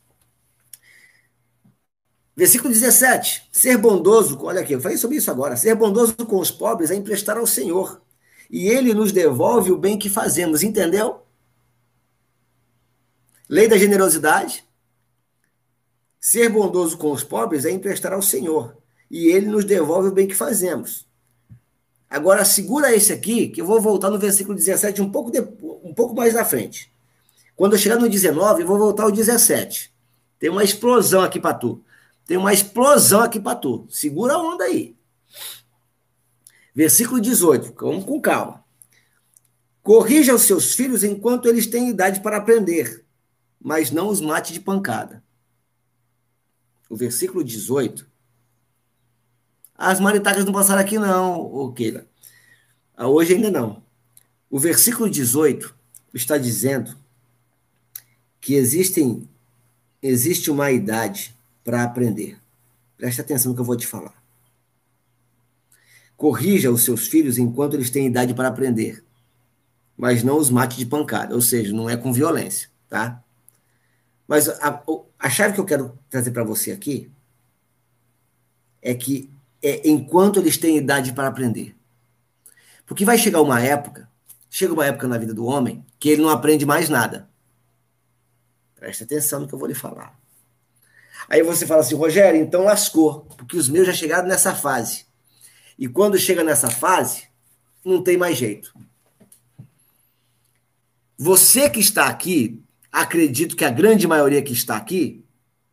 Versículo 2.39 2.73
17. 2.73 3.49
Ser 3.51 3.77
bondoso, 3.79 4.39
olha 4.43 4.61
aqui, 4.61 4.73
eu 4.73 4.81
falei 4.81 4.97
sobre 4.97 5.17
isso 5.17 5.29
agora. 5.29 5.57
Ser 5.57 5.75
bondoso 5.75 6.15
com 6.15 6.39
os 6.39 6.53
pobres 6.53 6.89
é 6.93 6.95
emprestar 6.95 7.37
ao 7.37 7.49
Senhor. 7.49 8.01
E 8.49 8.69
ele 8.69 8.95
nos 8.95 9.11
devolve 9.11 9.73
o 9.73 9.77
bem 9.77 9.99
que 9.99 10.09
fazemos, 10.09 10.63
entendeu? 10.63 11.23
Lei 13.49 13.67
da 13.67 13.77
generosidade. 13.77 14.65
Ser 16.21 16.49
bondoso 16.49 16.97
com 16.97 17.11
os 17.11 17.25
pobres 17.25 17.65
é 17.65 17.73
emprestar 17.73 18.13
ao 18.13 18.23
Senhor 18.23 18.77
e 19.11 19.27
ele 19.33 19.47
nos 19.47 19.65
devolve 19.65 20.11
o 20.11 20.13
bem 20.13 20.29
que 20.29 20.35
fazemos. 20.37 21.09
Agora, 22.09 22.45
segura 22.45 22.95
esse 22.95 23.13
aqui, 23.13 23.49
que 23.49 23.61
eu 23.61 23.67
vou 23.67 23.81
voltar 23.81 24.11
no 24.11 24.19
versículo 24.19 24.55
17 24.55 25.03
um 25.03 25.11
pouco, 25.11 25.33
de, 25.33 25.41
um 25.41 25.93
pouco 25.93 26.15
mais 26.15 26.35
na 26.35 26.45
frente. 26.45 26.89
Quando 27.57 27.73
eu 27.73 27.79
chegar 27.81 27.97
no 27.97 28.09
19, 28.09 28.63
eu 28.63 28.67
vou 28.69 28.79
voltar 28.79 29.03
ao 29.03 29.11
17. 29.11 29.93
Tem 30.39 30.49
uma 30.49 30.63
explosão 30.63 31.23
aqui 31.23 31.41
para 31.41 31.55
tu. 31.55 31.83
Tem 32.29 32.37
uma 32.37 32.53
explosão 32.53 33.23
aqui 33.23 33.41
para 33.41 33.57
tu. 33.57 33.87
Segura 33.89 34.35
a 34.35 34.39
onda 34.39 34.65
aí. 34.65 34.95
Versículo 36.75 37.21
18, 37.21 37.75
vamos 37.75 38.05
com 38.05 38.21
calma. 38.21 38.63
Corrija 39.83 40.35
os 40.35 40.43
seus 40.43 40.75
filhos 40.75 41.03
enquanto 41.03 41.49
eles 41.49 41.67
têm 41.67 41.89
idade 41.89 42.21
para 42.21 42.37
aprender, 42.37 43.03
mas 43.59 43.91
não 43.91 44.09
os 44.09 44.21
mate 44.21 44.53
de 44.53 44.61
pancada. 44.61 45.25
O 46.91 46.95
versículo 46.95 47.43
18 47.43 48.07
as 49.75 50.01
maritacas 50.01 50.45
não 50.45 50.53
passaram 50.53 50.83
aqui, 50.83 50.99
não, 50.99 51.41
o 51.41 51.73
Keila. 51.73 52.05
Ah, 52.97 53.07
hoje 53.07 53.35
ainda 53.35 53.49
não. 53.49 53.81
O 54.51 54.59
versículo 54.59 55.09
18 55.09 55.73
está 56.13 56.37
dizendo 56.37 56.95
que 58.41 58.55
existem, 58.55 59.29
existe 60.03 60.51
uma 60.51 60.73
idade 60.73 61.38
para 61.69 61.85
aprender. 61.85 62.41
Preste 62.97 63.21
atenção 63.21 63.51
no 63.51 63.55
que 63.55 63.61
eu 63.61 63.65
vou 63.65 63.77
te 63.77 63.87
falar. 63.87 64.15
Corrija 66.17 66.73
os 66.73 66.83
seus 66.83 67.07
filhos 67.07 67.37
enquanto 67.37 67.75
eles 67.75 67.91
têm 67.91 68.07
idade 68.07 68.33
para 68.33 68.49
aprender, 68.49 69.05
mas 69.95 70.23
não 70.23 70.39
os 70.39 70.49
mate 70.49 70.79
de 70.79 70.87
pancada, 70.87 71.35
ou 71.35 71.43
seja, 71.43 71.75
não 71.75 71.91
é 71.91 71.95
com 71.95 72.11
violência, 72.11 72.71
tá? 72.89 73.23
Mas 74.27 74.49
a, 74.49 74.83
a 75.19 75.29
chave 75.29 75.53
que 75.53 75.61
eu 75.61 75.67
quero 75.67 75.99
trazer 76.09 76.31
para 76.31 76.43
você 76.43 76.73
aqui 76.73 77.11
é 78.81 78.95
que 78.95 79.31
é, 79.63 79.87
enquanto 79.91 80.41
eles 80.41 80.57
têm 80.57 80.79
idade 80.79 81.13
para 81.13 81.29
aprender. 81.29 81.77
Porque 82.87 83.05
vai 83.05 83.19
chegar 83.19 83.43
uma 83.43 83.61
época, 83.61 84.09
chega 84.49 84.73
uma 84.73 84.87
época 84.87 85.07
na 85.07 85.19
vida 85.19 85.35
do 85.35 85.45
homem, 85.45 85.85
que 86.01 86.09
ele 86.09 86.23
não 86.23 86.31
aprende 86.31 86.65
mais 86.65 86.89
nada. 86.89 87.29
Preste 88.75 89.05
atenção 89.05 89.41
no 89.41 89.47
que 89.47 89.53
eu 89.53 89.59
vou 89.59 89.69
lhe 89.69 89.75
falar. 89.75 90.19
Aí 91.29 91.43
você 91.43 91.67
fala 91.67 91.83
assim, 91.83 91.95
Rogério, 91.95 92.41
então 92.41 92.65
lascou, 92.65 93.21
porque 93.37 93.57
os 93.57 93.69
meus 93.69 93.87
já 93.87 93.93
chegaram 93.93 94.27
nessa 94.27 94.55
fase. 94.55 95.07
E 95.79 95.87
quando 95.87 96.19
chega 96.19 96.43
nessa 96.43 96.71
fase, 96.71 97.29
não 97.85 98.03
tem 98.03 98.17
mais 98.17 98.37
jeito. 98.39 98.73
Você 101.19 101.69
que 101.69 101.81
está 101.81 102.07
aqui, 102.07 102.63
acredito 102.91 103.57
que 103.57 103.65
a 103.65 103.71
grande 103.71 104.07
maioria 104.07 104.43
que 104.43 104.53
está 104.53 104.77
aqui, 104.77 105.25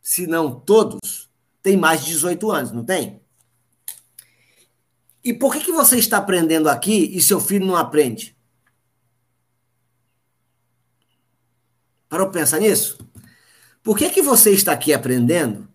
se 0.01 0.27
não 0.27 0.59
todos, 0.59 1.29
tem 1.63 1.77
mais 1.77 2.01
de 2.01 2.07
18 2.11 2.51
anos, 2.51 2.71
não 2.71 2.83
tem? 2.83 3.21
E 5.23 5.33
por 5.33 5.53
que, 5.53 5.61
que 5.61 5.71
você 5.71 5.97
está 5.97 6.17
aprendendo 6.17 6.69
aqui 6.69 7.15
e 7.15 7.21
seu 7.21 7.39
filho 7.39 7.65
não 7.65 7.75
aprende? 7.75 8.35
Parou 12.07 12.29
para 12.29 12.41
pensar 12.41 12.59
nisso? 12.59 13.04
Por 13.85 13.95
que, 13.95 14.09
que 14.09 14.21
você 14.23 14.49
está 14.49 14.71
aqui 14.71 14.91
aprendendo 14.91 15.69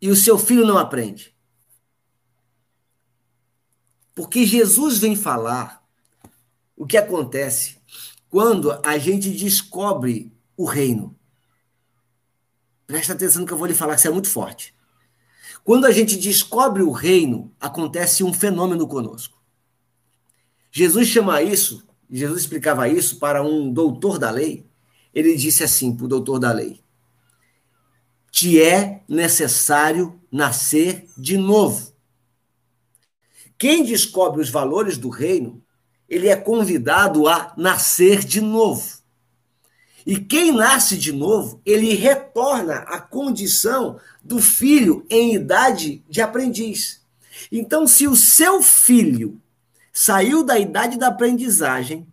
e 0.00 0.10
o 0.10 0.16
seu 0.16 0.36
filho 0.36 0.66
não 0.66 0.76
aprende? 0.76 1.32
Porque 4.12 4.44
Jesus 4.44 4.98
vem 4.98 5.14
falar 5.14 5.86
o 6.76 6.84
que 6.84 6.96
acontece 6.96 7.80
quando 8.28 8.72
a 8.84 8.98
gente 8.98 9.30
descobre 9.30 10.36
o 10.56 10.64
reino. 10.64 11.16
Presta 12.88 13.12
atenção 13.12 13.42
no 13.42 13.46
que 13.46 13.52
eu 13.52 13.58
vou 13.58 13.68
lhe 13.68 13.74
falar, 13.74 13.94
que 13.94 14.00
isso 14.00 14.08
é 14.08 14.10
muito 14.10 14.28
forte. 14.28 14.74
Quando 15.62 15.84
a 15.84 15.92
gente 15.92 16.16
descobre 16.16 16.82
o 16.82 16.90
reino, 16.90 17.54
acontece 17.60 18.24
um 18.24 18.32
fenômeno 18.32 18.88
conosco. 18.88 19.40
Jesus 20.72 21.06
chama 21.06 21.40
isso, 21.40 21.86
Jesus 22.10 22.40
explicava 22.40 22.88
isso 22.88 23.20
para 23.20 23.44
um 23.44 23.72
doutor 23.72 24.18
da 24.18 24.32
lei. 24.32 24.68
Ele 25.14 25.36
disse 25.36 25.62
assim 25.62 25.94
para 25.94 26.06
o 26.06 26.08
doutor 26.08 26.38
da 26.38 26.50
lei: 26.50 26.80
Te 28.30 28.60
é 28.60 29.02
necessário 29.08 30.20
nascer 30.30 31.06
de 31.16 31.38
novo. 31.38 31.94
Quem 33.56 33.84
descobre 33.84 34.40
os 34.40 34.50
valores 34.50 34.98
do 34.98 35.08
reino, 35.08 35.62
ele 36.08 36.28
é 36.28 36.36
convidado 36.36 37.28
a 37.28 37.54
nascer 37.56 38.24
de 38.24 38.40
novo. 38.40 38.98
E 40.04 40.18
quem 40.18 40.52
nasce 40.52 40.98
de 40.98 41.12
novo, 41.12 41.62
ele 41.64 41.94
retorna 41.94 42.78
à 42.80 43.00
condição 43.00 43.98
do 44.22 44.38
filho 44.38 45.06
em 45.08 45.34
idade 45.34 46.04
de 46.08 46.20
aprendiz. 46.20 47.02
Então, 47.50 47.86
se 47.86 48.06
o 48.06 48.14
seu 48.14 48.62
filho 48.62 49.40
saiu 49.92 50.44
da 50.44 50.58
idade 50.58 50.98
da 50.98 51.06
aprendizagem, 51.06 52.06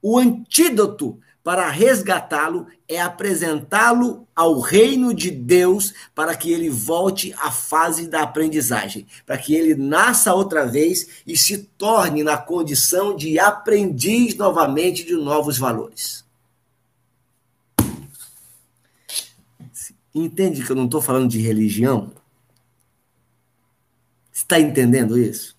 o 0.00 0.18
antídoto 0.18 1.20
para 1.42 1.70
resgatá-lo 1.70 2.66
é 2.86 3.00
apresentá-lo 3.00 4.26
ao 4.34 4.60
reino 4.60 5.14
de 5.14 5.30
Deus 5.30 5.94
para 6.14 6.36
que 6.36 6.52
ele 6.52 6.68
volte 6.68 7.32
à 7.38 7.50
fase 7.50 8.08
da 8.08 8.22
aprendizagem, 8.22 9.06
para 9.24 9.38
que 9.38 9.54
ele 9.54 9.74
nasça 9.74 10.34
outra 10.34 10.66
vez 10.66 11.22
e 11.26 11.36
se 11.36 11.58
torne 11.78 12.22
na 12.22 12.36
condição 12.36 13.16
de 13.16 13.38
aprendiz 13.38 14.34
novamente 14.34 15.04
de 15.04 15.14
novos 15.14 15.56
valores. 15.56 16.24
Entende 20.14 20.64
que 20.64 20.70
eu 20.70 20.76
não 20.76 20.86
estou 20.86 21.00
falando 21.00 21.30
de 21.30 21.40
religião? 21.40 22.12
Está 24.32 24.58
entendendo 24.58 25.16
isso? 25.16 25.56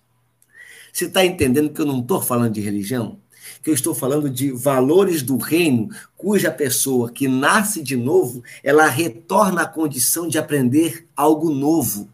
Você 0.92 1.06
está 1.06 1.24
entendendo 1.24 1.72
que 1.72 1.80
eu 1.80 1.86
não 1.86 2.00
estou 2.00 2.20
falando 2.20 2.52
de 2.52 2.60
religião? 2.60 3.21
Que 3.62 3.70
eu 3.70 3.74
estou 3.74 3.94
falando 3.94 4.28
de 4.28 4.50
valores 4.50 5.22
do 5.22 5.36
reino, 5.36 5.88
cuja 6.16 6.50
pessoa 6.50 7.10
que 7.10 7.28
nasce 7.28 7.82
de 7.82 7.96
novo, 7.96 8.42
ela 8.62 8.86
retorna 8.86 9.62
à 9.62 9.66
condição 9.66 10.28
de 10.28 10.38
aprender 10.38 11.06
algo 11.16 11.50
novo. 11.50 12.08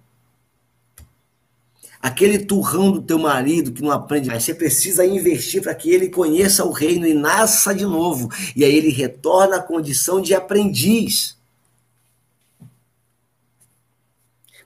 Aquele 2.01 2.39
turrão 2.39 2.93
do 2.93 3.03
teu 3.03 3.19
marido 3.19 3.73
que 3.73 3.83
não 3.83 3.91
aprende 3.91 4.29
mais, 4.29 4.45
você 4.45 4.55
precisa 4.55 5.05
investir 5.05 5.61
para 5.61 5.75
que 5.75 5.91
ele 5.91 6.09
conheça 6.09 6.65
o 6.65 6.71
reino 6.71 7.07
e 7.07 7.13
nasça 7.13 7.75
de 7.75 7.85
novo. 7.85 8.29
E 8.55 8.65
aí 8.65 8.75
ele 8.75 8.91
retorna 8.91 9.57
à 9.57 9.63
condição 9.63 10.21
de 10.21 10.33
aprendiz. 10.33 11.37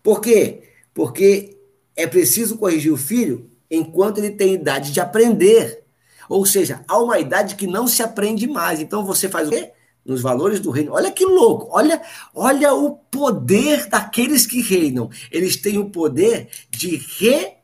Por 0.03 0.21
quê? 0.21 0.65
Porque 0.93 1.57
é 1.97 2.07
preciso 2.07 2.59
corrigir 2.59 2.93
o 2.93 2.97
filho 2.97 3.49
enquanto 3.71 4.19
ele 4.19 4.31
tem 4.31 4.55
idade 4.55 4.93
de 4.93 5.01
aprender. 5.01 5.82
Ou 6.29 6.45
seja, 6.47 6.85
há 6.89 6.99
uma 6.99 7.19
idade 7.19 7.55
que 7.55 7.67
não 7.67 7.87
se 7.87 8.03
aprende 8.03 8.47
mais. 8.47 8.81
Então 8.81 9.05
você 9.05 9.29
faz 9.29 9.49
o 9.49 9.51
quê? 9.51 9.73
Nos 10.05 10.21
valores 10.21 10.61
do 10.61 10.71
reino. 10.71 10.93
Olha 10.93 11.11
que 11.11 11.25
louco! 11.25 11.69
Olha, 11.71 12.03
olha 12.35 12.75
o 12.75 12.97
poder 12.97 13.87
daqueles 13.89 14.47
que 14.47 14.61
reinam. 14.61 15.11
Eles 15.31 15.57
têm 15.57 15.79
o 15.79 15.91
poder 15.91 16.49
de 16.71 16.97
re, 16.97 17.57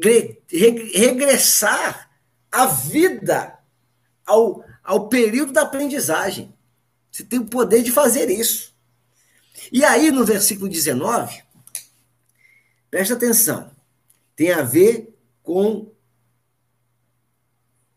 re, 0.00 0.40
regressar 0.94 2.10
a 2.50 2.66
vida 2.66 3.58
ao, 4.26 4.64
ao 4.82 5.08
período 5.08 5.52
da 5.52 5.62
aprendizagem. 5.62 6.54
Você 7.10 7.24
tem 7.24 7.38
o 7.38 7.46
poder 7.46 7.82
de 7.82 7.90
fazer 7.90 8.30
isso. 8.30 8.74
E 9.70 9.84
aí, 9.84 10.10
no 10.10 10.24
versículo 10.24 10.68
19, 10.68 11.42
presta 12.90 13.14
atenção, 13.14 13.70
tem 14.34 14.50
a 14.50 14.62
ver 14.62 15.14
com 15.42 15.91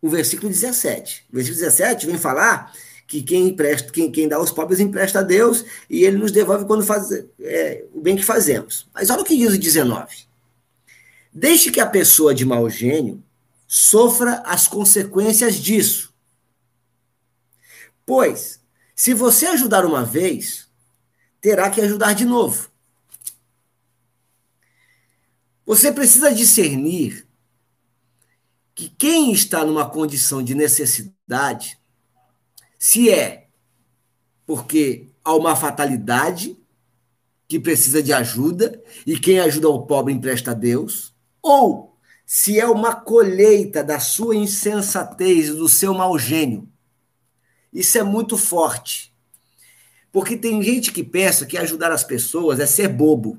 o 0.06 0.10
versículo 0.10 0.50
17. 0.50 1.26
O 1.32 1.36
versículo 1.36 1.64
17 1.64 2.06
vem 2.06 2.18
falar 2.18 2.72
que 3.08 3.24
quem 3.24 3.48
empresta, 3.48 3.92
quem, 3.92 4.12
quem 4.12 4.28
dá 4.28 4.36
aos 4.36 4.52
pobres 4.52 4.80
empresta 4.80 5.20
a 5.20 5.24
Deus 5.24 5.66
e 5.90 6.04
ele 6.04 6.18
nos 6.18 6.32
devolve 6.32 6.66
quando 6.66 6.86
faz 6.86 7.10
é, 7.40 7.86
o 7.92 8.02
bem 8.02 8.16
que 8.16 8.24
fazemos. 8.24 8.88
Mas 8.94 9.10
olha 9.10 9.22
o 9.22 9.26
que 9.26 9.36
diz 9.36 9.54
o 9.54 9.58
19. 9.58 10.28
Deixe 11.34 11.72
que 11.72 11.80
a 11.80 11.88
pessoa 11.88 12.36
de 12.36 12.46
mau 12.46 12.70
gênio 12.70 13.24
sofra 13.68 14.44
as 14.46 14.68
consequências 14.68 15.56
disso. 15.56 16.14
Pois, 18.06 18.60
se 18.96 19.12
você 19.16 19.48
ajudar 19.48 19.86
uma 19.86 20.06
vez, 20.06 20.68
terá 21.42 21.72
que 21.72 21.82
ajudar 21.82 22.14
de 22.14 22.26
novo. 22.26 22.70
Você 25.66 25.92
precisa 25.92 26.32
discernir 26.32 27.26
que 28.76 28.90
quem 28.90 29.32
está 29.32 29.64
numa 29.64 29.90
condição 29.90 30.44
de 30.44 30.54
necessidade, 30.54 31.80
se 32.78 33.10
é 33.10 33.48
porque 34.46 35.08
há 35.24 35.34
uma 35.34 35.56
fatalidade 35.56 36.58
que 37.48 37.58
precisa 37.58 38.04
de 38.04 38.12
ajuda 38.12 38.84
e 39.08 39.18
quem 39.18 39.40
ajuda 39.40 39.70
o 39.70 39.86
pobre 39.86 40.14
empresta 40.14 40.52
a 40.52 40.54
Deus, 40.54 41.16
ou 41.42 41.96
se 42.26 42.60
é 42.60 42.68
uma 42.68 42.94
colheita 42.94 43.84
da 43.84 44.00
sua 44.00 44.36
insensatez, 44.36 45.56
do 45.56 45.70
seu 45.70 45.94
mau 45.94 46.20
gênio. 46.20 46.68
Isso 47.72 47.98
é 47.98 48.04
muito 48.04 48.38
forte. 48.38 49.14
Porque 50.12 50.36
tem 50.36 50.62
gente 50.62 50.92
que 50.92 51.04
pensa 51.04 51.46
que 51.46 51.58
ajudar 51.58 51.92
as 51.92 52.04
pessoas 52.04 52.60
é 52.60 52.66
ser 52.66 52.88
bobo. 52.88 53.38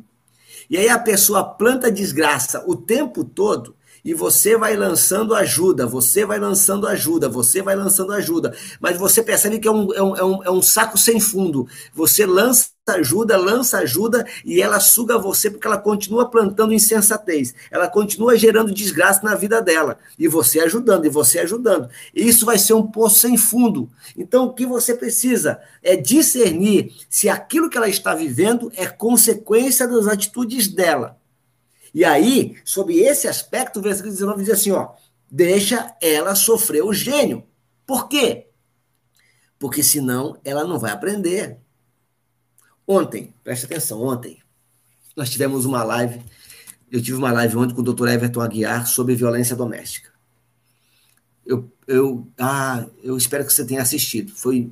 E 0.71 0.77
aí 0.77 0.89
a 0.89 0.99
pessoa 0.99 1.45
planta 1.45 1.91
desgraça 1.91 2.65
o 2.67 2.77
tempo 2.77 3.25
todo 3.25 3.76
e 4.07 4.15
você 4.15 4.57
vai 4.57 4.77
lançando 4.77 5.35
ajuda, 5.35 5.85
você 5.85 6.25
vai 6.25 6.39
lançando 6.39 6.87
ajuda, 6.87 7.29
você 7.29 7.61
vai 7.61 7.75
lançando 7.75 8.13
ajuda. 8.13 8.55
Mas 8.79 8.97
você 8.97 9.21
percebe 9.21 9.59
que 9.59 9.67
é 9.67 9.71
um, 9.73 9.93
é 9.93 10.01
um, 10.01 10.17
é 10.17 10.25
um, 10.25 10.45
é 10.45 10.51
um 10.51 10.63
saco 10.63 10.97
sem 10.97 11.19
fundo. 11.19 11.67
Você 11.93 12.25
lança 12.25 12.71
ajuda, 12.87 13.37
lança 13.37 13.79
ajuda 13.79 14.25
e 14.45 14.63
ela 14.63 14.79
suga 14.79 15.19
você 15.19 15.51
porque 15.51 15.67
ela 15.67 15.77
continua 15.77 16.31
plantando 16.31 16.73
insensatez. 16.73 17.53
Ela 17.69 17.89
continua 17.89 18.39
gerando 18.39 18.73
desgraça 18.73 19.25
na 19.25 19.35
vida 19.35 19.61
dela. 19.61 19.99
E 20.17 20.29
você 20.29 20.61
ajudando, 20.61 21.05
e 21.05 21.09
você 21.09 21.41
ajudando. 21.41 21.91
E 22.15 22.29
isso 22.29 22.47
vai 22.47 22.59
ser 22.59 22.75
um 22.75 22.87
poço 22.87 23.19
sem 23.19 23.37
fundo. 23.37 23.91
Então 24.17 24.45
o 24.45 24.53
que 24.55 24.65
você 24.65 24.95
precisa 24.95 25.59
é 25.83 25.97
discernir 25.97 26.95
se 27.11 27.29
aquilo 27.29 27.69
que 27.69 27.77
ela 27.77 27.89
está 27.89 28.15
vivendo 28.15 28.71
é 28.77 28.87
consequência 28.87 29.89
das 29.89 30.07
atitudes 30.07 30.69
dela. 30.69 31.17
E 31.95 32.05
aí, 32.05 32.57
sob 32.65 32.95
esse 32.95 33.29
aspecto, 33.29 33.79
o 33.79 33.83
versículo 33.83 34.13
19 34.13 34.45
diz 34.45 34.53
assim: 34.53 34.71
ó, 34.71 34.95
deixa 35.31 35.97
ela 36.01 36.35
sofrer 36.35 36.83
o 36.83 36.93
gênio. 36.93 37.45
Por 37.87 38.09
quê? 38.09 38.49
Porque 39.59 39.83
senão 39.83 40.39
ela 40.45 40.65
não 40.65 40.79
vai 40.79 40.93
aprender. 40.93 41.59
Ontem, 42.87 43.35
preste 43.43 43.65
atenção, 43.65 44.03
ontem, 44.03 44.39
nós 45.17 45.31
tivemos 45.31 45.65
uma 45.65 45.83
live, 45.83 46.23
eu 46.91 47.03
tive 47.03 47.17
uma 47.17 47.33
live 47.33 47.57
ontem 47.57 47.75
com 47.75 47.81
o 47.81 47.85
doutor 47.85 48.09
Everton 48.09 48.41
Aguiar 48.41 48.87
sobre 48.87 49.15
violência 49.15 49.57
doméstica. 49.57 50.13
Eu, 51.45 51.71
eu, 51.87 52.27
ah, 52.39 52.87
eu 53.03 53.17
espero 53.17 53.45
que 53.45 53.53
você 53.53 53.65
tenha 53.65 53.83
assistido. 53.83 54.33
Foi 54.33 54.71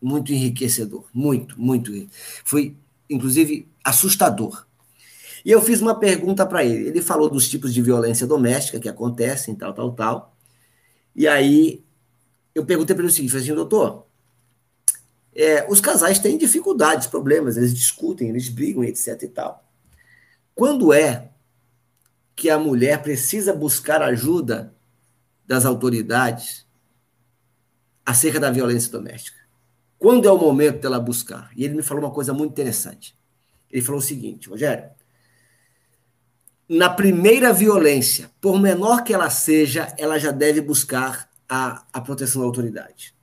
muito 0.00 0.32
enriquecedor, 0.32 1.04
muito, 1.12 1.60
muito. 1.60 1.92
Foi, 2.44 2.76
inclusive, 3.10 3.68
assustador. 3.84 4.66
E 5.44 5.50
eu 5.50 5.60
fiz 5.60 5.80
uma 5.80 5.94
pergunta 5.94 6.44
para 6.46 6.64
ele. 6.64 6.88
Ele 6.88 7.02
falou 7.02 7.28
dos 7.28 7.48
tipos 7.48 7.72
de 7.72 7.82
violência 7.82 8.26
doméstica 8.26 8.80
que 8.80 8.88
acontecem, 8.88 9.54
tal, 9.54 9.72
tal, 9.72 9.92
tal. 9.92 10.36
E 11.14 11.26
aí 11.26 11.84
eu 12.54 12.64
perguntei 12.64 12.94
para 12.94 13.04
ele 13.04 13.12
o 13.12 13.14
seguinte: 13.14 13.36
assim, 13.36 13.54
doutor, 13.54 14.06
é, 15.34 15.64
os 15.70 15.80
casais 15.80 16.18
têm 16.18 16.36
dificuldades, 16.36 17.06
problemas, 17.06 17.56
eles 17.56 17.74
discutem, 17.74 18.28
eles 18.28 18.48
brigam, 18.48 18.82
etc 18.82 19.22
e 19.22 19.28
tal. 19.28 19.64
Quando 20.54 20.92
é 20.92 21.30
que 22.34 22.50
a 22.50 22.58
mulher 22.58 23.02
precisa 23.02 23.52
buscar 23.52 24.02
ajuda 24.02 24.74
das 25.46 25.64
autoridades 25.64 26.66
acerca 28.04 28.40
da 28.40 28.50
violência 28.50 28.90
doméstica? 28.90 29.38
Quando 29.98 30.28
é 30.28 30.32
o 30.32 30.38
momento 30.38 30.80
dela 30.80 31.00
buscar? 31.00 31.50
E 31.56 31.64
ele 31.64 31.74
me 31.74 31.82
falou 31.82 32.04
uma 32.04 32.12
coisa 32.12 32.32
muito 32.32 32.52
interessante. 32.52 33.16
Ele 33.70 33.82
falou 33.82 34.00
o 34.00 34.04
seguinte, 34.04 34.48
Rogério, 34.48 34.88
na 36.68 36.90
primeira 36.90 37.52
violência, 37.52 38.30
por 38.40 38.60
menor 38.60 39.02
que 39.02 39.14
ela 39.14 39.30
seja, 39.30 39.92
ela 39.96 40.18
já 40.18 40.30
deve 40.30 40.60
buscar 40.60 41.28
a, 41.48 41.82
a 41.92 42.00
proteção 42.00 42.42
da 42.42 42.46
autoridade. 42.46 43.14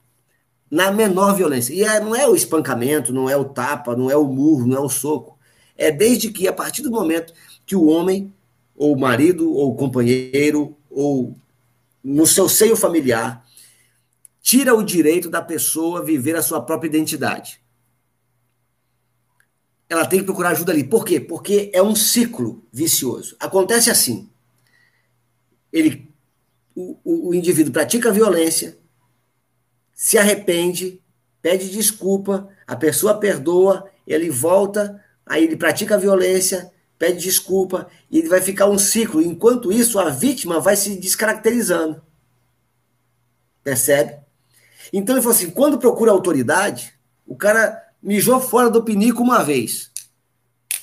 Na 0.70 0.92
menor 0.92 1.36
violência. 1.36 1.74
E 1.74 1.84
é, 1.84 2.00
não 2.00 2.16
é 2.16 2.28
o 2.28 2.36
espancamento, 2.36 3.14
não 3.14 3.30
é 3.30 3.38
o 3.38 3.46
tapa, 3.46 3.96
não 3.96 4.10
é 4.10 4.18
o 4.18 4.26
murro, 4.26 4.66
não 4.66 4.78
é 4.78 4.80
o 4.80 4.90
soco. 4.90 5.38
É 5.78 5.92
desde 5.92 6.32
que, 6.32 6.48
a 6.48 6.54
partir 6.54 6.82
do 6.82 6.90
momento 6.90 7.34
que 7.66 7.76
o 7.76 7.86
homem, 7.86 8.34
ou 8.76 8.98
marido, 8.98 9.54
ou 9.54 9.76
companheiro, 9.76 10.76
ou 10.90 11.36
no 12.04 12.26
seu 12.26 12.50
seio 12.50 12.76
familiar, 12.76 13.46
tira 14.42 14.74
o 14.74 14.84
direito 14.84 15.30
da 15.30 15.42
pessoa 15.42 16.04
viver 16.04 16.36
a 16.36 16.42
sua 16.42 16.62
própria 16.62 16.88
identidade 16.88 17.60
ela 19.90 20.06
tem 20.06 20.20
que 20.20 20.26
procurar 20.26 20.50
ajuda 20.50 20.72
ali. 20.72 20.84
Por 20.84 21.06
quê? 21.06 21.20
Porque 21.20 21.72
é 21.74 21.82
um 21.82 21.96
ciclo 21.96 22.64
vicioso. 22.72 23.36
Acontece 23.40 23.90
assim. 23.90 24.30
Ele, 25.72 26.12
o, 26.76 26.98
o, 27.04 27.30
o 27.30 27.36
indivíduo 27.36 27.74
pratica 27.74 28.12
violência, 28.12 28.78
se 29.94 30.18
arrepende, 30.18 31.02
pede 31.42 31.70
desculpa, 31.70 32.50
a 32.66 32.76
pessoa 32.76 33.20
perdoa, 33.20 33.90
ele 34.08 34.30
volta, 34.30 35.04
aí 35.26 35.44
ele 35.44 35.56
pratica 35.56 35.96
a 35.96 36.00
violência, 36.00 36.72
pede 36.98 37.22
desculpa, 37.22 37.88
e 38.10 38.20
ele 38.20 38.28
vai 38.28 38.42
ficar 38.42 38.68
um 38.68 38.78
ciclo. 38.78 39.22
Enquanto 39.22 39.72
isso, 39.72 40.00
a 40.00 40.10
vítima 40.10 40.60
vai 40.60 40.76
se 40.76 40.96
descaracterizando. 40.96 42.02
Percebe? 43.64 44.20
Então 44.92 45.16
ele 45.16 45.22
falou 45.22 45.36
assim: 45.36 45.50
quando 45.50 45.78
procura 45.78 46.12
autoridade, 46.12 46.94
o 47.26 47.36
cara 47.36 47.85
mijou 48.06 48.40
fora 48.40 48.70
do 48.70 48.84
pinico 48.84 49.24
uma 49.24 49.44
vez. 49.44 49.92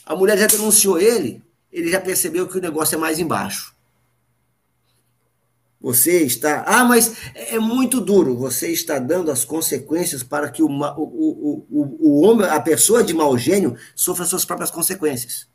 A 0.04 0.16
mulher 0.16 0.36
já 0.36 0.48
denunciou 0.48 0.98
ele, 0.98 1.40
ele 1.70 1.88
já 1.88 2.00
percebeu 2.00 2.48
que 2.48 2.58
o 2.58 2.60
negócio 2.60 2.96
é 2.96 2.98
mais 2.98 3.20
embaixo. 3.20 3.72
Você 5.80 6.22
está. 6.22 6.64
Ah, 6.64 6.84
mas 6.84 7.16
é 7.34 7.58
muito 7.58 8.00
duro. 8.00 8.36
Você 8.36 8.70
está 8.70 8.98
dando 8.98 9.30
as 9.30 9.44
consequências 9.44 10.22
para 10.22 10.50
que 10.50 10.62
o, 10.62 10.68
o, 10.68 11.66
o, 11.70 11.98
o, 12.00 12.20
homem, 12.20 12.46
a 12.46 12.60
pessoa 12.60 13.02
de 13.02 13.12
mau 13.12 13.36
gênio, 13.36 13.76
sofra 13.94 14.24
suas 14.24 14.44
próprias 14.44 14.70
consequências. 14.70 15.48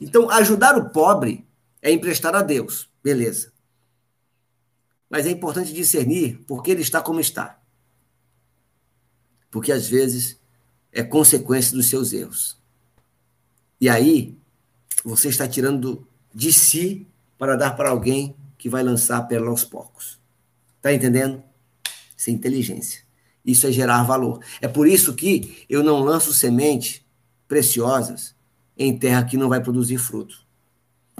Então, 0.00 0.30
ajudar 0.30 0.76
o 0.76 0.88
pobre 0.90 1.46
é 1.82 1.90
emprestar 1.90 2.34
a 2.34 2.40
Deus. 2.40 2.88
Beleza. 3.02 3.52
Mas 5.08 5.26
é 5.26 5.30
importante 5.30 5.72
discernir 5.72 6.38
por 6.46 6.62
que 6.62 6.70
ele 6.70 6.82
está 6.82 7.02
como 7.02 7.20
está. 7.20 7.60
Porque 9.50 9.72
às 9.72 9.86
vezes 9.86 10.39
é 10.92 11.02
consequência 11.02 11.76
dos 11.76 11.88
seus 11.88 12.12
erros. 12.12 12.58
E 13.80 13.88
aí, 13.88 14.36
você 15.04 15.28
está 15.28 15.48
tirando 15.48 16.06
de 16.34 16.52
si 16.52 17.06
para 17.38 17.56
dar 17.56 17.72
para 17.72 17.90
alguém 17.90 18.34
que 18.58 18.68
vai 18.68 18.82
lançar 18.82 19.16
a 19.18 19.22
pérola 19.22 19.50
aos 19.50 19.64
porcos. 19.64 20.18
Está 20.76 20.92
entendendo? 20.92 21.42
Isso 22.16 22.28
é 22.28 22.32
inteligência. 22.32 23.00
Isso 23.44 23.66
é 23.66 23.72
gerar 23.72 24.02
valor. 24.02 24.40
É 24.60 24.68
por 24.68 24.86
isso 24.86 25.14
que 25.14 25.64
eu 25.68 25.82
não 25.82 26.00
lanço 26.00 26.34
sementes 26.34 27.02
preciosas 27.48 28.34
em 28.76 28.96
terra 28.96 29.24
que 29.24 29.36
não 29.36 29.48
vai 29.48 29.62
produzir 29.62 29.98
fruto. 29.98 30.44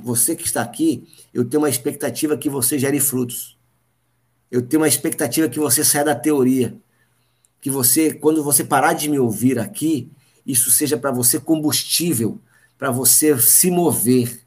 Você 0.03 0.37
que 0.37 0.47
está 0.47 0.63
aqui, 0.63 1.09
eu 1.33 1.45
tenho 1.45 1.63
uma 1.63 1.69
expectativa 1.69 2.37
que 2.37 2.49
você 2.49 2.79
gere 2.79 3.01
frutos. 3.01 3.59
Eu 4.51 4.63
tenho 4.63 4.83
uma 4.83 4.89
expectativa 4.89 5.49
que 5.49 5.59
você 5.59 5.85
saia 5.85 6.05
da 6.05 6.15
teoria 6.15 6.77
que 7.61 7.71
você, 7.71 8.13
quando 8.13 8.43
você 8.43 8.65
parar 8.65 8.95
de 8.95 9.09
me 9.09 9.19
ouvir 9.19 9.59
aqui, 9.59 10.11
isso 10.47 10.71
seja 10.71 10.97
para 10.97 11.11
você 11.11 11.39
combustível, 11.39 12.41
para 12.79 12.91
você 12.91 13.39
se 13.39 13.71
mover. 13.71 14.41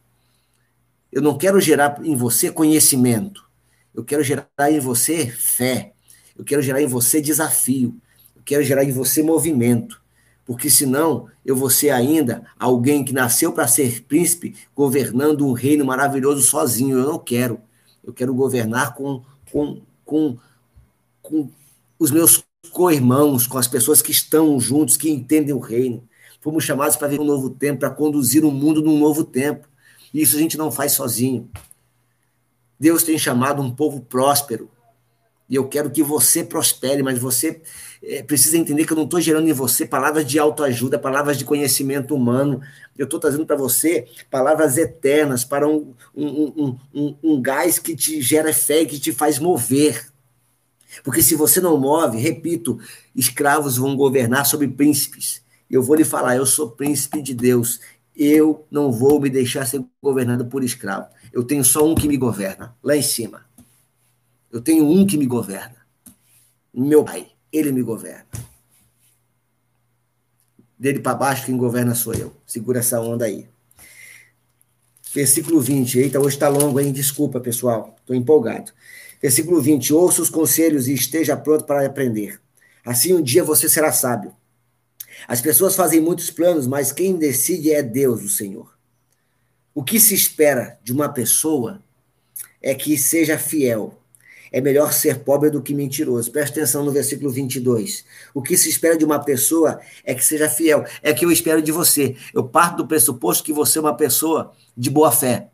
Eu 1.11 1.21
não 1.21 1.37
quero 1.37 1.61
gerar 1.61 2.03
em 2.03 2.15
você 2.15 2.51
conhecimento. 2.51 3.47
Eu 3.93 4.03
quero 4.03 4.23
gerar 4.23 4.47
em 4.71 4.79
você 4.79 5.27
fé. 5.27 5.93
Eu 6.35 6.43
quero 6.43 6.61
gerar 6.61 6.81
em 6.81 6.87
você 6.87 7.21
desafio. 7.21 7.95
Eu 8.35 8.41
quero 8.43 8.63
gerar 8.63 8.83
em 8.83 8.91
você 8.91 9.21
movimento. 9.21 10.01
Porque 10.43 10.69
senão 10.69 11.29
eu 11.45 11.55
vou 11.55 11.69
ser 11.69 11.91
ainda 11.91 12.43
alguém 12.59 13.05
que 13.05 13.13
nasceu 13.13 13.53
para 13.53 13.67
ser 13.67 14.03
príncipe, 14.03 14.55
governando 14.75 15.47
um 15.47 15.53
reino 15.53 15.85
maravilhoso 15.85 16.41
sozinho. 16.41 16.97
Eu 16.97 17.07
não 17.07 17.19
quero. 17.19 17.61
Eu 18.03 18.11
quero 18.11 18.33
governar 18.33 18.95
com, 18.95 19.23
com, 19.51 19.81
com, 20.03 20.37
com 21.21 21.49
os 21.99 22.09
meus 22.09 22.43
co-irmãos, 22.71 23.47
com 23.47 23.57
as 23.57 23.67
pessoas 23.67 24.01
que 24.01 24.11
estão 24.11 24.59
juntos, 24.59 24.97
que 24.97 25.09
entendem 25.09 25.53
o 25.53 25.59
reino. 25.59 26.07
Fomos 26.41 26.63
chamados 26.63 26.95
para 26.95 27.07
ver 27.07 27.19
um 27.19 27.25
novo 27.25 27.49
tempo, 27.49 27.79
para 27.79 27.89
conduzir 27.89 28.43
o 28.43 28.51
mundo 28.51 28.81
num 28.81 28.99
novo 28.99 29.23
tempo. 29.23 29.67
E 30.13 30.21
isso 30.21 30.35
a 30.35 30.39
gente 30.39 30.57
não 30.57 30.71
faz 30.71 30.91
sozinho. 30.91 31.49
Deus 32.79 33.03
tem 33.03 33.17
chamado 33.17 33.61
um 33.61 33.71
povo 33.71 34.01
próspero. 34.01 34.69
E 35.49 35.55
eu 35.55 35.67
quero 35.67 35.91
que 35.91 36.01
você 36.01 36.43
prospere, 36.43 37.03
mas 37.03 37.19
você 37.19 37.61
é, 38.01 38.23
precisa 38.23 38.57
entender 38.57 38.85
que 38.85 38.93
eu 38.93 38.97
não 38.97 39.03
estou 39.03 39.21
gerando 39.21 39.47
em 39.47 39.53
você 39.53 39.85
palavras 39.85 40.25
de 40.25 40.39
autoajuda, 40.39 40.97
palavras 40.97 41.37
de 41.37 41.45
conhecimento 41.45 42.15
humano. 42.15 42.61
Eu 42.97 43.05
estou 43.05 43.19
trazendo 43.19 43.45
para 43.45 43.55
você 43.55 44.07
palavras 44.29 44.77
eternas, 44.77 45.43
para 45.43 45.67
um, 45.67 45.93
um, 46.15 46.77
um, 46.93 47.17
um, 47.23 47.41
gás 47.41 47.77
que 47.77 47.95
te 47.95 48.21
gera 48.21 48.53
fé 48.53 48.81
e 48.81 48.85
que 48.85 48.99
te 48.99 49.11
faz 49.11 49.37
mover. 49.37 50.12
Porque 51.03 51.21
se 51.21 51.35
você 51.35 51.61
não 51.61 51.79
move, 51.79 52.17
repito, 52.17 52.79
escravos 53.15 53.77
vão 53.77 53.95
governar 53.95 54.45
sobre 54.45 54.67
príncipes. 54.67 55.41
Eu 55.69 55.81
vou 55.81 55.95
lhe 55.95 56.03
falar, 56.03 56.35
eu 56.35 56.45
sou 56.45 56.71
príncipe 56.71 57.21
de 57.21 57.33
Deus. 57.33 57.79
Eu 58.15 58.67
não 58.69 58.91
vou 58.91 59.19
me 59.19 59.29
deixar 59.29 59.65
ser 59.65 59.83
governado 60.01 60.45
por 60.45 60.63
escravo. 60.63 61.07
Eu 61.31 61.43
tenho 61.43 61.63
só 61.63 61.85
um 61.85 61.95
que 61.95 62.07
me 62.07 62.17
governa, 62.17 62.75
lá 62.83 62.95
em 62.95 63.01
cima. 63.01 63.45
Eu 64.51 64.61
tenho 64.61 64.85
um 64.85 65.05
que 65.05 65.17
me 65.17 65.25
governa. 65.25 65.77
Meu 66.73 67.03
pai, 67.03 67.27
ele 67.51 67.71
me 67.71 67.81
governa. 67.81 68.25
Dele 70.77 70.99
para 70.99 71.15
baixo, 71.15 71.45
quem 71.45 71.57
governa 71.57 71.95
sou 71.95 72.13
eu. 72.13 72.35
Segura 72.45 72.79
essa 72.79 72.99
onda 72.99 73.25
aí. 73.25 73.47
Versículo 75.13 75.61
20. 75.61 75.99
Eita, 75.99 76.19
hoje 76.19 76.35
está 76.35 76.49
longo, 76.49 76.79
hein? 76.79 76.91
Desculpa, 76.91 77.39
pessoal. 77.39 77.95
Estou 77.99 78.15
empolgado. 78.15 78.71
Versículo 79.23 79.61
20. 79.61 79.93
Ouça 79.93 80.21
os 80.21 80.29
conselhos 80.29 80.87
e 80.87 80.93
esteja 80.93 81.35
pronto 81.35 81.63
para 81.63 81.85
aprender. 81.85 82.39
Assim 82.85 83.13
um 83.13 83.21
dia 83.21 83.43
você 83.43 83.67
será 83.67 83.91
sábio. 83.91 84.35
As 85.27 85.39
pessoas 85.39 85.75
fazem 85.75 86.01
muitos 86.01 86.29
planos, 86.29 86.67
mas 86.67 86.91
quem 86.91 87.15
decide 87.15 87.71
é 87.71 87.81
Deus, 87.81 88.21
o 88.21 88.29
Senhor. 88.29 88.77
O 89.73 89.83
que 89.83 89.99
se 89.99 90.13
espera 90.13 90.77
de 90.83 90.91
uma 90.91 91.07
pessoa 91.07 91.81
é 92.61 92.75
que 92.75 92.97
seja 92.97 93.39
fiel 93.39 93.97
é 94.53 94.61
melhor 94.61 94.93
ser 94.93 95.21
pobre 95.21 95.49
do 95.49 95.63
que 95.63 95.73
mentiroso. 95.73 96.31
Presta 96.31 96.59
atenção 96.59 96.85
no 96.85 96.91
versículo 96.91 97.31
22. 97.31 98.05
O 98.35 98.41
que 98.41 98.55
se 98.55 98.69
espera 98.69 98.95
de 98.95 99.03
uma 99.03 99.17
pessoa 99.17 99.79
é 100.05 100.13
que 100.13 100.23
seja 100.23 100.47
fiel. 100.47 100.85
É 101.01 101.11
que 101.11 101.25
eu 101.25 101.31
espero 101.31 101.59
de 101.59 101.71
você. 101.71 102.15
Eu 102.31 102.43
parto 102.43 102.77
do 102.77 102.87
pressuposto 102.87 103.43
que 103.43 103.51
você 103.51 103.79
é 103.79 103.81
uma 103.81 103.97
pessoa 103.97 104.53
de 104.77 104.91
boa 104.91 105.11
fé. 105.11 105.49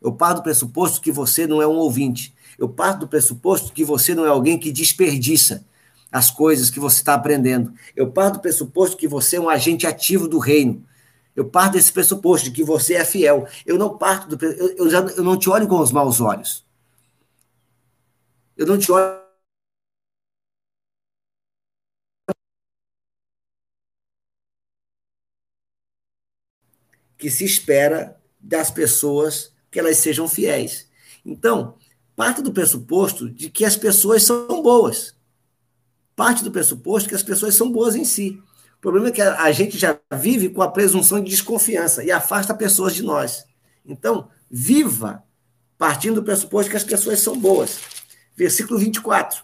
Eu 0.00 0.12
parto 0.12 0.36
do 0.36 0.44
pressuposto 0.44 1.00
que 1.00 1.10
você 1.10 1.48
não 1.48 1.60
é 1.60 1.66
um 1.66 1.72
ouvinte. 1.72 2.32
Eu 2.58 2.68
parto 2.68 3.00
do 3.00 3.08
pressuposto 3.08 3.72
que 3.72 3.84
você 3.84 4.14
não 4.14 4.24
é 4.24 4.28
alguém 4.28 4.58
que 4.58 4.72
desperdiça 4.72 5.64
as 6.10 6.30
coisas 6.30 6.70
que 6.70 6.78
você 6.78 6.98
está 6.98 7.14
aprendendo. 7.14 7.74
Eu 7.96 8.10
parto 8.12 8.34
do 8.34 8.40
pressuposto 8.40 8.96
que 8.96 9.08
você 9.08 9.36
é 9.36 9.40
um 9.40 9.48
agente 9.48 9.86
ativo 9.86 10.28
do 10.28 10.38
reino. 10.38 10.86
Eu 11.34 11.44
parto 11.48 11.72
desse 11.72 11.92
pressuposto 11.92 12.44
de 12.46 12.52
que 12.52 12.62
você 12.62 12.94
é 12.94 13.04
fiel. 13.04 13.48
Eu 13.66 13.76
não 13.76 13.98
parto 13.98 14.36
do 14.36 14.44
eu, 14.44 14.76
eu, 14.76 14.90
já, 14.90 15.00
eu 15.00 15.24
não 15.24 15.36
te 15.36 15.50
olho 15.50 15.66
com 15.66 15.80
os 15.80 15.90
maus 15.90 16.20
olhos. 16.20 16.64
Eu 18.56 18.66
não 18.66 18.78
te 18.78 18.90
olho. 18.92 19.24
Que 27.18 27.28
se 27.30 27.44
espera 27.44 28.20
das 28.38 28.70
pessoas 28.70 29.52
que 29.70 29.80
elas 29.80 29.96
sejam 29.98 30.28
fiéis. 30.28 30.88
Então, 31.24 31.76
parte 32.16 32.42
do 32.42 32.52
pressuposto 32.52 33.28
de 33.28 33.50
que 33.50 33.64
as 33.64 33.76
pessoas 33.76 34.22
são 34.22 34.62
boas. 34.62 35.14
Parte 36.14 36.44
do 36.44 36.50
pressuposto 36.50 37.08
que 37.08 37.14
as 37.14 37.22
pessoas 37.22 37.54
são 37.54 37.70
boas 37.70 37.96
em 37.96 38.04
si. 38.04 38.40
O 38.76 38.80
problema 38.80 39.08
é 39.08 39.12
que 39.12 39.22
a 39.22 39.50
gente 39.50 39.78
já 39.78 39.98
vive 40.12 40.48
com 40.48 40.62
a 40.62 40.70
presunção 40.70 41.20
de 41.20 41.30
desconfiança 41.30 42.04
e 42.04 42.10
afasta 42.10 42.54
pessoas 42.54 42.94
de 42.94 43.02
nós. 43.02 43.44
Então, 43.84 44.28
viva 44.50 45.24
partindo 45.76 46.16
do 46.16 46.22
pressuposto 46.22 46.70
que 46.70 46.76
as 46.76 46.84
pessoas 46.84 47.20
são 47.20 47.38
boas. 47.38 47.80
Versículo 48.36 48.78
24. 48.78 49.42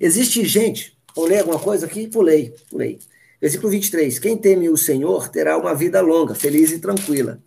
Existe 0.00 0.44
gente, 0.44 0.96
vou 1.14 1.26
ler 1.26 1.40
alguma 1.40 1.58
coisa 1.58 1.86
aqui? 1.86 2.06
Pulei, 2.06 2.54
pulei. 2.70 2.98
Versículo 3.40 3.70
23. 3.70 4.18
Quem 4.18 4.36
teme 4.36 4.68
o 4.68 4.76
Senhor 4.76 5.28
terá 5.28 5.56
uma 5.56 5.74
vida 5.74 6.00
longa, 6.00 6.34
feliz 6.34 6.70
e 6.70 6.78
tranquila. 6.78 7.42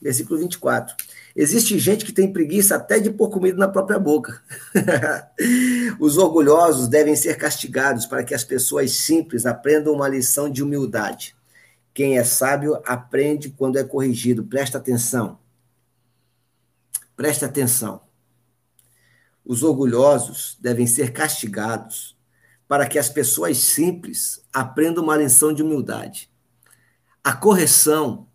Versículo 0.00 0.40
24. 0.40 0.96
Existe 1.36 1.78
gente 1.78 2.04
que 2.04 2.12
tem 2.12 2.32
preguiça 2.32 2.76
até 2.76 3.00
de 3.00 3.10
pôr 3.10 3.28
comida 3.28 3.58
na 3.58 3.66
própria 3.66 3.98
boca. 3.98 4.40
Os 5.98 6.16
orgulhosos 6.16 6.86
devem 6.86 7.16
ser 7.16 7.36
castigados 7.36 8.06
para 8.06 8.22
que 8.22 8.34
as 8.34 8.44
pessoas 8.44 8.92
simples 8.92 9.44
aprendam 9.44 9.94
uma 9.94 10.08
lição 10.08 10.48
de 10.48 10.62
humildade. 10.62 11.34
Quem 11.92 12.18
é 12.18 12.24
sábio 12.24 12.80
aprende 12.86 13.50
quando 13.50 13.78
é 13.78 13.84
corrigido. 13.84 14.44
Presta 14.44 14.78
atenção. 14.78 15.38
Presta 17.16 17.46
atenção. 17.46 18.02
Os 19.44 19.62
orgulhosos 19.62 20.56
devem 20.60 20.86
ser 20.86 21.12
castigados 21.12 22.16
para 22.66 22.86
que 22.86 22.98
as 22.98 23.08
pessoas 23.08 23.58
simples 23.58 24.42
aprendam 24.52 25.02
uma 25.02 25.16
lição 25.16 25.52
de 25.52 25.62
humildade. 25.62 26.30
A 27.22 27.32
correção, 27.32 28.26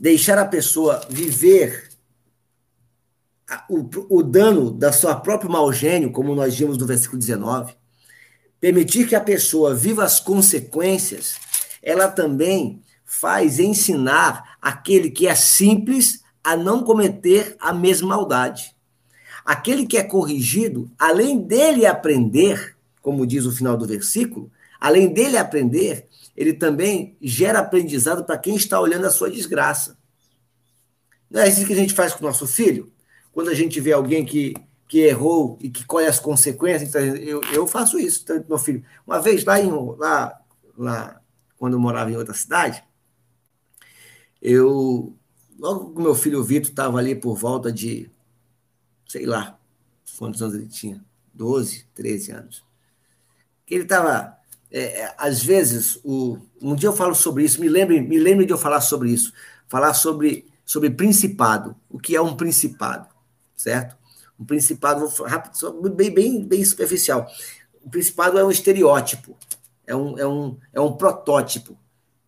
deixar 0.00 0.38
a 0.38 0.46
pessoa 0.46 1.06
viver 1.10 1.90
o, 3.68 3.88
o 4.08 4.22
dano 4.22 4.70
da 4.70 4.92
sua 4.92 5.14
própria 5.14 5.50
mau 5.50 5.70
gênio, 5.70 6.10
como 6.10 6.34
nós 6.34 6.56
vimos 6.56 6.78
no 6.78 6.86
versículo 6.86 7.18
19, 7.18 7.74
permitir 8.58 9.06
que 9.06 9.14
a 9.14 9.20
pessoa 9.20 9.74
viva 9.74 10.02
as 10.02 10.18
consequências, 10.18 11.36
ela 11.82 12.08
também 12.08 12.82
faz 13.04 13.58
ensinar 13.58 14.56
aquele 14.62 15.10
que 15.10 15.26
é 15.26 15.34
simples 15.34 16.22
a 16.42 16.56
não 16.56 16.82
cometer 16.82 17.56
a 17.60 17.72
mesma 17.72 18.08
maldade. 18.08 18.74
Aquele 19.44 19.86
que 19.86 19.98
é 19.98 20.02
corrigido, 20.02 20.90
além 20.98 21.38
dele 21.38 21.84
aprender, 21.84 22.76
como 23.02 23.26
diz 23.26 23.44
o 23.44 23.52
final 23.52 23.76
do 23.76 23.86
versículo, 23.86 24.50
além 24.80 25.12
dele 25.12 25.36
aprender, 25.36 26.06
ele 26.36 26.52
também 26.52 27.16
gera 27.20 27.60
aprendizado 27.60 28.24
para 28.24 28.38
quem 28.38 28.56
está 28.56 28.80
olhando 28.80 29.06
a 29.06 29.10
sua 29.10 29.30
desgraça. 29.30 29.98
Não 31.30 31.40
é 31.40 31.48
isso 31.48 31.66
que 31.66 31.72
a 31.72 31.76
gente 31.76 31.94
faz 31.94 32.12
com 32.12 32.24
o 32.24 32.28
nosso 32.28 32.46
filho? 32.46 32.92
Quando 33.32 33.48
a 33.48 33.54
gente 33.54 33.80
vê 33.80 33.92
alguém 33.92 34.24
que, 34.24 34.54
que 34.88 35.00
errou 35.00 35.58
e 35.60 35.70
que 35.70 35.84
colhe 35.84 36.06
as 36.06 36.18
consequências, 36.18 36.88
então 36.88 37.00
eu, 37.00 37.40
eu 37.52 37.66
faço 37.66 37.98
isso, 37.98 38.24
tanto 38.24 38.48
meu 38.48 38.58
filho. 38.58 38.84
Uma 39.06 39.20
vez 39.20 39.44
lá, 39.44 39.60
em, 39.60 39.70
lá, 39.96 40.40
lá, 40.76 41.20
quando 41.56 41.74
eu 41.74 41.80
morava 41.80 42.10
em 42.10 42.16
outra 42.16 42.34
cidade, 42.34 42.82
eu, 44.42 45.16
logo 45.58 45.94
que 45.94 46.00
meu 46.02 46.14
filho 46.14 46.42
Vitor 46.42 46.70
estava 46.70 46.98
ali 46.98 47.14
por 47.14 47.36
volta 47.36 47.70
de 47.70 48.10
sei 49.06 49.26
lá 49.26 49.58
quantos 50.16 50.42
anos 50.42 50.54
ele 50.54 50.68
tinha, 50.68 51.04
12, 51.34 51.86
13 51.94 52.32
anos. 52.32 52.64
Que 53.64 53.74
ele 53.74 53.84
estava. 53.84 54.38
É, 54.70 55.00
é, 55.00 55.14
às 55.18 55.42
vezes, 55.42 55.98
o, 56.04 56.38
um 56.62 56.74
dia 56.74 56.88
eu 56.88 56.92
falo 56.92 57.14
sobre 57.14 57.44
isso, 57.44 57.60
me 57.60 57.68
lembre, 57.68 58.00
me 58.00 58.18
lembre 58.18 58.46
de 58.46 58.52
eu 58.52 58.58
falar 58.58 58.80
sobre 58.80 59.10
isso, 59.10 59.32
falar 59.68 59.94
sobre, 59.94 60.46
sobre 60.64 60.90
principado, 60.90 61.74
o 61.88 61.98
que 61.98 62.14
é 62.14 62.22
um 62.22 62.36
principado, 62.36 63.08
certo? 63.56 63.96
Um 64.38 64.44
principado, 64.44 65.06
rápido, 65.24 65.90
bem, 65.90 66.10
bem, 66.10 66.44
bem 66.44 66.64
superficial. 66.64 67.26
O 67.82 67.90
principado 67.90 68.38
é 68.38 68.44
um 68.44 68.50
estereótipo, 68.50 69.36
é 69.86 69.94
um, 69.94 70.18
é 70.18 70.26
um, 70.26 70.56
é 70.72 70.80
um 70.80 70.92
protótipo 70.92 71.76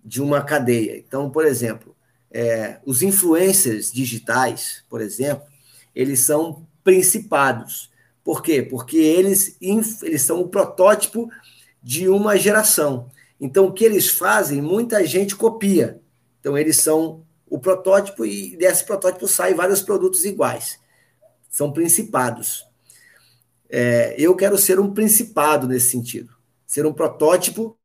de 0.05 0.20
uma 0.20 0.43
cadeia. 0.43 0.99
Então, 0.99 1.30
por 1.30 1.47
exemplo, 1.47 1.95
é, 2.30 2.80
os 2.84 3.03
influencers 3.03 3.93
digitais, 3.93 4.82
por 4.88 5.01
exemplo, 5.01 5.47
eles 5.95 6.20
são 6.20 6.66
principados. 6.82 7.90
Por 8.24 8.43
quê? 8.43 8.62
Porque 8.62 8.97
eles, 8.97 9.57
eles 9.61 10.22
são 10.22 10.40
o 10.40 10.49
protótipo 10.49 11.28
de 11.83 12.09
uma 12.09 12.37
geração. 12.37 13.11
Então, 13.41 13.66
o 13.66 13.72
que 13.72 13.85
eles 13.85 14.09
fazem, 14.09 14.62
muita 14.62 15.05
gente 15.05 15.35
copia. 15.35 16.01
Então, 16.41 16.57
eles 16.57 16.76
são 16.76 17.24
o 17.49 17.59
protótipo 17.59 18.24
e 18.24 18.57
desse 18.57 18.85
protótipo 18.85 19.26
saem 19.28 19.55
vários 19.55 19.83
produtos 19.83 20.24
iguais. 20.24 20.78
São 21.51 21.72
principados. 21.72 22.66
É, 23.68 24.14
eu 24.18 24.35
quero 24.37 24.57
ser 24.57 24.78
um 24.78 24.93
principado 24.93 25.66
nesse 25.66 25.91
sentido. 25.91 26.35
Ser 26.66 26.87
um 26.87 26.93
protótipo 26.93 27.76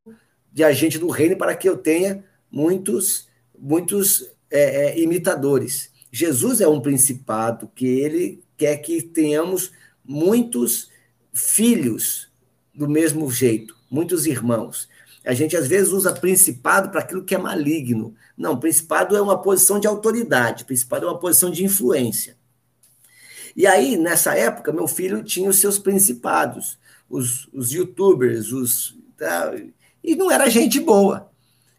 de 0.52 0.64
agente 0.64 0.98
do 0.98 1.08
reino 1.08 1.36
para 1.36 1.54
que 1.54 1.68
eu 1.68 1.76
tenha 1.76 2.24
muitos, 2.50 3.28
muitos 3.58 4.30
é, 4.50 4.86
é, 4.86 5.00
imitadores. 5.00 5.90
Jesus 6.10 6.60
é 6.60 6.68
um 6.68 6.80
principado 6.80 7.70
que 7.74 7.86
ele 7.86 8.42
quer 8.56 8.78
que 8.78 9.02
tenhamos 9.02 9.72
muitos 10.04 10.90
filhos 11.32 12.30
do 12.74 12.88
mesmo 12.88 13.30
jeito, 13.30 13.76
muitos 13.90 14.26
irmãos. 14.26 14.88
A 15.24 15.34
gente 15.34 15.56
às 15.56 15.66
vezes 15.66 15.92
usa 15.92 16.12
principado 16.12 16.90
para 16.90 17.00
aquilo 17.00 17.24
que 17.24 17.34
é 17.34 17.38
maligno. 17.38 18.14
Não, 18.36 18.58
principado 18.58 19.16
é 19.16 19.20
uma 19.20 19.40
posição 19.40 19.78
de 19.78 19.86
autoridade, 19.86 20.64
principado 20.64 21.06
é 21.06 21.08
uma 21.10 21.18
posição 21.18 21.50
de 21.50 21.64
influência. 21.64 22.36
E 23.56 23.66
aí, 23.66 23.96
nessa 23.96 24.34
época, 24.34 24.72
meu 24.72 24.86
filho 24.86 25.22
tinha 25.24 25.50
os 25.50 25.58
seus 25.58 25.78
principados, 25.78 26.78
os, 27.10 27.48
os 27.52 27.72
youtubers, 27.72 28.52
os. 28.52 28.96
Tá, 29.16 29.52
e 30.02 30.14
não 30.14 30.30
era 30.30 30.48
gente 30.48 30.78
boa 30.78 31.28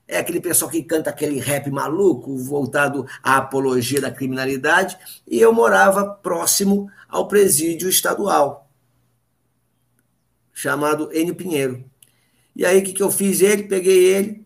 é 0.09 0.17
aquele 0.17 0.41
pessoal 0.41 0.71
que 0.71 0.81
canta 0.81 1.11
aquele 1.11 1.39
rap 1.39 1.69
maluco, 1.69 2.35
voltado 2.35 3.05
à 3.21 3.37
apologia 3.37 4.01
da 4.01 4.11
criminalidade, 4.11 4.97
e 5.27 5.39
eu 5.39 5.53
morava 5.53 6.03
próximo 6.03 6.91
ao 7.07 7.27
presídio 7.27 7.87
estadual. 7.87 8.67
chamado 10.51 11.13
Enio 11.13 11.35
Pinheiro. 11.35 11.88
E 12.59 12.65
aí, 12.65 12.79
o 12.79 12.83
que, 12.83 12.91
que 12.91 13.01
eu 13.01 13.09
fiz? 13.09 13.39
Ele, 13.39 13.63
peguei 13.63 14.03
ele 14.03 14.45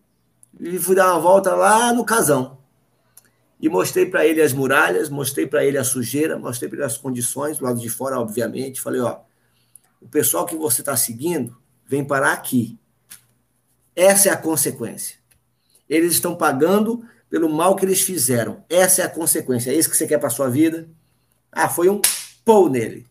e 0.60 0.78
fui 0.78 0.94
dar 0.94 1.12
uma 1.12 1.18
volta 1.18 1.52
lá 1.52 1.92
no 1.92 2.04
casão. 2.04 2.58
E 3.60 3.68
mostrei 3.68 4.06
para 4.06 4.24
ele 4.24 4.40
as 4.40 4.52
muralhas, 4.52 5.10
mostrei 5.10 5.48
para 5.48 5.64
ele 5.64 5.76
a 5.76 5.82
sujeira, 5.82 6.38
mostrei 6.38 6.68
para 6.68 6.78
ele 6.78 6.86
as 6.86 6.96
condições, 6.96 7.58
do 7.58 7.64
lado 7.64 7.80
de 7.80 7.88
fora, 7.88 8.20
obviamente. 8.20 8.80
Falei: 8.80 9.00
ó, 9.00 9.18
o 10.00 10.06
pessoal 10.06 10.46
que 10.46 10.54
você 10.54 10.80
está 10.80 10.96
seguindo 10.96 11.56
vem 11.88 12.04
parar 12.04 12.34
aqui. 12.34 12.78
Essa 13.96 14.28
é 14.28 14.32
a 14.32 14.36
consequência. 14.36 15.16
Eles 15.88 16.12
estão 16.12 16.36
pagando 16.36 17.04
pelo 17.28 17.48
mal 17.48 17.74
que 17.74 17.84
eles 17.84 18.02
fizeram. 18.02 18.64
Essa 18.70 19.02
é 19.02 19.04
a 19.06 19.10
consequência. 19.10 19.72
É 19.72 19.74
isso 19.74 19.90
que 19.90 19.96
você 19.96 20.06
quer 20.06 20.18
para 20.18 20.30
sua 20.30 20.48
vida? 20.48 20.88
Ah, 21.50 21.68
foi 21.68 21.88
um 21.88 22.00
pou 22.44 22.70
nele. 22.70 23.08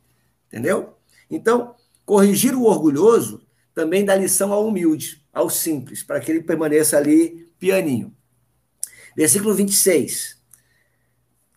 Entendeu? 0.48 0.96
Então, 1.30 1.76
corrigir 2.06 2.56
o 2.56 2.64
orgulhoso 2.64 3.43
também 3.74 4.06
dá 4.06 4.16
lição 4.16 4.52
ao 4.54 4.68
humilde, 4.68 5.24
ao 5.34 5.50
simples, 5.50 6.04
para 6.04 6.20
que 6.20 6.32
ele 6.32 6.44
permaneça 6.44 6.98
ali 6.98 7.52
pianinho. 7.58 8.16
Versículo 9.16 9.54
26. 9.54 10.38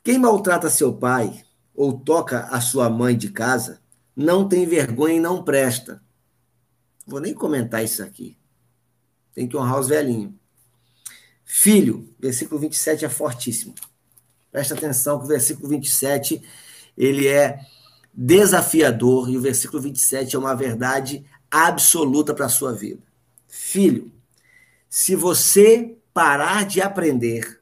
Quem 0.02 0.18
maltrata 0.18 0.70
seu 0.70 0.94
pai 0.94 1.44
ou 1.74 1.98
toca 1.98 2.46
a 2.46 2.60
sua 2.60 2.88
mãe 2.88 3.16
de 3.16 3.30
casa, 3.30 3.82
não 4.16 4.48
tem 4.48 4.66
vergonha 4.66 5.16
e 5.16 5.20
não 5.20 5.44
presta. 5.44 6.02
Vou 7.06 7.20
nem 7.20 7.34
comentar 7.34 7.84
isso 7.84 8.02
aqui. 8.02 8.36
Tem 9.34 9.46
que 9.46 9.56
honrar 9.56 9.78
os 9.78 9.88
velhinhos. 9.88 10.32
Filho, 11.44 12.12
versículo 12.18 12.58
27 12.60 13.04
é 13.04 13.08
fortíssimo. 13.08 13.74
Presta 14.50 14.74
atenção 14.74 15.18
que 15.18 15.26
o 15.26 15.28
versículo 15.28 15.68
27 15.68 16.42
ele 16.96 17.28
é 17.28 17.60
desafiador 18.12 19.28
e 19.28 19.36
o 19.36 19.40
versículo 19.40 19.82
27 19.82 20.34
é 20.34 20.38
uma 20.38 20.56
verdade 20.56 21.24
absoluta 21.50 22.34
para 22.34 22.46
a 22.46 22.50
sua 22.50 22.72
vida. 22.72 23.02
Filho, 23.46 24.12
se 24.88 25.14
você 25.14 25.96
parar 26.12 26.64
de 26.64 26.80
aprender, 26.80 27.60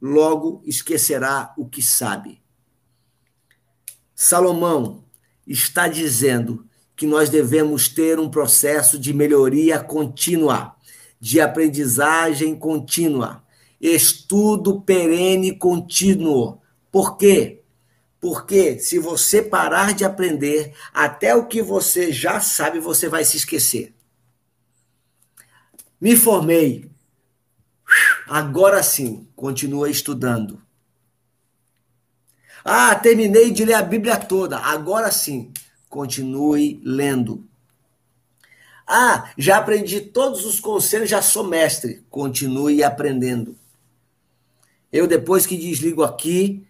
logo 0.00 0.62
esquecerá 0.64 1.52
o 1.56 1.68
que 1.68 1.80
sabe. 1.80 2.42
Salomão 4.14 5.04
está 5.46 5.88
dizendo 5.88 6.66
que 6.96 7.06
nós 7.06 7.28
devemos 7.28 7.88
ter 7.88 8.18
um 8.20 8.30
processo 8.30 8.98
de 8.98 9.12
melhoria 9.12 9.80
contínua, 9.80 10.76
de 11.20 11.40
aprendizagem 11.40 12.54
contínua, 12.54 13.42
estudo 13.80 14.80
perene 14.80 15.56
contínuo. 15.56 16.60
Por 16.90 17.16
quê? 17.16 17.61
Porque 18.22 18.78
se 18.78 19.00
você 19.00 19.42
parar 19.42 19.94
de 19.94 20.04
aprender, 20.04 20.72
até 20.94 21.34
o 21.34 21.48
que 21.48 21.60
você 21.60 22.12
já 22.12 22.40
sabe, 22.40 22.78
você 22.78 23.08
vai 23.08 23.24
se 23.24 23.36
esquecer. 23.36 23.92
Me 26.00 26.14
formei. 26.14 26.88
Agora 28.28 28.80
sim, 28.80 29.26
continua 29.34 29.90
estudando. 29.90 30.62
Ah, 32.64 32.94
terminei 32.94 33.50
de 33.50 33.64
ler 33.64 33.74
a 33.74 33.82
Bíblia 33.82 34.16
toda. 34.16 34.56
Agora 34.56 35.10
sim, 35.10 35.52
continue 35.88 36.80
lendo. 36.84 37.44
Ah, 38.86 39.32
já 39.36 39.56
aprendi 39.56 40.00
todos 40.00 40.44
os 40.44 40.60
conselhos, 40.60 41.10
já 41.10 41.20
sou 41.20 41.42
mestre. 41.42 42.06
Continue 42.08 42.84
aprendendo. 42.84 43.58
Eu, 44.92 45.08
depois 45.08 45.44
que 45.44 45.56
desligo 45.56 46.04
aqui, 46.04 46.64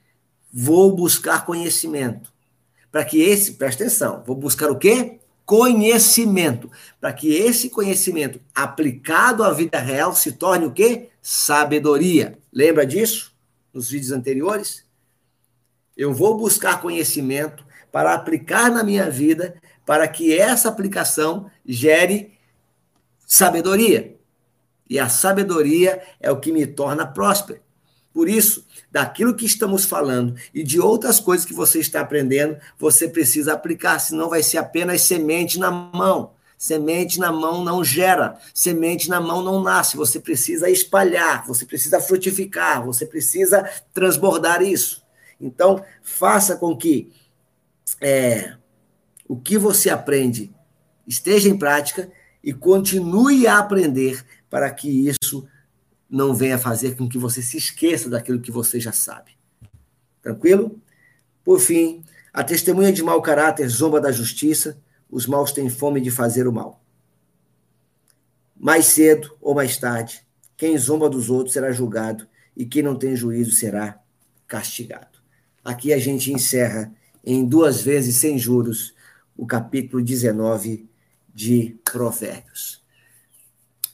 Vou 0.52 0.94
buscar 0.94 1.46
conhecimento. 1.46 2.32
Para 2.90 3.04
que 3.04 3.22
esse, 3.22 3.54
presta 3.54 3.84
atenção, 3.84 4.22
vou 4.26 4.36
buscar 4.36 4.70
o 4.70 4.76
quê? 4.76 5.18
Conhecimento. 5.46 6.70
Para 7.00 7.12
que 7.12 7.32
esse 7.32 7.70
conhecimento 7.70 8.38
aplicado 8.54 9.42
à 9.42 9.50
vida 9.50 9.78
real 9.78 10.14
se 10.14 10.32
torne 10.32 10.66
o 10.66 10.72
quê? 10.72 11.08
Sabedoria. 11.22 12.38
Lembra 12.52 12.84
disso? 12.84 13.32
Nos 13.72 13.88
vídeos 13.88 14.12
anteriores? 14.12 14.84
Eu 15.96 16.12
vou 16.12 16.36
buscar 16.36 16.82
conhecimento 16.82 17.64
para 17.90 18.14
aplicar 18.14 18.70
na 18.70 18.82
minha 18.82 19.10
vida, 19.10 19.54
para 19.86 20.06
que 20.08 20.36
essa 20.36 20.68
aplicação 20.68 21.50
gere 21.64 22.38
sabedoria. 23.26 24.16
E 24.88 24.98
a 24.98 25.08
sabedoria 25.08 26.02
é 26.20 26.30
o 26.30 26.38
que 26.38 26.52
me 26.52 26.66
torna 26.66 27.06
próspero. 27.06 27.60
Por 28.12 28.28
isso, 28.28 28.66
daquilo 28.90 29.34
que 29.34 29.46
estamos 29.46 29.84
falando 29.84 30.34
e 30.52 30.62
de 30.62 30.78
outras 30.78 31.18
coisas 31.18 31.46
que 31.46 31.54
você 31.54 31.80
está 31.80 32.00
aprendendo, 32.00 32.58
você 32.78 33.08
precisa 33.08 33.54
aplicar, 33.54 33.98
senão 33.98 34.28
vai 34.28 34.42
ser 34.42 34.58
apenas 34.58 35.02
semente 35.02 35.58
na 35.58 35.70
mão. 35.70 36.32
Semente 36.58 37.18
na 37.18 37.32
mão 37.32 37.64
não 37.64 37.82
gera, 37.82 38.38
semente 38.54 39.08
na 39.08 39.20
mão 39.20 39.42
não 39.42 39.60
nasce. 39.60 39.96
Você 39.96 40.20
precisa 40.20 40.70
espalhar, 40.70 41.44
você 41.44 41.66
precisa 41.66 42.00
frutificar, 42.00 42.84
você 42.84 43.04
precisa 43.04 43.68
transbordar 43.92 44.62
isso. 44.62 45.02
Então, 45.40 45.84
faça 46.02 46.54
com 46.54 46.76
que 46.76 47.10
é, 48.00 48.54
o 49.26 49.36
que 49.36 49.58
você 49.58 49.90
aprende 49.90 50.54
esteja 51.04 51.48
em 51.48 51.58
prática 51.58 52.08
e 52.44 52.52
continue 52.52 53.46
a 53.46 53.58
aprender 53.58 54.24
para 54.48 54.70
que 54.70 55.08
isso 55.08 55.48
não 56.12 56.34
venha 56.34 56.58
fazer 56.58 56.94
com 56.94 57.08
que 57.08 57.16
você 57.16 57.40
se 57.40 57.56
esqueça 57.56 58.10
daquilo 58.10 58.38
que 58.38 58.50
você 58.50 58.78
já 58.78 58.92
sabe. 58.92 59.32
Tranquilo? 60.20 60.78
Por 61.42 61.58
fim, 61.58 62.04
a 62.30 62.44
testemunha 62.44 62.92
de 62.92 63.02
mau 63.02 63.22
caráter 63.22 63.66
zomba 63.66 63.98
da 63.98 64.12
justiça, 64.12 64.78
os 65.10 65.26
maus 65.26 65.52
têm 65.52 65.70
fome 65.70 66.02
de 66.02 66.10
fazer 66.10 66.46
o 66.46 66.52
mal. 66.52 66.84
Mais 68.54 68.84
cedo 68.84 69.34
ou 69.40 69.54
mais 69.54 69.78
tarde, 69.78 70.22
quem 70.54 70.76
zomba 70.76 71.08
dos 71.08 71.30
outros 71.30 71.54
será 71.54 71.72
julgado 71.72 72.28
e 72.54 72.66
quem 72.66 72.82
não 72.82 72.94
tem 72.94 73.16
juízo 73.16 73.52
será 73.52 73.98
castigado. 74.46 75.18
Aqui 75.64 75.94
a 75.94 75.98
gente 75.98 76.30
encerra 76.30 76.92
em 77.24 77.42
duas 77.42 77.80
vezes 77.80 78.16
sem 78.16 78.38
juros 78.38 78.94
o 79.34 79.46
capítulo 79.46 80.02
19 80.02 80.86
de 81.34 81.78
Provérbios. 81.82 82.84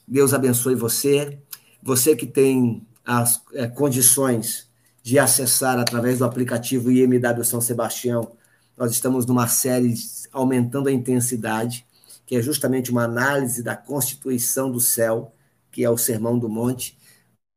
Deus 0.07 0.35
abençoe 0.35 0.75
você. 0.75 1.39
Você 1.83 2.17
que 2.17 2.27
tem 2.27 2.87
as 3.05 3.43
é, 3.55 3.67
condições 3.69 4.69
de 5.03 5.19
acessar 5.19 5.79
através 5.79 6.19
do 6.19 6.25
aplicativo 6.25 6.91
IMW 6.91 7.45
São 7.45 7.61
Sebastião, 7.61 8.33
nós 8.77 8.93
estamos 8.93 9.27
numa 9.27 9.49
série 9.49 9.95
aumentando 10.33 10.89
a 10.89 10.93
intensidade, 10.93 11.87
que 12.27 12.37
é 12.37 12.43
justamente 12.43 12.91
uma 12.91 13.05
análise 13.05 13.63
da 13.63 13.77
constituição 13.77 14.71
do 14.71 14.81
céu, 14.81 15.35
que 15.73 15.85
é 15.85 15.91
o 15.91 15.97
Sermão 15.97 16.39
do 16.39 16.49
Monte. 16.49 16.99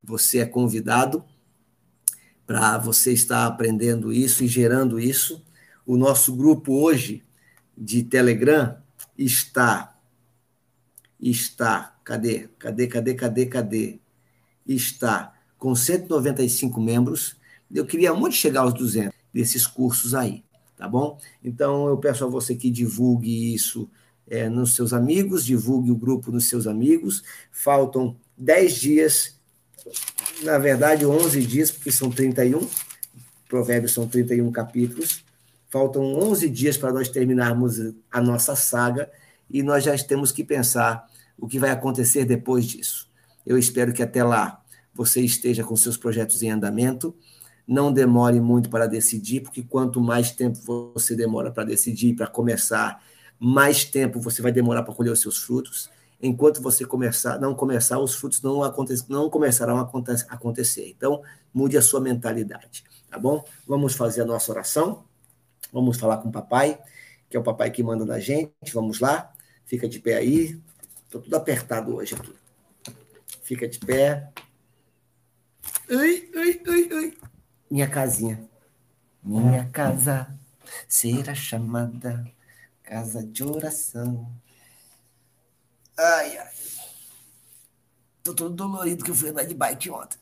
Você 0.04 0.40
é 0.40 0.46
convidado 0.46 1.24
para 2.46 2.78
você 2.78 3.14
estar 3.14 3.46
aprendendo 3.46 4.12
isso 4.12 4.44
e 4.44 4.48
gerando 4.48 5.00
isso. 5.00 5.44
O 5.86 5.98
nosso 5.98 6.36
grupo 6.36 6.74
hoje 6.74 7.24
de 7.78 8.04
Telegram 8.04 8.78
está 9.18 9.96
está 11.20 11.96
cadê? 12.04 12.50
Cadê? 12.60 12.88
Cadê? 12.88 13.14
Cadê? 13.16 13.46
Cadê? 13.46 14.01
Está 14.66 15.34
com 15.58 15.76
195 15.76 16.80
membros. 16.82 17.36
Eu 17.74 17.86
queria 17.86 18.14
muito 18.14 18.36
chegar 18.36 18.62
aos 18.62 18.74
200 18.74 19.14
desses 19.34 19.66
cursos 19.66 20.14
aí, 20.14 20.44
tá 20.78 20.88
bom? 20.88 21.18
Então 21.44 21.88
eu 21.88 21.98
peço 21.98 22.26
a 22.26 22.28
você 22.28 22.56
que 22.56 22.70
divulgue 22.70 23.54
isso 23.54 23.90
é, 24.28 24.50
nos 24.50 24.76
seus 24.76 24.94
amigos, 24.94 25.46
divulgue 25.46 25.92
o 25.92 25.96
grupo 25.96 26.32
nos 26.32 26.48
seus 26.48 26.66
amigos. 26.68 27.24
Faltam 27.52 28.16
10 28.38 28.76
dias, 28.76 29.36
na 30.44 30.58
verdade 30.58 31.06
11 31.06 31.46
dias, 31.46 31.70
porque 31.70 31.92
são 31.92 32.10
31, 32.10 32.68
provérbios 33.48 33.94
são 33.94 34.08
31 34.08 34.52
capítulos. 34.52 35.24
Faltam 35.70 36.04
11 36.16 36.50
dias 36.50 36.78
para 36.78 36.92
nós 36.92 37.08
terminarmos 37.08 37.78
a 38.12 38.22
nossa 38.22 38.56
saga 38.56 39.10
e 39.50 39.62
nós 39.62 39.84
já 39.84 39.98
temos 39.98 40.32
que 40.32 40.44
pensar 40.44 41.10
o 41.38 41.48
que 41.48 41.60
vai 41.60 41.70
acontecer 41.70 42.26
depois 42.26 42.66
disso. 42.66 43.11
Eu 43.46 43.58
espero 43.58 43.94
que 43.94 44.04
até 44.04 44.24
lá 44.24 44.62
você 44.94 45.22
esteja 45.22 45.64
com 45.64 45.76
seus 45.76 45.98
projetos 45.98 46.42
em 46.44 46.52
andamento. 46.52 47.16
Não 47.68 47.92
demore 47.92 48.40
muito 48.40 48.70
para 48.70 48.88
decidir, 48.88 49.42
porque 49.42 49.64
quanto 49.64 50.02
mais 50.02 50.32
tempo 50.32 50.60
você 50.94 51.16
demora 51.16 51.52
para 51.52 51.64
decidir, 51.64 52.16
para 52.16 52.28
começar, 52.28 53.02
mais 53.40 53.86
tempo 53.86 54.20
você 54.20 54.42
vai 54.42 54.52
demorar 54.52 54.84
para 54.84 54.94
colher 54.94 55.12
os 55.12 55.22
seus 55.22 55.38
frutos. 55.38 55.90
Enquanto 56.22 56.62
você 56.62 56.86
começar, 56.86 57.40
não 57.40 57.56
começar, 57.56 57.98
os 58.00 58.14
frutos 58.14 58.42
não, 58.42 58.64
aconte, 58.64 58.94
não 59.10 59.30
começarão 59.30 59.78
a 59.78 59.90
acontecer. 60.30 60.88
Então, 60.90 61.24
mude 61.54 61.78
a 61.78 61.82
sua 61.82 62.00
mentalidade, 62.00 62.84
tá 63.10 63.18
bom? 63.18 63.44
Vamos 63.66 63.96
fazer 63.96 64.22
a 64.22 64.26
nossa 64.26 64.52
oração. 64.52 65.04
Vamos 65.74 65.98
falar 65.98 66.18
com 66.18 66.30
o 66.30 66.32
papai, 66.32 66.80
que 67.30 67.38
é 67.38 67.40
o 67.40 67.44
papai 67.44 67.72
que 67.72 67.82
manda 67.82 68.06
na 68.06 68.20
gente. 68.20 68.74
Vamos 68.74 69.00
lá. 69.00 69.32
Fica 69.66 69.88
de 69.88 70.00
pé 70.00 70.18
aí. 70.18 70.60
Estou 71.06 71.22
tudo 71.22 71.36
apertado 71.36 71.96
hoje 71.96 72.14
aqui. 72.14 72.41
Fica 73.52 73.68
de 73.68 73.80
pé. 73.80 74.32
Ui, 75.90 76.32
ui, 76.34 76.64
ui, 76.66 76.94
ui. 76.94 77.18
Minha 77.70 77.86
casinha. 77.86 78.50
Minha 79.22 79.70
casa 79.70 80.34
será 80.88 81.36
chamada 81.36 82.26
casa 82.82 83.22
de 83.22 83.44
oração. 83.44 84.26
Ai, 85.98 86.38
ai. 86.38 86.54
Tô 88.24 88.34
todo 88.34 88.56
dolorido 88.56 89.04
que 89.04 89.12
eu 89.12 89.16
fui 89.16 89.28
andar 89.28 89.44
de 89.44 89.54
bike 89.54 89.90
ontem. 89.90 90.18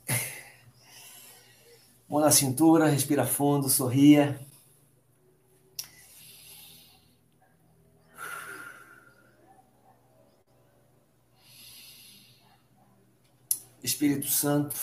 Mão 2.09 2.21
na 2.21 2.31
cintura, 2.31 2.87
respira 2.87 3.27
fundo, 3.27 3.69
sorria. 3.69 4.39
Espírito 13.89 14.27
Santo, 14.27 14.75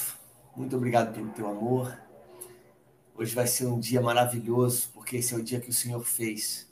muito 0.56 0.74
obrigado 0.74 1.14
pelo 1.14 1.30
teu 1.30 1.48
amor. 1.48 1.96
Hoje 3.14 3.32
vai 3.36 3.46
ser 3.46 3.66
um 3.66 3.78
dia 3.78 4.00
maravilhoso, 4.00 4.88
porque 4.92 5.18
esse 5.18 5.32
é 5.32 5.36
o 5.36 5.42
dia 5.44 5.60
que 5.60 5.70
o 5.70 5.72
Senhor 5.72 6.02
fez. 6.02 6.66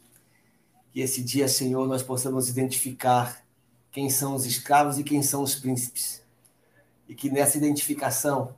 Que 0.90 0.98
esse 1.00 1.22
dia, 1.22 1.46
Senhor, 1.46 1.86
nós 1.86 2.02
possamos 2.02 2.48
identificar 2.48 3.46
quem 3.92 4.10
são 4.10 4.34
os 4.34 4.44
escravos 4.46 4.98
e 4.98 5.04
quem 5.04 5.22
são 5.22 5.44
os 5.44 5.54
príncipes. 5.54 6.24
E 7.08 7.14
que 7.14 7.30
nessa 7.30 7.56
identificação 7.56 8.56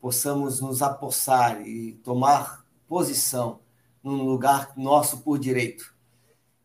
possamos 0.00 0.62
nos 0.62 0.80
apossar 0.80 1.60
e 1.68 2.00
tomar 2.02 2.64
posição 2.88 3.60
num 4.02 4.22
lugar 4.22 4.72
nosso 4.74 5.18
por 5.18 5.38
direito. 5.38 5.94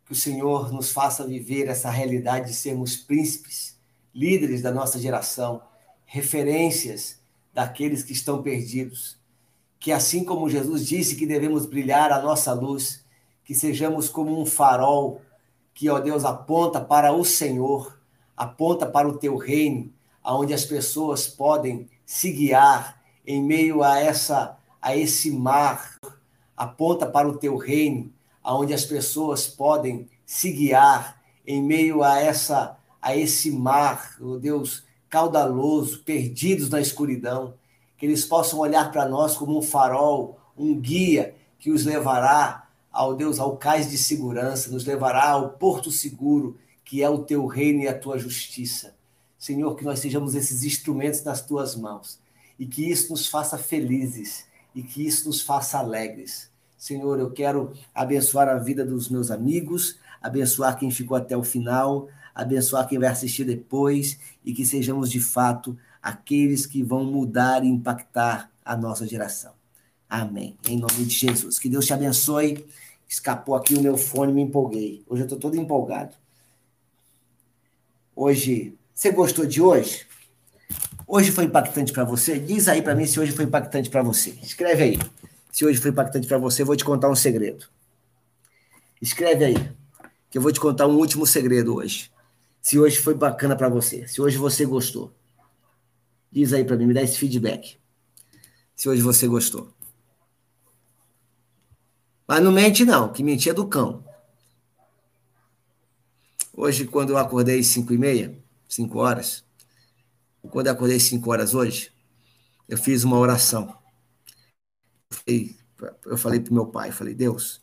Que 0.05 0.13
o 0.13 0.15
Senhor 0.15 0.71
nos 0.71 0.93
faça 0.93 1.27
viver 1.27 1.67
essa 1.67 1.89
realidade 1.89 2.47
de 2.47 2.55
sermos 2.55 2.95
príncipes, 2.95 3.77
líderes 4.15 4.61
da 4.61 4.71
nossa 4.71 4.97
geração, 4.97 5.61
referências 6.13 7.19
daqueles 7.51 8.03
que 8.03 8.13
estão 8.13 8.43
perdidos. 8.43 9.17
Que 9.79 9.91
assim 9.91 10.23
como 10.23 10.47
Jesus 10.47 10.85
disse 10.85 11.15
que 11.15 11.25
devemos 11.25 11.65
brilhar 11.65 12.11
a 12.11 12.21
nossa 12.21 12.53
luz, 12.53 13.03
que 13.43 13.55
sejamos 13.55 14.09
como 14.09 14.39
um 14.39 14.45
farol 14.45 15.21
que, 15.73 15.89
ó 15.89 15.99
Deus, 15.99 16.23
aponta 16.23 16.79
para 16.79 17.11
o 17.11 17.25
Senhor, 17.25 17.99
aponta 18.37 18.85
para 18.85 19.07
o 19.07 19.17
teu 19.17 19.37
reino, 19.37 19.91
aonde 20.21 20.53
as 20.53 20.63
pessoas 20.65 21.27
podem 21.27 21.89
se 22.05 22.31
guiar 22.31 23.01
em 23.25 23.41
meio 23.41 23.81
a 23.81 23.99
essa 23.99 24.55
a 24.79 24.95
esse 24.95 25.31
mar, 25.31 25.97
aponta 26.55 27.07
para 27.07 27.27
o 27.27 27.39
teu 27.39 27.57
reino, 27.57 28.13
aonde 28.43 28.71
as 28.71 28.85
pessoas 28.85 29.47
podem 29.47 30.07
se 30.27 30.51
guiar 30.51 31.19
em 31.47 31.59
meio 31.63 32.03
a 32.03 32.19
essa 32.19 32.77
a 33.01 33.17
esse 33.17 33.49
mar, 33.49 34.15
oh 34.21 34.37
Deus, 34.37 34.82
caudaloso, 35.13 35.99
perdidos 35.99 36.71
na 36.71 36.81
escuridão, 36.81 37.53
que 37.95 38.03
eles 38.03 38.25
possam 38.25 38.57
olhar 38.57 38.91
para 38.91 39.07
nós 39.07 39.37
como 39.37 39.55
um 39.55 39.61
farol, 39.61 40.39
um 40.57 40.73
guia 40.73 41.35
que 41.59 41.69
os 41.69 41.85
levará 41.85 42.67
ao 42.91 43.15
Deus 43.15 43.37
ao 43.37 43.55
cais 43.55 43.91
de 43.91 43.97
segurança, 43.99 44.71
nos 44.71 44.85
levará 44.85 45.29
ao 45.29 45.51
porto 45.51 45.91
seguro, 45.91 46.57
que 46.83 47.03
é 47.03 47.07
o 47.07 47.19
teu 47.19 47.45
reino 47.45 47.83
e 47.83 47.87
a 47.87 47.95
tua 47.95 48.17
justiça. 48.17 48.95
Senhor, 49.37 49.75
que 49.75 49.85
nós 49.85 49.99
sejamos 49.99 50.33
esses 50.33 50.63
instrumentos 50.63 51.23
nas 51.23 51.45
tuas 51.45 51.75
mãos 51.75 52.19
e 52.57 52.65
que 52.65 52.89
isso 52.89 53.11
nos 53.11 53.27
faça 53.27 53.55
felizes 53.55 54.45
e 54.73 54.81
que 54.81 55.05
isso 55.05 55.27
nos 55.27 55.41
faça 55.41 55.77
alegres. 55.77 56.49
Senhor, 56.75 57.19
eu 57.19 57.29
quero 57.29 57.71
abençoar 57.93 58.49
a 58.49 58.57
vida 58.57 58.83
dos 58.83 59.09
meus 59.09 59.29
amigos, 59.29 59.99
abençoar 60.19 60.75
quem 60.79 60.89
ficou 60.89 61.15
até 61.15 61.37
o 61.37 61.43
final, 61.43 62.07
abençoar 62.33 62.87
quem 62.87 62.99
vai 62.99 63.09
assistir 63.09 63.43
depois 63.43 64.19
e 64.43 64.53
que 64.53 64.65
sejamos 64.65 65.09
de 65.09 65.19
fato 65.19 65.77
aqueles 66.01 66.65
que 66.65 66.83
vão 66.83 67.05
mudar 67.05 67.63
e 67.63 67.67
impactar 67.67 68.51
a 68.63 68.75
nossa 68.75 69.07
geração. 69.07 69.53
Amém. 70.09 70.57
Em 70.67 70.77
nome 70.77 71.05
de 71.05 71.13
Jesus. 71.13 71.57
Que 71.57 71.69
Deus 71.69 71.85
te 71.85 71.93
abençoe. 71.93 72.65
Escapou 73.07 73.55
aqui 73.55 73.75
o 73.75 73.81
meu 73.81 73.97
fone, 73.97 74.33
me 74.33 74.41
empolguei. 74.41 75.03
Hoje 75.07 75.21
eu 75.21 75.25
estou 75.25 75.39
todo 75.39 75.55
empolgado. 75.55 76.15
Hoje, 78.15 78.75
você 78.93 79.11
gostou 79.11 79.45
de 79.45 79.61
hoje? 79.61 80.05
Hoje 81.07 81.31
foi 81.31 81.45
impactante 81.45 81.91
para 81.91 82.03
você? 82.03 82.39
Diz 82.39 82.67
aí 82.67 82.81
para 82.81 82.95
mim 82.95 83.05
se 83.05 83.19
hoje 83.19 83.31
foi 83.31 83.45
impactante 83.45 83.89
para 83.89 84.01
você. 84.01 84.31
Escreve 84.41 84.83
aí. 84.83 84.99
Se 85.51 85.65
hoje 85.65 85.79
foi 85.79 85.91
impactante 85.91 86.27
para 86.27 86.37
você, 86.37 86.61
eu 86.61 86.65
vou 86.65 86.75
te 86.75 86.85
contar 86.85 87.09
um 87.09 87.15
segredo. 87.15 87.67
Escreve 89.01 89.45
aí, 89.45 89.71
que 90.29 90.37
eu 90.37 90.41
vou 90.41 90.51
te 90.51 90.59
contar 90.59 90.87
um 90.87 90.95
último 90.95 91.27
segredo 91.27 91.75
hoje. 91.75 92.12
Se 92.63 92.79
hoje 92.79 92.97
foi 92.97 93.13
bacana 93.13 93.57
para 93.57 93.67
você, 93.67 94.07
se 94.07 94.21
hoje 94.21 94.37
você 94.37 94.65
gostou. 94.65 95.13
Diz 96.31 96.53
aí 96.53 96.63
para 96.63 96.77
mim, 96.77 96.87
me 96.87 96.93
dá 96.93 97.01
esse 97.01 97.17
feedback. 97.17 97.77
Se 98.73 98.87
hoje 98.87 99.01
você 99.01 99.27
gostou. 99.27 99.71
Mas 102.25 102.41
não 102.41 102.53
mente 102.53 102.85
não, 102.85 103.11
que 103.11 103.21
mentir 103.21 103.51
é 103.51 103.53
do 103.53 103.67
cão. 103.67 104.03
Hoje, 106.53 106.87
quando 106.87 107.09
eu 107.09 107.17
acordei 107.17 107.59
às 107.59 107.67
5 107.67 107.93
e 107.93 107.97
meia, 107.97 108.41
5 108.69 108.97
horas, 108.97 109.43
quando 110.49 110.67
eu 110.67 110.73
acordei 110.73 110.99
5 111.01 111.29
horas 111.29 111.53
hoje, 111.53 111.91
eu 112.69 112.77
fiz 112.77 113.03
uma 113.03 113.17
oração. 113.17 113.77
Eu 116.05 116.17
falei 116.17 116.39
para 116.39 116.53
meu 116.53 116.67
pai, 116.67 116.91
falei, 116.91 117.13
Deus, 117.13 117.59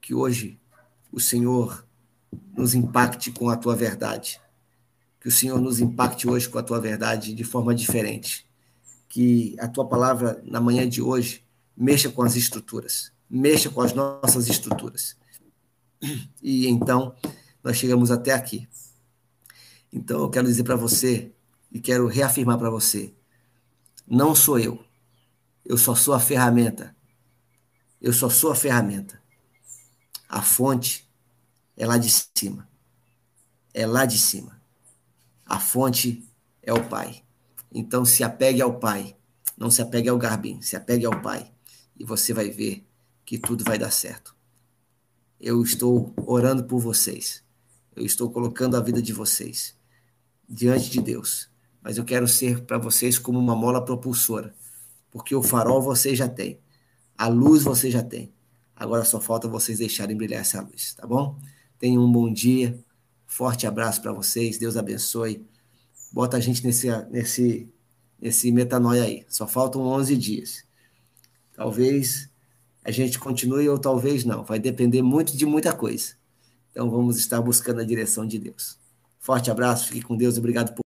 que 0.00 0.14
hoje 0.14 0.58
o 1.12 1.20
Senhor 1.20 1.86
nos 2.56 2.74
impacte 2.74 3.30
com 3.30 3.48
a 3.48 3.56
tua 3.56 3.74
verdade. 3.74 4.40
Que 5.20 5.28
o 5.28 5.30
Senhor 5.30 5.60
nos 5.60 5.80
impacte 5.80 6.28
hoje 6.28 6.48
com 6.48 6.58
a 6.58 6.62
tua 6.62 6.80
verdade 6.80 7.34
de 7.34 7.44
forma 7.44 7.74
diferente. 7.74 8.46
Que 9.08 9.56
a 9.58 9.68
tua 9.68 9.86
palavra 9.86 10.42
na 10.44 10.60
manhã 10.60 10.88
de 10.88 11.02
hoje 11.02 11.44
mexa 11.76 12.10
com 12.10 12.22
as 12.22 12.36
estruturas, 12.36 13.12
mexa 13.28 13.70
com 13.70 13.80
as 13.80 13.92
nossas 13.92 14.48
estruturas. 14.48 15.16
E 16.42 16.66
então 16.66 17.14
nós 17.62 17.76
chegamos 17.76 18.10
até 18.10 18.32
aqui. 18.32 18.68
Então 19.92 20.20
eu 20.20 20.30
quero 20.30 20.46
dizer 20.46 20.64
para 20.64 20.76
você 20.76 21.30
e 21.70 21.80
quero 21.80 22.06
reafirmar 22.06 22.58
para 22.58 22.70
você: 22.70 23.14
não 24.06 24.34
sou 24.34 24.58
eu. 24.58 24.84
Eu 25.64 25.78
só 25.78 25.94
sou 25.94 26.12
a 26.14 26.20
ferramenta. 26.20 26.94
Eu 28.00 28.12
só 28.12 28.28
sou 28.28 28.50
a 28.50 28.56
ferramenta. 28.56 29.22
A 30.28 30.42
fonte 30.42 31.08
é 31.82 31.86
lá 31.86 31.96
de 31.96 32.10
cima. 32.10 32.68
É 33.72 33.86
lá 33.86 34.04
de 34.04 34.18
cima. 34.18 34.60
A 35.46 35.58
fonte 35.58 36.28
é 36.62 36.72
o 36.72 36.88
Pai. 36.88 37.22
Então 37.72 38.04
se 38.04 38.22
apegue 38.22 38.60
ao 38.60 38.78
Pai. 38.78 39.16
Não 39.56 39.70
se 39.70 39.80
apegue 39.82 40.08
ao 40.08 40.18
Garbim, 40.18 40.60
se 40.60 40.76
apegue 40.76 41.06
ao 41.06 41.20
Pai. 41.20 41.50
E 41.98 42.04
você 42.04 42.32
vai 42.32 42.50
ver 42.50 42.86
que 43.24 43.38
tudo 43.38 43.64
vai 43.64 43.78
dar 43.78 43.90
certo. 43.90 44.34
Eu 45.40 45.62
estou 45.62 46.12
orando 46.26 46.64
por 46.64 46.78
vocês. 46.78 47.42
Eu 47.94 48.04
estou 48.04 48.30
colocando 48.30 48.76
a 48.76 48.80
vida 48.80 49.00
de 49.02 49.12
vocês 49.12 49.76
diante 50.48 50.90
de 50.90 51.00
Deus 51.00 51.52
mas 51.82 51.98
eu 51.98 52.04
quero 52.04 52.28
ser 52.28 52.62
para 52.62 52.78
vocês 52.78 53.18
como 53.18 53.38
uma 53.38 53.56
mola 53.56 53.84
propulsora, 53.84 54.54
porque 55.10 55.34
o 55.34 55.42
farol 55.42 55.82
vocês 55.82 56.16
já 56.16 56.28
têm, 56.28 56.60
a 57.18 57.26
luz 57.26 57.64
vocês 57.64 57.92
já 57.92 58.02
têm. 58.02 58.32
Agora 58.74 59.04
só 59.04 59.20
falta 59.20 59.48
vocês 59.48 59.78
deixarem 59.78 60.16
brilhar 60.16 60.40
essa 60.40 60.60
luz, 60.60 60.94
tá 60.94 61.06
bom? 61.06 61.38
Tenham 61.82 62.04
um 62.04 62.12
bom 62.12 62.32
dia, 62.32 62.78
forte 63.26 63.66
abraço 63.66 64.00
para 64.00 64.12
vocês, 64.12 64.56
Deus 64.56 64.76
abençoe. 64.76 65.44
Bota 66.12 66.36
a 66.36 66.40
gente 66.40 66.64
nesse, 66.64 66.86
nesse, 67.10 67.68
nesse 68.20 68.52
metanoia 68.52 69.02
aí. 69.02 69.26
Só 69.28 69.48
faltam 69.48 69.82
11 69.82 70.16
dias. 70.16 70.64
Talvez 71.52 72.30
a 72.84 72.92
gente 72.92 73.18
continue 73.18 73.68
ou 73.68 73.80
talvez 73.80 74.24
não. 74.24 74.44
Vai 74.44 74.60
depender 74.60 75.02
muito 75.02 75.36
de 75.36 75.44
muita 75.44 75.72
coisa. 75.72 76.12
Então 76.70 76.88
vamos 76.88 77.18
estar 77.18 77.42
buscando 77.42 77.80
a 77.80 77.84
direção 77.84 78.24
de 78.24 78.38
Deus. 78.38 78.78
Forte 79.18 79.50
abraço, 79.50 79.88
fique 79.88 80.02
com 80.02 80.16
Deus, 80.16 80.38
obrigado 80.38 80.72
por 80.72 80.81